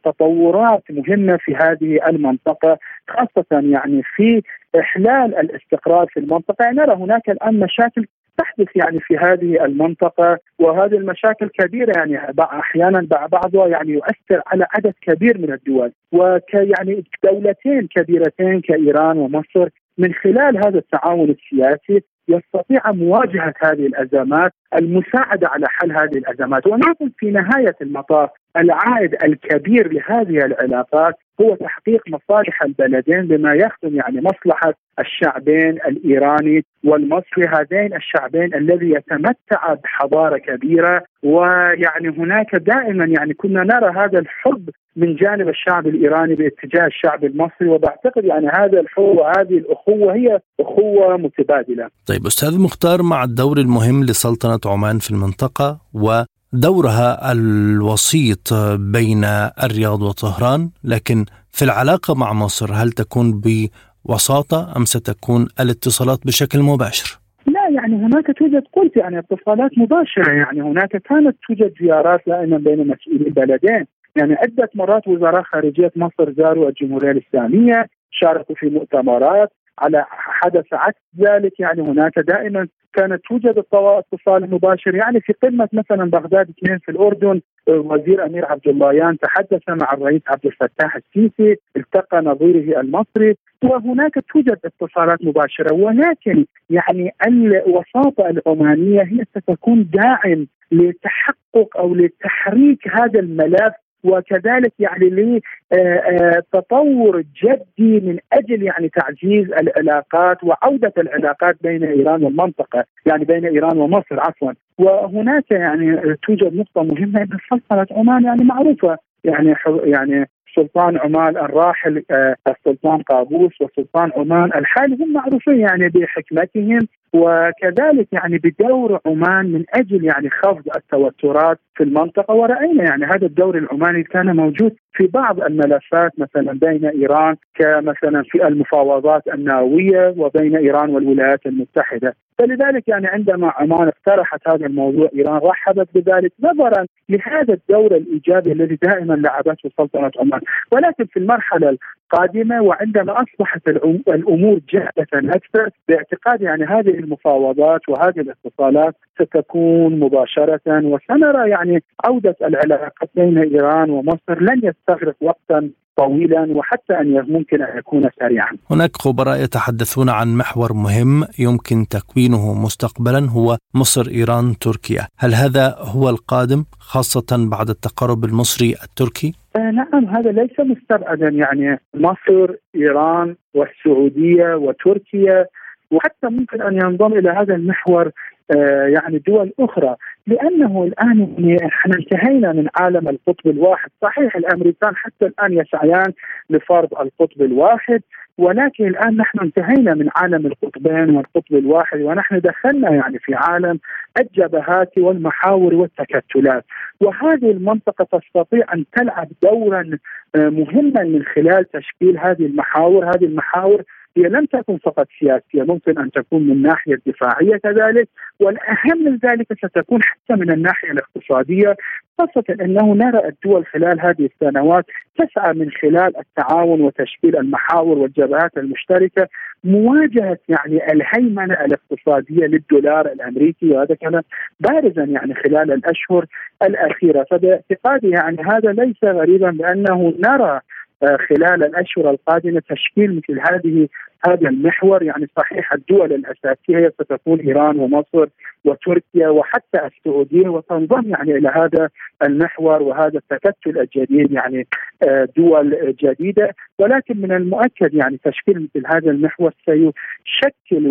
تطورات 0.03 0.83
مهمة 0.89 1.37
في 1.37 1.55
هذه 1.55 1.99
المنطقة 2.09 2.77
خاصة 3.09 3.45
يعني 3.51 4.01
في 4.15 4.41
إحلال 4.79 5.35
الاستقرار 5.35 6.07
في 6.07 6.19
المنطقة. 6.19 6.63
يعني 6.63 6.77
نرى 6.77 6.95
هناك 6.95 7.29
الآن 7.29 7.59
مشاكل 7.59 8.05
تحدث 8.37 8.67
يعني 8.75 8.99
في 8.99 9.17
هذه 9.17 9.65
المنطقة 9.65 10.37
وهذه 10.59 10.95
المشاكل 10.95 11.49
كبيرة 11.59 11.93
يعني 11.95 12.19
أحيانا 12.39 13.07
بعضها 13.31 13.67
يعني 13.67 13.91
يؤثر 13.91 14.41
على 14.47 14.67
عدد 14.75 14.93
كبير 15.01 15.37
من 15.37 15.53
الدول. 15.53 15.91
وك 16.11 16.53
يعني 16.53 17.03
دولتين 17.23 17.87
كبيرتين 17.95 18.61
كإيران 18.61 19.17
ومصر 19.17 19.69
من 19.97 20.13
خلال 20.13 20.57
هذا 20.57 20.77
التعاون 20.77 21.29
السياسي 21.29 22.03
يستطيع 22.29 22.91
مواجهة 22.91 23.53
هذه 23.59 23.85
الأزمات، 23.85 24.51
المساعدة 24.75 25.47
على 25.47 25.65
حل 25.69 25.91
هذه 25.91 26.17
الأزمات، 26.17 26.67
ولكن 26.67 27.11
في 27.17 27.31
نهاية 27.31 27.75
المطاف 27.81 28.29
العائد 28.57 29.23
الكبير 29.23 29.93
لهذه 29.93 30.45
العلاقات 30.45 31.15
هو 31.41 31.55
تحقيق 31.55 32.01
مصالح 32.07 32.63
البلدين 32.63 33.27
بما 33.27 33.53
يخدم 33.53 33.95
يعني 33.95 34.21
مصلحة 34.21 34.73
الشعبين 34.99 35.69
الإيراني 35.87 36.65
والمصري 36.83 37.47
هذين 37.47 37.95
الشعبين 37.95 38.53
الذي 38.55 38.91
يتمتع 38.91 39.73
بحضارة 39.83 40.37
كبيرة 40.37 41.03
ويعني 41.23 42.09
هناك 42.09 42.55
دائما 42.55 43.05
يعني 43.05 43.33
كنا 43.33 43.63
نرى 43.63 43.91
هذا 43.95 44.19
الحب 44.19 44.69
من 44.95 45.15
جانب 45.15 45.49
الشعب 45.49 45.87
الإيراني 45.87 46.35
باتجاه 46.35 46.85
الشعب 46.85 47.23
المصري 47.23 47.67
وبعتقد 47.67 48.25
يعني 48.25 48.47
هذا 48.47 48.79
الحب 48.79 49.03
وهذه 49.03 49.57
الأخوة 49.57 50.13
هي 50.15 50.39
أخوة 50.59 51.17
متبادلة. 51.17 51.89
طيب 52.07 52.25
أستاذ 52.25 52.59
مختار 52.59 53.03
مع 53.03 53.23
الدور 53.23 53.57
المهم 53.57 54.03
لسلطنة 54.03 54.59
عمان 54.65 54.99
في 54.99 55.11
المنطقة 55.11 55.79
و 55.93 56.23
دورها 56.53 57.31
الوسيط 57.31 58.53
بين 58.93 59.23
الرياض 59.63 60.01
وطهران 60.01 60.69
لكن 60.83 61.25
في 61.51 61.65
العلاقة 61.65 62.15
مع 62.15 62.33
مصر 62.33 62.73
هل 62.73 62.91
تكون 62.91 63.41
بوساطة 63.41 64.77
أم 64.77 64.85
ستكون 64.85 65.47
الاتصالات 65.59 66.19
بشكل 66.25 66.59
مباشر؟ 66.59 67.19
لا 67.47 67.69
يعني 67.69 67.95
هناك 67.95 68.25
توجد 68.37 68.63
قلت 68.73 68.97
يعني 68.97 69.19
اتصالات 69.19 69.71
مباشرة 69.77 70.31
يعني 70.31 70.61
هناك 70.61 70.89
كانت 70.89 71.37
توجد 71.47 71.73
زيارات 71.81 72.21
دائما 72.27 72.57
بين 72.57 72.87
مسؤولي 72.87 73.27
البلدين 73.27 73.85
يعني 74.15 74.33
عدة 74.33 74.69
مرات 74.75 75.07
وزراء 75.07 75.43
خارجية 75.43 75.91
مصر 75.95 76.33
زاروا 76.37 76.69
الجمهورية 76.69 77.11
الإسلامية 77.11 77.85
شاركوا 78.11 78.55
في 78.55 78.69
مؤتمرات 78.69 79.49
على 79.81 80.05
حدث 80.09 80.65
عكس 80.73 81.01
ذلك 81.19 81.59
يعني 81.59 81.81
هناك 81.81 82.19
دائما 82.19 82.67
كانت 82.93 83.21
توجد 83.29 83.63
اتصال 83.73 84.51
مباشر. 84.51 84.95
يعني 84.95 85.21
في 85.21 85.33
قمة 85.33 85.69
مثلا 85.73 86.09
بغداد 86.09 86.49
اثنين 86.49 86.79
في 86.79 86.91
الأردن 86.91 87.41
وزير 87.67 88.25
أمير 88.25 88.45
عبد 88.45 88.67
اللهيان 88.67 89.17
تحدث 89.17 89.61
مع 89.69 89.93
الرئيس 89.93 90.21
عبد 90.27 90.45
الفتاح 90.45 90.95
السيسي 90.95 91.55
التقى 91.77 92.21
نظيره 92.21 92.79
المصري 92.79 93.35
وهناك 93.63 94.13
توجد 94.33 94.57
اتصالات 94.65 95.23
مباشرة. 95.25 95.73
ولكن 95.73 96.45
يعني 96.69 97.13
الوساطه 97.27 98.29
العمانية 98.29 99.01
هي 99.01 99.25
ستكون 99.37 99.89
داعم 99.93 100.47
لتحقق 100.71 101.77
أو 101.77 101.95
لتحريك 101.95 102.87
هذا 102.87 103.19
الملف 103.19 103.73
وكذلك 104.03 104.73
يعني 104.79 105.41
لتطور 105.71 107.23
جدي 107.43 107.99
من 107.99 108.17
أجل 108.33 108.63
يعني 108.63 108.89
تعزيز 108.89 109.51
العلاقات 109.51 110.43
وعودة 110.43 110.93
العلاقات 110.97 111.55
بين 111.61 111.83
إيران 111.83 112.23
والمنطقة، 112.23 112.83
يعني 113.05 113.25
بين 113.25 113.45
إيران 113.45 113.77
ومصر 113.77 114.19
عفوا، 114.19 114.51
وهناك 114.77 115.51
يعني 115.51 116.15
توجد 116.27 116.53
نقطة 116.55 116.83
مهمة 116.83 117.21
إن 117.21 117.37
سلطنة 117.49 117.87
عمان 117.91 118.23
يعني 118.23 118.43
معروفة 118.43 118.97
يعني 119.23 119.55
يعني 119.83 120.29
سلطان 120.55 120.97
عمان 120.97 121.37
الراحل 121.37 122.03
آه، 122.11 122.35
السلطان 122.47 123.01
قابوس 123.01 123.61
وسلطان 123.61 124.11
عمان 124.15 124.51
الحالي 124.55 125.03
هم 125.03 125.13
معروفين 125.13 125.59
يعني 125.59 125.89
بحكمتهم 125.89 126.87
وكذلك 127.13 128.07
يعني 128.11 128.37
بدور 128.37 128.99
عمان 129.05 129.51
من 129.51 129.63
أجل 129.73 130.05
يعني 130.05 130.29
خفض 130.29 130.63
التوترات 130.75 131.59
في 131.75 131.83
المنطقة. 131.83 132.33
ورأينا 132.33 132.83
يعني 132.83 133.05
هذا 133.05 133.25
الدور 133.25 133.57
العماني 133.57 134.03
كان 134.03 134.35
موجود 134.35 134.75
في 134.93 135.07
بعض 135.07 135.41
الملفات 135.41 136.11
مثلا 136.17 136.59
بين 136.59 136.85
إيران 136.85 137.35
كمثلا 137.55 138.23
في 138.23 138.47
المفاوضات 138.47 139.27
النووية 139.27 140.13
وبين 140.17 140.55
إيران 140.55 140.89
والولايات 140.89 141.45
المتحدة. 141.45 142.15
فلذلك 142.39 142.87
يعني 142.87 143.07
عندما 143.07 143.51
عمان 143.55 143.87
اقترحت 143.87 144.47
هذا 144.47 144.65
الموضوع 144.65 145.09
إيران 145.15 145.37
رحبت 145.43 145.87
بذلك 145.95 146.31
نظرا 146.39 146.85
لهذا 147.09 147.53
الدور 147.53 147.95
الإيجابي 147.95 148.51
الذي 148.51 148.77
دائما 148.81 149.13
لعبته 149.13 149.69
سلطنة 149.77 150.11
عمان. 150.19 150.41
ولكن 150.71 151.05
في 151.05 151.19
المرحلة 151.19 151.77
القادمة 152.13 152.61
وعندما 152.61 153.23
أصبحت 153.23 153.67
الأمور 154.07 154.59
جاهزه 154.69 155.33
أكثر 155.35 155.69
باعتقاد 155.89 156.41
يعني 156.41 156.65
هذه 156.65 156.89
المفاوضات 156.99 157.81
وهذه 157.89 158.19
الاتصالات 158.19 158.95
ستكون 159.21 159.99
مباشرة 159.99 160.61
وسنرى 160.67 161.49
يعني 161.49 161.83
عودة 162.05 162.35
العلاقات 162.41 163.09
بين 163.15 163.37
إيران 163.37 163.89
ومصر 163.89 164.41
لن 164.41 164.61
يستغرق 164.63 165.15
وقتا 165.21 165.69
طويلا 165.99 166.47
وحتى 166.57 166.93
أن 167.01 167.25
ممكن 167.29 167.61
أن 167.61 167.77
يكون 167.77 168.09
سريعا. 168.19 168.51
هناك 168.71 168.91
خبراء 168.95 169.43
يتحدثون 169.43 170.09
عن 170.09 170.27
محور 170.37 170.73
مهم 170.73 171.23
يمكن 171.39 171.87
تكوينه 171.87 172.53
مستقبلا 172.65 173.29
هو 173.29 173.57
مصر 173.75 174.11
إيران 174.11 174.57
تركيا، 174.61 175.07
هل 175.17 175.33
هذا 175.33 175.75
هو 175.79 176.09
القادم 176.09 176.63
خاصة 176.79 177.49
بعد 177.51 177.69
التقارب 177.69 178.25
المصري 178.25 178.75
التركي؟ 178.83 179.33
آه 179.55 179.71
نعم 179.71 180.05
هذا 180.05 180.31
ليس 180.31 180.59
مستبعدا 180.59 181.29
يعني 181.29 181.79
مصر 181.93 182.55
إيران 182.75 183.35
والسعودية 183.53 184.55
وتركيا 184.55 185.45
وحتى 185.91 186.27
ممكن 186.27 186.61
أن 186.61 186.75
ينضم 186.75 187.13
إلى 187.13 187.29
هذا 187.29 187.55
المحور 187.55 188.11
آه 188.55 188.85
يعني 188.85 189.17
دول 189.27 189.53
أخرى. 189.59 189.95
لأنه 190.27 190.83
الآن 190.83 191.35
يعني 191.37 191.65
إحنا 191.65 191.95
انتهينا 191.95 192.53
من 192.53 192.67
عالم 192.75 193.09
القطب 193.09 193.47
الواحد، 193.47 193.89
صحيح 194.01 194.35
الأمريكان 194.35 194.95
حتى 194.95 195.25
الآن 195.25 195.53
يسعيان 195.53 196.13
لفرض 196.49 196.93
القطب 196.93 197.41
الواحد 197.41 198.01
ولكن 198.37 198.87
الآن 198.87 199.17
نحن 199.17 199.39
انتهينا 199.39 199.93
من 199.93 200.09
عالم 200.15 200.45
القطبين 200.45 201.09
والقطب 201.09 201.55
الواحد 201.55 202.01
ونحن 202.01 202.39
دخلنا 202.39 202.89
يعني 202.89 203.19
في 203.19 203.35
عالم 203.35 203.79
الجبهات 204.19 204.97
والمحاور 204.97 205.75
والتكتلات. 205.75 206.65
وهذه 207.01 207.51
المنطقة 207.51 208.19
تستطيع 208.19 208.73
أن 208.73 208.85
تلعب 208.95 209.27
دورا 209.43 209.89
آه، 210.35 210.49
مهما 210.49 211.03
من 211.03 211.23
خلال 211.23 211.65
تشكيل 211.71 212.17
هذه 212.17 212.45
المحاور، 212.45 213.05
هذه 213.05 213.25
المحاور 213.25 213.83
هي 214.19 214.29
لم 214.29 214.45
تكن 214.45 214.77
فقط 214.77 215.07
سياسية 215.19 215.63
ممكن 215.63 215.99
أن 215.99 216.11
تكون 216.11 216.43
من 216.43 216.51
الناحيه 216.51 216.93
الدفاعيه 216.93 217.57
كذلك 217.57 218.07
والأهم 218.39 219.03
من 219.05 219.17
ذلك 219.17 219.47
ستكون 219.53 219.99
حتى 220.03 220.33
من 220.39 220.51
الناحية 220.51 220.91
الاقتصادية 220.91 221.75
خاصة 222.19 222.43
أنه 222.61 222.95
نرى 222.95 223.27
الدول 223.27 223.65
خلال 223.65 224.01
هذه 224.01 224.29
السنوات 224.33 224.85
تسعى 225.17 225.53
من 225.53 225.71
خلال 225.71 226.13
التعاون 226.17 226.81
وتشكيل 226.81 227.37
المحاور 227.37 227.97
والجبهات 227.97 228.57
المشتركة 228.57 229.27
مواجهة 229.63 230.37
يعني 230.49 230.91
الهيمنة 230.91 231.53
الاقتصادية 231.53 232.45
للدولار 232.45 233.05
الأمريكي 233.05 233.69
وهذا 233.71 233.95
كان 233.95 234.21
بارزا 234.59 235.03
يعني 235.03 235.35
خلال 235.35 235.71
الأشهر 235.71 236.25
الأخيرة. 236.63 237.25
فباعتقادي 237.31 238.09
يعني 238.09 238.37
هذا 238.43 238.71
ليس 238.71 239.03
غريبا 239.03 239.51
بأنه 239.51 240.13
نرى 240.19 240.61
خلال 241.01 241.63
الأشهر 241.63 242.09
القادمة 242.09 242.61
تشكيل 242.69 243.15
مثل 243.15 243.39
هذه 243.39 243.87
هذا 244.27 244.49
المحور. 244.49 245.03
يعني 245.03 245.27
صحيح 245.37 245.73
الدول 245.73 246.13
الأساسية 246.13 246.93
ستكون 247.01 247.39
إيران 247.39 247.79
ومصر 247.79 248.27
وتركيا 248.65 249.29
وحتى 249.29 249.85
السعودية 249.85 250.49
وتنضم 250.49 251.09
يعني 251.09 251.37
إلى 251.37 251.49
هذا 251.49 251.89
المحور 252.23 252.81
وهذا 252.81 253.19
التكتل 253.19 253.79
الجديد 253.79 254.31
يعني 254.31 254.67
آه، 255.03 255.27
دول 255.37 255.95
جديدة. 256.03 256.55
ولكن 256.79 257.21
من 257.21 257.31
المؤكد 257.31 257.93
يعني 257.93 258.19
تشكيل 258.23 258.69
مثل 258.75 258.87
هذا 258.87 259.11
المحور 259.11 259.53
سيشكل 259.65 260.87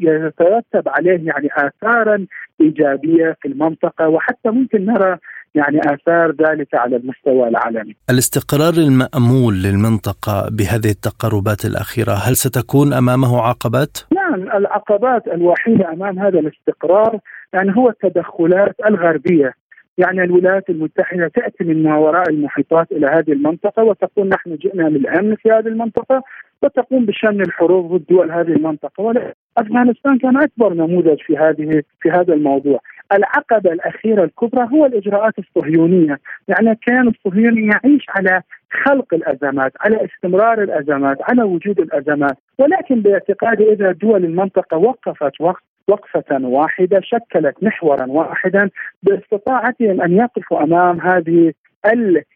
وسيترتب 0.00 0.88
عليه 0.88 1.26
يعني 1.26 1.48
آثارا 1.52 2.26
إيجابية 2.60 3.36
في 3.42 3.48
المنطقة. 3.48 4.08
وحتى 4.08 4.50
ممكن 4.50 4.84
نرى 4.86 5.18
يعني 5.54 5.80
آثار 5.80 6.30
ذلك 6.30 6.74
على 6.74 6.96
المستوى 6.96 7.48
العالمي. 7.48 7.96
الاستقرار 8.10 8.74
المأمول 8.74 9.54
للمنطقة 9.62 10.48
بهذه 10.50 10.90
التقربات 10.90 11.64
الأخيرة 11.64 12.12
هل 12.12 12.36
ستكون 12.36 12.92
أمامه 12.92 13.40
عقبات؟ 13.40 13.98
نعم 14.14 14.42
العقبات 14.42 15.28
الوحيدة 15.28 15.92
أمام 15.92 16.18
هذا 16.18 16.38
الاستقرار 16.38 17.18
يعني 17.54 17.76
هو 17.76 17.88
التدخلات 17.88 18.76
الغربية 18.86 19.54
يعني 19.98 20.24
الولايات 20.24 20.70
المتحدة 20.70 21.28
تأتي 21.28 21.64
من 21.64 21.82
ما 21.82 21.96
وراء 21.96 22.30
المحيطات 22.30 22.92
إلى 22.92 23.06
هذه 23.06 23.32
المنطقة 23.32 23.82
وتقول 23.82 24.28
نحن 24.28 24.56
جئنا 24.56 24.82
للأمن 24.82 25.36
في 25.36 25.50
هذه 25.50 25.66
المنطقة 25.66 26.22
وتقوم 26.62 27.06
بشن 27.06 27.40
الحروب 27.40 27.94
ضد 27.94 28.06
دول 28.06 28.32
هذه 28.32 28.48
المنطقة 28.48 29.32
أفغانستان 29.58 30.18
كان 30.18 30.36
أكبر 30.36 30.74
نموذج 30.74 31.18
في 31.26 31.36
هذه 31.36 31.82
في 32.00 32.10
هذا 32.10 32.34
الموضوع 32.34 32.80
العقبة 33.12 33.72
الأخيرة 33.72 34.24
الكبرى 34.24 34.68
هو 34.72 34.86
الإجراءات 34.86 35.34
الصهيونية 35.38 36.18
يعني 36.48 36.78
كان 36.86 37.08
الصهيوني 37.08 37.66
يعيش 37.66 38.06
على 38.08 38.42
خلق 38.86 39.14
الأزمات 39.14 39.72
على 39.80 40.04
استمرار 40.04 40.62
الأزمات 40.62 41.18
على 41.22 41.42
وجود 41.42 41.80
الأزمات. 41.80 42.36
ولكن 42.58 43.00
باعتقادي 43.00 43.72
إذا 43.72 43.92
دول 43.92 44.24
المنطقة 44.24 44.76
وقفت 44.76 45.40
وقت 45.40 45.62
وقفة 45.88 46.38
واحدة 46.46 47.00
شكلت 47.00 47.62
محورا 47.62 48.06
واحدا 48.06 48.70
باستطاعتهم 49.02 50.00
أن 50.00 50.16
يقفوا 50.16 50.62
أمام 50.62 51.00
هذه 51.00 51.52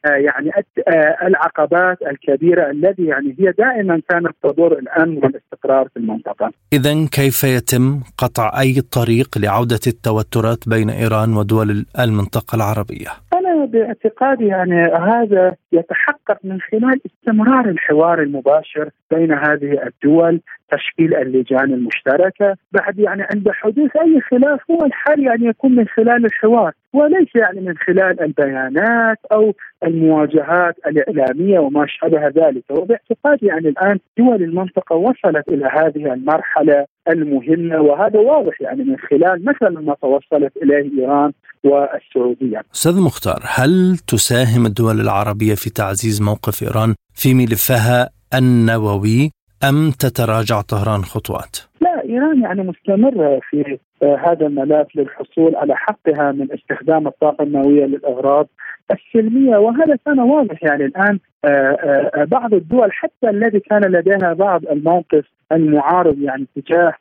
يعني 0.04 0.50
آه، 0.88 1.26
العقبات 1.26 1.98
الكبيرة 2.02 2.70
التي 2.70 3.04
يعني 3.04 3.36
هي 3.38 3.52
دائما 3.58 4.02
كانت 4.08 4.36
تضر 4.42 4.72
الامن 4.78 5.16
والاستقرار 5.16 5.88
في 5.88 5.96
المنطقة. 5.96 6.52
اذا 6.72 7.06
كيف 7.12 7.44
يتم 7.44 8.00
قطع 8.18 8.60
أي 8.60 8.80
طريق 8.80 9.38
لعودة 9.38 9.80
التوترات 9.86 10.68
بين 10.68 10.90
إيران 10.90 11.36
ودول 11.36 11.86
المنطقة 11.98 12.56
العربية؟ 12.56 13.08
أنا 13.32 13.64
باعتقادي 13.64 14.46
يعني 14.46 14.82
هذا 14.84 15.54
يتحقق 15.72 16.38
من 16.44 16.60
خلال 16.60 17.00
استمرار 17.06 17.68
الحوار 17.68 18.22
المباشر 18.22 18.90
بين 19.10 19.32
هذه 19.32 19.78
الدول 19.86 20.40
تشكيل 20.70 21.14
اللجان 21.14 21.72
المشتركة. 21.72 22.56
بعد 22.72 22.98
يعني 22.98 23.22
عند 23.22 23.50
حدوث 23.50 23.96
أي 23.96 24.20
خلاف 24.20 24.60
هو 24.70 24.84
الحل 24.84 25.22
يعني 25.22 25.46
يكون 25.46 25.74
من 25.74 25.86
خلال 25.88 26.24
الحوار 26.24 26.72
وليس 26.92 27.28
يعني 27.34 27.60
من 27.60 27.74
خلال 27.76 28.20
البيانات 28.20 29.18
أو 29.32 29.54
المواجهات 29.84 30.76
الإعلامية 30.86 31.58
وما 31.58 31.86
شابه 31.88 32.26
ذلك. 32.28 32.64
وباعتقادي 32.70 33.46
يعني 33.46 33.68
الآن 33.68 33.98
دول 34.18 34.42
المنطقة 34.42 34.96
وصلت 34.96 35.48
إلى 35.48 35.66
هذه 35.66 36.12
المرحلة 36.12 36.86
المهمة 37.08 37.80
وهذا 37.80 38.18
واضح 38.18 38.60
يعني 38.60 38.84
من 38.84 38.96
خلال 38.98 39.44
مثلا 39.44 39.80
ما 39.80 39.94
توصلت 40.02 40.56
إليه 40.56 40.98
إيران 40.98 41.32
والسعودية. 41.64 42.62
أستاذ 42.74 43.00
مختار 43.02 43.40
هل 43.44 43.96
تساهم 44.06 44.66
الدول 44.66 45.00
العربية 45.00 45.54
في 45.54 45.70
تعزيز 45.70 46.22
موقف 46.22 46.62
إيران 46.62 46.94
في 47.14 47.34
ملفها 47.34 48.10
النووي؟ 48.34 49.30
أم 49.64 49.90
تتراجع 49.90 50.60
طهران 50.60 51.02
خطوات؟ 51.02 51.56
لا 51.80 52.04
إيران 52.04 52.42
يعني 52.42 52.62
مستمره 52.62 53.40
في 53.50 53.78
آه، 54.02 54.16
هذا 54.16 54.46
الملف 54.46 54.86
للحصول 54.94 55.56
على 55.56 55.76
حقها 55.76 56.32
من 56.32 56.52
استخدام 56.52 57.06
الطاقة 57.06 57.42
النووية 57.42 57.84
للأغراض 57.84 58.48
السلمية 58.90 59.56
وهذا 59.56 59.96
كان 60.04 60.20
واضح 60.20 60.62
يعني 60.62 60.84
الآن 60.84 61.18
آه، 61.44 61.48
آه، 61.48 62.24
بعض 62.24 62.54
الدول 62.54 62.92
حتى 62.92 63.30
الذي 63.30 63.60
كان 63.60 63.82
لديها 63.84 64.32
بعض 64.32 64.66
الموقف 64.66 65.24
المعارض 65.52 66.18
يعني 66.18 66.46
تجاه 66.56 66.92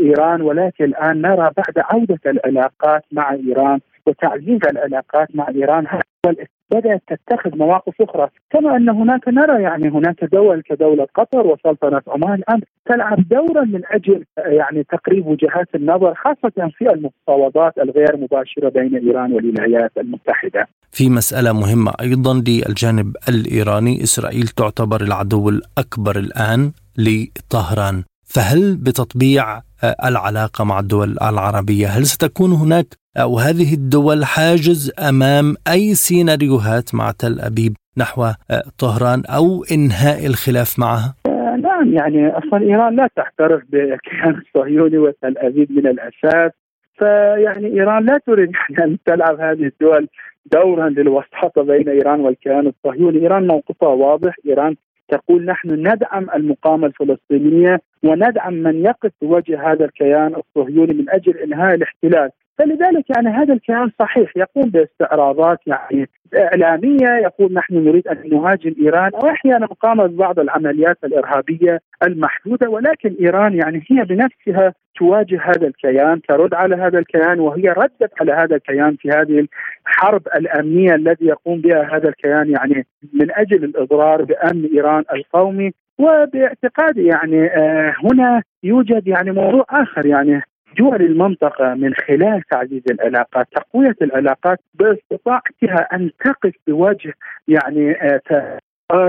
إيران 0.00 0.42
ولكن 0.42 0.84
الآن 0.84 1.22
نرى 1.22 1.50
بعد 1.56 1.78
عودة 1.78 2.20
العلاقات 2.26 3.04
مع 3.12 3.32
إيران 3.32 3.80
وتعزيز 4.06 4.60
العلاقات 4.70 5.28
مع 5.34 5.48
إيران 5.48 5.86
هذا 5.86 6.36
بدأت 6.70 7.02
تتخذ 7.08 7.56
مواقف 7.56 8.02
أخرى 8.02 8.28
كما 8.50 8.76
أن 8.76 8.88
هناك 8.88 9.28
نرى 9.28 9.62
يعني 9.62 9.88
هناك 9.88 10.24
دول 10.24 10.62
كدولة 10.62 11.06
قطر 11.14 11.46
وسلطنة 11.46 12.02
عمان 12.08 12.34
الآن 12.34 12.60
تلعب 12.86 13.28
دورا 13.28 13.64
من 13.64 13.80
أجل 13.90 14.24
يعني 14.38 14.84
تقريب 14.84 15.26
وجهات 15.26 15.68
النظر 15.74 16.14
خاصة 16.14 16.70
في 16.78 16.92
المفاوضات 16.92 17.78
الغير 17.78 18.16
مباشرة 18.16 18.68
بين 18.68 18.96
إيران 18.96 19.32
والولايات 19.32 19.92
المتحدة. 19.98 20.68
في 20.92 21.10
مسألة 21.10 21.52
مهمة 21.52 21.92
أيضا 22.00 22.34
للجانب 22.34 23.16
الإيراني 23.28 24.02
إسرائيل 24.02 24.46
تعتبر 24.48 25.00
العدو 25.00 25.48
الأكبر 25.48 26.16
الآن 26.18 26.72
لطهران 26.98 28.02
فهل 28.34 28.76
بتطبيع 28.76 29.56
آه، 29.56 29.96
العلاقة 30.04 30.64
مع 30.64 30.78
الدول 30.78 31.16
العربية 31.22 31.86
هل 31.86 32.04
ستكون 32.06 32.52
هناك 32.52 32.86
أو 33.16 33.38
هذه 33.38 33.74
الدول 33.74 34.24
حاجز 34.24 34.92
أمام 35.08 35.54
أي 35.72 35.94
سيناريوهات 35.94 36.94
مع 36.94 37.10
تل 37.10 37.40
أبيب 37.40 37.72
نحو 37.98 38.22
آه، 38.24 38.34
طهران 38.78 39.22
أو 39.26 39.64
إنهاء 39.72 40.26
الخلاف 40.26 40.78
معها؟ 40.78 41.14
آه، 41.26 41.56
نعم 41.56 41.92
يعني 41.94 42.28
أصلا 42.28 42.62
إيران 42.62 42.96
لا 42.96 43.08
تعترف 43.16 43.62
بالكيان 43.68 44.34
الصهيوني 44.42 44.98
وتل 44.98 45.38
أبيب 45.38 45.72
من 45.72 45.86
الأساس. 45.86 46.52
فيعني 46.98 47.66
إيران 47.66 48.06
لا 48.06 48.20
تريد 48.26 48.50
أن 48.84 48.98
تلعب 49.06 49.40
هذه 49.40 49.64
الدول 49.72 50.08
دورا 50.52 50.88
للوساطة 50.88 51.62
بين 51.62 51.88
إيران 51.88 52.20
والكيان 52.20 52.66
الصهيوني، 52.66 53.18
إيران 53.18 53.46
موقفها 53.46 53.88
واضح، 53.88 54.36
إيران 54.46 54.76
تقول 55.08 55.44
نحن 55.44 55.70
ندعم 55.70 56.26
المقاومة 56.34 56.86
الفلسطينية 56.86 57.80
وندعم 58.02 58.54
من 58.54 58.84
يقف 58.84 59.10
بوجه 59.22 59.72
هذا 59.72 59.84
الكيان 59.84 60.34
الصهيوني 60.34 60.94
من 60.94 61.10
أجل 61.10 61.38
إنهاء 61.38 61.74
الاحتلال، 61.74 62.30
فلذلك 62.58 63.04
يعني 63.16 63.28
هذا 63.28 63.54
الكيان 63.54 63.90
صحيح 63.98 64.32
يقوم 64.36 64.70
باستعراضات 64.70 65.58
يعني 65.66 66.08
إعلامية 66.36 67.08
يقول 67.22 67.52
نحن 67.52 67.74
نريد 67.74 68.08
أن 68.08 68.30
نهاجم 68.32 68.74
إيران 68.82 69.10
أو 69.14 69.28
أحيانا 69.28 69.66
قام 69.66 70.06
ببعض 70.06 70.38
العمليات 70.38 70.98
الإرهابية 71.04 71.80
المحدودة 72.02 72.68
ولكن 72.70 73.16
إيران 73.20 73.54
يعني 73.54 73.84
هي 73.90 74.04
بنفسها 74.04 74.74
تواجه 74.96 75.40
هذا 75.42 75.66
الكيان 75.66 76.22
ترد 76.22 76.54
على 76.54 76.76
هذا 76.76 76.98
الكيان 76.98 77.40
وهي 77.40 77.68
ردت 77.68 78.10
على 78.20 78.32
هذا 78.32 78.56
الكيان 78.56 78.96
في 78.96 79.08
هذه 79.08 79.46
الحرب 79.86 80.22
الأمنية 80.36 80.94
الذي 80.94 81.26
يقوم 81.26 81.60
بها 81.60 81.96
هذا 81.96 82.08
الكيان 82.08 82.50
يعني 82.50 82.86
من 83.12 83.30
أجل 83.30 83.64
الإضرار 83.64 84.24
بأمن 84.24 84.68
إيران 84.74 85.04
القومي. 85.12 85.72
وباعتقادي 85.98 87.06
يعني 87.06 87.46
آه 87.46 87.94
هنا 88.04 88.42
يوجد 88.62 89.08
يعني 89.08 89.30
موضوع 89.30 89.64
آخر 89.70 90.06
يعني. 90.06 90.42
دول 90.78 91.02
المنطقة 91.02 91.74
من 91.74 91.94
خلال 91.94 92.42
تعزيز 92.50 92.82
العلاقات 92.90 93.46
تقوية 93.52 93.96
العلاقات 94.02 94.58
باستطاعتها 94.74 95.88
أن 95.92 96.10
تقف 96.24 96.54
بوجه 96.66 97.14
يعني 97.48 97.92
آه، 98.02 98.20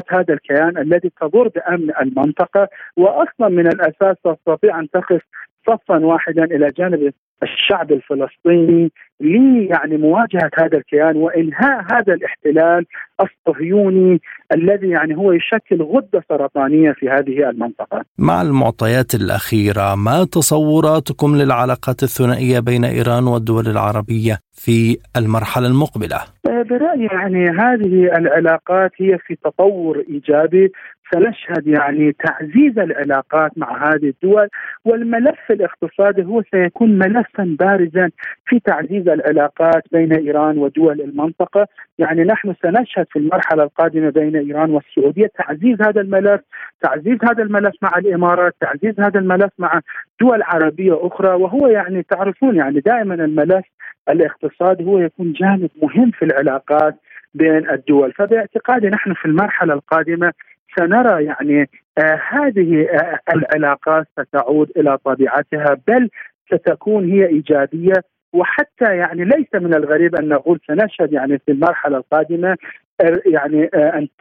هذا 0.09 0.33
الكيان 0.33 0.77
الذي 0.77 1.11
تضر 1.21 1.47
بأمن 1.47 1.91
المنطقة 2.01 2.67
واصلا 2.97 3.47
من 3.49 3.67
الأساس 3.67 4.15
تستطيع 4.23 4.79
أن 4.79 4.89
تقف 4.89 5.21
صفا 5.69 6.05
واحدا 6.05 6.43
إلى 6.43 6.71
جانب 6.77 7.13
الشعب 7.43 7.91
الفلسطيني 7.91 8.91
لي 9.21 9.65
يعني 9.65 9.97
مواجهة 9.97 10.51
هذا 10.57 10.77
الكيان 10.77 11.17
وإنهاء 11.17 11.85
هذا 11.93 12.13
الاحتلال 12.13 12.85
الصهيوني 13.21 14.21
الذي 14.53 14.89
يعني 14.89 15.17
هو 15.17 15.31
يشكل 15.31 15.81
غدة 15.81 16.23
سرطانية 16.29 16.91
في 16.91 17.09
هذه 17.09 17.49
المنطقة. 17.49 18.05
مع 18.17 18.41
المعطيات 18.41 19.15
الأخيرة 19.15 19.95
ما 19.95 20.23
تصوراتكم 20.31 21.35
للعلاقات 21.35 22.03
الثنائية 22.03 22.59
بين 22.59 22.85
إيران 22.85 23.23
والدول 23.23 23.67
العربية 23.67 24.39
في 24.51 24.97
المرحلة 25.17 25.67
المقبلة؟ 25.67 26.19
برأيي 26.69 27.05
يعني 27.05 27.49
هذه 27.49 28.17
العلاقات 28.17 28.91
هي 28.97 29.17
في 29.17 29.35
تطور 29.35 30.03
إيجابي 30.09 30.71
سنشهد 31.13 31.67
يعني 31.67 32.11
تعزيز 32.11 32.79
العلاقات 32.79 33.51
مع 33.57 33.87
هذه 33.87 34.09
الدول 34.09 34.47
والملف 34.85 35.51
الاقتصادي 35.51 36.23
هو 36.23 36.43
سيكون 36.51 36.97
ملفا 36.97 37.55
بارزا 37.59 38.09
في 38.45 38.59
تعزيز 38.59 39.07
العلاقات 39.07 39.83
بين 39.91 40.13
إيران 40.13 40.57
ودول 40.57 41.01
المنطقة، 41.01 41.67
يعني 41.99 42.23
نحن 42.23 42.53
سنشهد 42.63 43.05
في 43.11 43.19
المرحلة 43.19 43.63
القادمة 43.63 44.09
بين 44.09 44.35
إيران 44.35 44.71
والسعودية 44.71 45.31
تعزيز 45.37 45.81
هذا 45.81 46.01
الملف، 46.01 46.41
تعزيز 46.81 47.17
هذا 47.23 47.43
الملف 47.43 47.75
مع 47.81 47.91
الإمارات، 47.97 48.55
تعزيز 48.61 48.99
هذا 48.99 49.19
الملف 49.19 49.51
مع 49.59 49.79
دول 50.21 50.41
عربية 50.43 51.07
أخرى. 51.07 51.33
وهو 51.33 51.67
يعني 51.67 52.03
تعرفون 52.03 52.55
يعني 52.55 52.79
دائما 52.79 53.13
الملف 53.13 53.65
الاقتصادي 54.09 54.85
هو 54.85 54.99
يكون 54.99 55.33
جانب 55.33 55.69
مهم 55.81 56.11
في 56.11 56.25
العلاقات 56.25 56.95
بين 57.33 57.69
الدول. 57.69 58.13
فباعتقادي 58.13 58.87
نحن 58.87 59.13
في 59.13 59.25
المرحلة 59.25 59.73
القادمة 59.73 60.33
سنرى 60.77 61.25
يعني 61.25 61.69
آه 61.97 62.19
هذه 62.29 62.87
آه 62.91 63.19
العلاقات 63.35 64.07
ستعود 64.19 64.71
إلى 64.77 64.97
طبيعتها 64.97 65.77
بل 65.87 66.09
ستكون 66.53 67.11
هي 67.11 67.27
إيجابية 67.27 68.03
وحتى 68.33 68.95
يعني 68.95 69.25
ليس 69.25 69.47
من 69.53 69.73
الغريب 69.73 70.15
أن 70.15 70.27
نقول 70.27 70.59
سنشهد 70.67 71.13
يعني 71.13 71.39
في 71.45 71.51
المرحلة 71.51 71.97
القادمة 71.97 72.55
آه، 73.01 73.21
يعني 73.25 73.63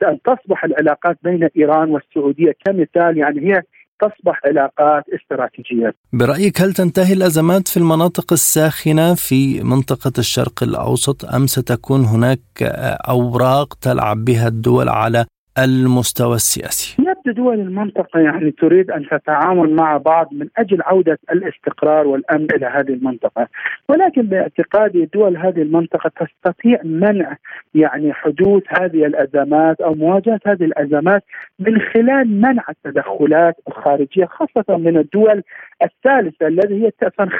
أن 0.02 0.18
تصبح 0.24 0.64
العلاقات 0.64 1.18
بين 1.22 1.48
إيران 1.56 1.90
والسعودية 1.90 2.52
كمثال 2.64 3.18
يعني 3.18 3.40
هي 3.40 3.62
تصبح 4.00 4.40
علاقات 4.44 5.04
استراتيجية. 5.08 5.94
برأيك 6.12 6.60
هل 6.60 6.72
تنتهي 6.72 7.12
الأزمات 7.12 7.68
في 7.68 7.76
المناطق 7.76 8.32
الساخنة 8.32 9.14
في 9.14 9.62
منطقة 9.62 10.12
الشرق 10.18 10.62
الأوسط 10.62 11.24
أم 11.34 11.46
ستكون 11.46 12.00
هناك 12.04 12.62
أوراق 13.08 13.74
تلعب 13.74 14.24
بها 14.24 14.48
الدول 14.48 14.88
على 14.88 15.26
المستوى 15.58 16.34
السياسي؟ 16.34 16.96
يبدو 17.02 17.42
دول 17.42 17.60
المنطقة 17.60 18.20
يعني 18.20 18.50
تريد 18.50 18.90
أن 18.90 19.06
تتعامل 19.08 19.74
مع 19.74 19.96
بعض 19.96 20.28
من 20.32 20.48
أجل 20.58 20.82
عودة 20.82 21.18
الاستقرار 21.32 22.06
والأمن 22.06 22.46
إلى 22.54 22.66
هذه 22.66 22.88
المنطقة 22.88 23.48
ولكن 23.88 24.22
باعتقادي 24.22 25.08
دول 25.14 25.36
هذه 25.36 25.62
المنطقة 25.62 26.10
تستطيع 26.10 26.80
منع 26.84 27.36
يعني 27.74 28.12
حدوث 28.12 28.62
هذه 28.68 29.06
الأزمات 29.06 29.80
أو 29.80 29.94
مواجهة 29.94 30.40
هذه 30.46 30.64
الأزمات 30.64 31.24
من 31.58 31.80
خلال 31.80 32.40
منع 32.40 32.64
التدخلات 32.68 33.54
الخارجية 33.68 34.24
خاصة 34.24 34.76
من 34.76 34.96
الدول 34.96 35.42
الثالثة 35.82 36.46
الذي 36.46 36.84
هي 36.84 36.90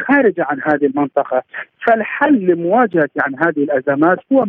خارجة 0.06 0.44
عن 0.44 0.60
هذه 0.62 0.86
المنطقة. 0.86 1.42
فالحل 1.86 2.46
لمواجهة 2.46 3.08
يعني 3.16 3.36
هذه 3.36 3.62
الأزمات 3.64 4.18
هو 4.32 4.46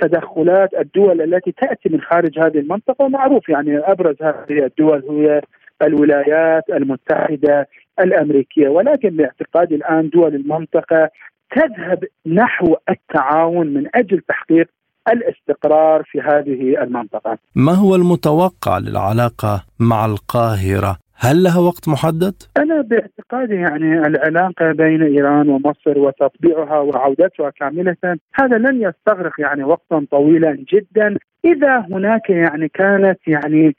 تدخلات 0.00 0.74
الدول 0.74 1.22
التي 1.22 1.52
تأتي 1.52 1.88
من 1.88 2.00
خارج 2.00 2.38
هذه 2.38 2.58
المنطقة 2.58 3.04
ومعروف 3.04 3.48
يعني 3.48 3.78
أبرز 3.78 4.16
هذه 4.22 4.64
الدول 4.64 5.04
هي 5.10 5.40
الولايات 5.82 6.62
المتحدة 6.70 7.68
الأمريكية. 8.00 8.68
ولكن 8.68 9.08
باعتقادي 9.10 9.74
الآن 9.74 10.08
دول 10.08 10.34
المنطقة 10.34 11.10
تذهب 11.50 12.04
نحو 12.26 12.76
التعاون 12.90 13.66
من 13.66 13.88
أجل 13.94 14.20
تحقيق 14.20 14.68
الاستقرار 15.12 16.02
في 16.04 16.20
هذه 16.20 16.82
المنطقة. 16.82 17.38
ما 17.54 17.72
هو 17.72 17.94
المتوقع 17.94 18.78
للعلاقة 18.78 19.64
مع 19.80 20.06
القاهرة؟ 20.06 21.05
هل 21.18 21.42
لها 21.42 21.58
وقت 21.58 21.88
محدد؟ 21.88 22.34
أنا 22.56 22.80
باعتقادي 22.80 23.54
يعني 23.54 24.06
العلاقة 24.06 24.72
بين 24.72 25.02
إيران 25.02 25.48
ومصر 25.48 25.98
وتطبيعها 25.98 26.78
وعودتها 26.78 27.50
كاملة 27.50 27.96
هذا 28.34 28.58
لن 28.58 28.82
يستغرق 28.82 29.32
يعني 29.40 29.64
وقتا 29.64 30.06
طويلا 30.10 30.64
جدا 30.72 31.16
إذا 31.44 31.78
هناك 31.78 32.30
يعني 32.30 32.68
كانت 32.68 33.18
يعني 33.26 33.76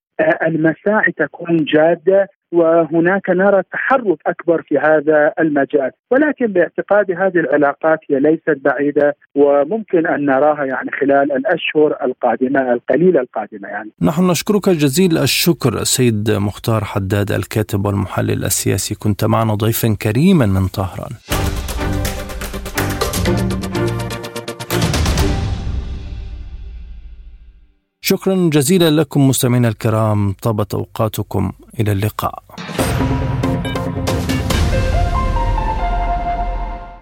المساعي 0.47 1.11
تكون 1.11 1.57
جادة 1.57 2.27
وهناك 2.51 3.29
نرى 3.29 3.61
تحرك 3.71 4.17
أكبر 4.27 4.61
في 4.61 4.77
هذا 4.77 5.33
المجال، 5.39 5.91
ولكن 6.11 6.47
باعتقادي 6.47 7.13
هذه 7.13 7.39
العلاقات 7.39 7.99
هي 8.09 8.19
ليست 8.19 8.57
بعيدة 8.65 9.15
وممكن 9.35 10.07
أن 10.07 10.25
نراها 10.25 10.65
يعني 10.65 10.91
خلال 11.01 11.31
الأشهر 11.31 11.97
القادمة 12.05 12.73
القليله 12.73 13.21
القادمة 13.21 13.67
يعني. 13.67 13.91
نحن 14.01 14.27
نشكرك 14.27 14.69
جزيل 14.69 15.17
الشكر 15.17 15.83
سيد 15.83 16.31
مختار 16.31 16.83
حداد 16.83 17.31
الكاتب 17.31 17.85
والمحلل 17.85 18.45
السياسي، 18.45 18.95
كنت 18.95 19.25
معنا 19.25 19.55
ضيفا 19.55 19.95
كريما 20.01 20.45
من 20.45 20.67
طهران. 20.67 21.36
شكرا 28.09 28.49
جزيلا 28.53 28.89
لكم 28.89 29.27
مستمعينا 29.27 29.67
الكرام 29.67 30.33
طابت 30.41 30.73
أوقاتكم 30.73 31.51
إلى 31.79 31.91
اللقاء. 31.91 32.43